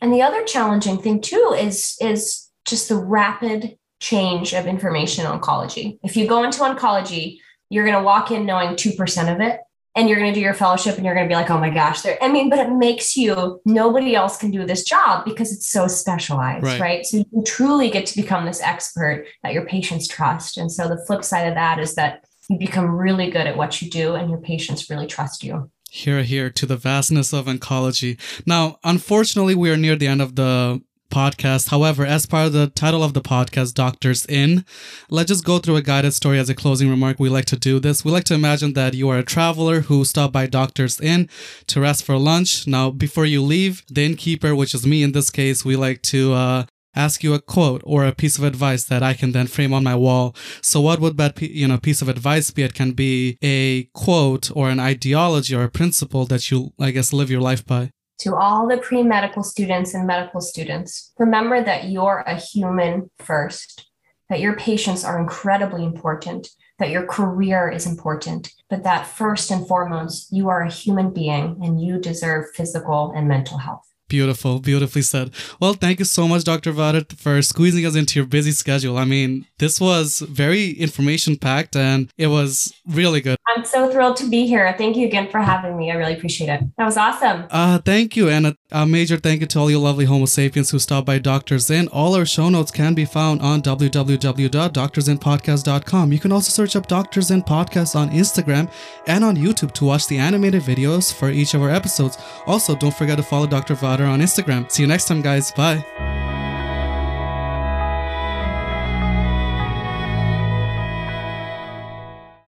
And 0.00 0.12
the 0.12 0.22
other 0.22 0.44
challenging 0.44 0.98
thing 0.98 1.20
too 1.20 1.54
is 1.58 1.96
is 2.00 2.50
just 2.64 2.88
the 2.88 2.96
rapid 2.96 3.78
change 4.00 4.52
of 4.52 4.66
information 4.66 5.24
in 5.24 5.32
oncology. 5.32 5.98
If 6.02 6.16
you 6.16 6.26
go 6.26 6.44
into 6.44 6.60
oncology, 6.60 7.38
you're 7.70 7.84
going 7.84 7.96
to 7.96 8.02
walk 8.02 8.30
in 8.30 8.44
knowing 8.44 8.70
2% 8.70 9.34
of 9.34 9.40
it 9.40 9.60
and 9.94 10.08
you're 10.08 10.18
going 10.18 10.32
to 10.32 10.38
do 10.38 10.44
your 10.44 10.54
fellowship 10.54 10.96
and 10.96 11.04
you're 11.04 11.14
going 11.14 11.26
to 11.26 11.32
be 11.32 11.34
like, 11.34 11.50
"Oh 11.50 11.58
my 11.58 11.70
gosh, 11.70 12.02
there 12.02 12.18
I 12.22 12.28
mean, 12.28 12.50
but 12.50 12.58
it 12.58 12.70
makes 12.70 13.16
you 13.16 13.60
nobody 13.64 14.14
else 14.14 14.36
can 14.36 14.50
do 14.50 14.66
this 14.66 14.84
job 14.84 15.24
because 15.24 15.52
it's 15.52 15.68
so 15.68 15.88
specialized, 15.88 16.66
right? 16.66 16.80
right? 16.80 17.06
So 17.06 17.18
you 17.18 17.42
truly 17.44 17.90
get 17.90 18.06
to 18.06 18.16
become 18.20 18.44
this 18.44 18.60
expert 18.60 19.26
that 19.42 19.54
your 19.54 19.64
patients 19.64 20.06
trust. 20.06 20.58
And 20.58 20.70
so 20.70 20.88
the 20.88 21.02
flip 21.06 21.24
side 21.24 21.48
of 21.48 21.54
that 21.54 21.78
is 21.78 21.94
that 21.94 22.24
you 22.48 22.58
become 22.58 22.86
really 22.86 23.30
good 23.30 23.46
at 23.46 23.56
what 23.56 23.82
you 23.82 23.90
do 23.90 24.14
and 24.14 24.30
your 24.30 24.40
patients 24.40 24.88
really 24.90 25.06
trust 25.06 25.42
you. 25.42 25.70
Here, 25.90 26.22
here 26.22 26.50
to 26.50 26.66
the 26.66 26.76
vastness 26.76 27.32
of 27.32 27.46
oncology. 27.46 28.18
Now, 28.44 28.78
unfortunately, 28.84 29.54
we 29.54 29.70
are 29.70 29.76
near 29.76 29.96
the 29.96 30.08
end 30.08 30.20
of 30.20 30.36
the 30.36 30.82
podcast. 31.10 31.68
However, 31.68 32.04
as 32.04 32.26
part 32.26 32.48
of 32.48 32.52
the 32.52 32.66
title 32.68 33.02
of 33.02 33.14
the 33.14 33.20
podcast, 33.20 33.74
Doctors 33.74 34.26
In, 34.26 34.64
let's 35.08 35.28
just 35.28 35.44
go 35.44 35.58
through 35.58 35.76
a 35.76 35.82
guided 35.82 36.12
story 36.14 36.38
as 36.38 36.50
a 36.50 36.54
closing 36.54 36.90
remark. 36.90 37.18
We 37.18 37.28
like 37.28 37.44
to 37.46 37.56
do 37.56 37.78
this. 37.78 38.04
We 38.04 38.10
like 38.10 38.24
to 38.24 38.34
imagine 38.34 38.74
that 38.74 38.94
you 38.94 39.08
are 39.08 39.18
a 39.18 39.22
traveler 39.22 39.82
who 39.82 40.04
stopped 40.04 40.32
by 40.32 40.46
Doctors 40.46 41.00
In 41.00 41.28
to 41.68 41.80
rest 41.80 42.04
for 42.04 42.18
lunch. 42.18 42.66
Now, 42.66 42.90
before 42.90 43.24
you 43.24 43.42
leave, 43.42 43.84
the 43.88 44.04
innkeeper, 44.04 44.54
which 44.54 44.74
is 44.74 44.86
me 44.86 45.02
in 45.02 45.12
this 45.12 45.30
case, 45.30 45.64
we 45.64 45.76
like 45.76 46.02
to 46.02 46.34
uh, 46.34 46.64
ask 46.96 47.22
you 47.22 47.34
a 47.34 47.40
quote 47.40 47.82
or 47.84 48.04
a 48.04 48.14
piece 48.14 48.38
of 48.38 48.44
advice 48.44 48.84
that 48.84 49.02
I 49.02 49.14
can 49.14 49.32
then 49.32 49.46
frame 49.46 49.72
on 49.72 49.84
my 49.84 49.94
wall. 49.94 50.34
So 50.62 50.80
what 50.80 51.00
would 51.00 51.16
that 51.18 51.40
you 51.40 51.68
know 51.68 51.78
piece 51.78 52.02
of 52.02 52.08
advice 52.08 52.50
be? 52.50 52.62
It 52.62 52.74
can 52.74 52.92
be 52.92 53.38
a 53.42 53.84
quote 53.94 54.50
or 54.56 54.70
an 54.70 54.80
ideology 54.80 55.54
or 55.54 55.64
a 55.64 55.70
principle 55.70 56.24
that 56.26 56.50
you 56.50 56.72
I 56.80 56.90
guess 56.90 57.12
live 57.12 57.30
your 57.30 57.40
life 57.40 57.64
by. 57.64 57.90
To 58.20 58.34
all 58.34 58.66
the 58.66 58.78
pre-medical 58.78 59.42
students 59.42 59.92
and 59.92 60.06
medical 60.06 60.40
students, 60.40 61.12
remember 61.18 61.62
that 61.62 61.90
you're 61.90 62.24
a 62.26 62.36
human 62.36 63.10
first, 63.18 63.90
that 64.30 64.40
your 64.40 64.56
patients 64.56 65.04
are 65.04 65.20
incredibly 65.20 65.84
important, 65.84 66.48
that 66.78 66.90
your 66.90 67.06
career 67.06 67.70
is 67.70 67.86
important, 67.86 68.52
but 68.70 68.84
that 68.84 69.06
first 69.06 69.50
and 69.50 69.68
foremost, 69.68 70.32
you 70.32 70.48
are 70.48 70.62
a 70.62 70.72
human 70.72 71.12
being 71.12 71.58
and 71.62 71.80
you 71.80 71.98
deserve 71.98 72.46
physical 72.54 73.12
and 73.14 73.28
mental 73.28 73.58
health. 73.58 73.86
Beautiful, 74.08 74.60
beautifully 74.60 75.02
said. 75.02 75.32
Well, 75.60 75.74
thank 75.74 75.98
you 75.98 76.04
so 76.04 76.28
much, 76.28 76.44
Dr. 76.44 76.70
Vater, 76.70 77.04
for 77.16 77.42
squeezing 77.42 77.84
us 77.84 77.96
into 77.96 78.18
your 78.20 78.26
busy 78.26 78.52
schedule. 78.52 78.98
I 78.98 79.04
mean, 79.04 79.46
this 79.58 79.80
was 79.80 80.20
very 80.20 80.70
information 80.70 81.36
packed 81.36 81.74
and 81.74 82.08
it 82.16 82.28
was 82.28 82.72
really 82.86 83.20
good. 83.20 83.36
I'm 83.48 83.64
so 83.64 83.90
thrilled 83.90 84.16
to 84.18 84.28
be 84.28 84.46
here. 84.46 84.72
Thank 84.78 84.96
you 84.96 85.06
again 85.06 85.28
for 85.28 85.40
having 85.40 85.76
me. 85.76 85.90
I 85.90 85.94
really 85.94 86.14
appreciate 86.14 86.48
it. 86.48 86.60
That 86.78 86.84
was 86.84 86.96
awesome. 86.96 87.46
Uh, 87.50 87.78
thank 87.78 88.16
you. 88.16 88.28
And 88.28 88.56
a, 88.72 88.86
major 88.86 89.16
thank 89.16 89.40
you 89.40 89.46
to 89.46 89.58
all 89.58 89.70
you 89.70 89.78
lovely 89.78 90.04
Homo 90.06 90.26
sapiens 90.26 90.70
who 90.70 90.78
stopped 90.78 91.06
by 91.06 91.18
Doctors 91.18 91.70
In. 91.70 91.88
All 91.88 92.14
our 92.16 92.26
show 92.26 92.48
notes 92.48 92.70
can 92.70 92.94
be 92.94 93.04
found 93.04 93.40
on 93.40 93.62
www.doctorsinpodcast.com. 93.62 96.12
You 96.12 96.18
can 96.18 96.32
also 96.32 96.50
search 96.50 96.74
up 96.74 96.88
Doctors 96.88 97.30
In 97.30 97.42
Podcast 97.42 97.94
on 97.94 98.10
Instagram 98.10 98.70
and 99.06 99.22
on 99.24 99.36
YouTube 99.36 99.70
to 99.72 99.84
watch 99.84 100.08
the 100.08 100.18
animated 100.18 100.62
videos 100.62 101.14
for 101.14 101.30
each 101.30 101.54
of 101.54 101.62
our 101.62 101.70
episodes. 101.70 102.18
Also, 102.46 102.74
don't 102.74 102.94
forget 102.94 103.18
to 103.18 103.22
follow 103.22 103.46
Dr. 103.46 103.74
Vater 103.74 104.04
on 104.04 104.20
Instagram. 104.20 104.68
See 104.70 104.82
you 104.82 104.88
next 104.88 105.06
time, 105.06 105.22
guys. 105.22 105.52
Bye. 105.52 106.35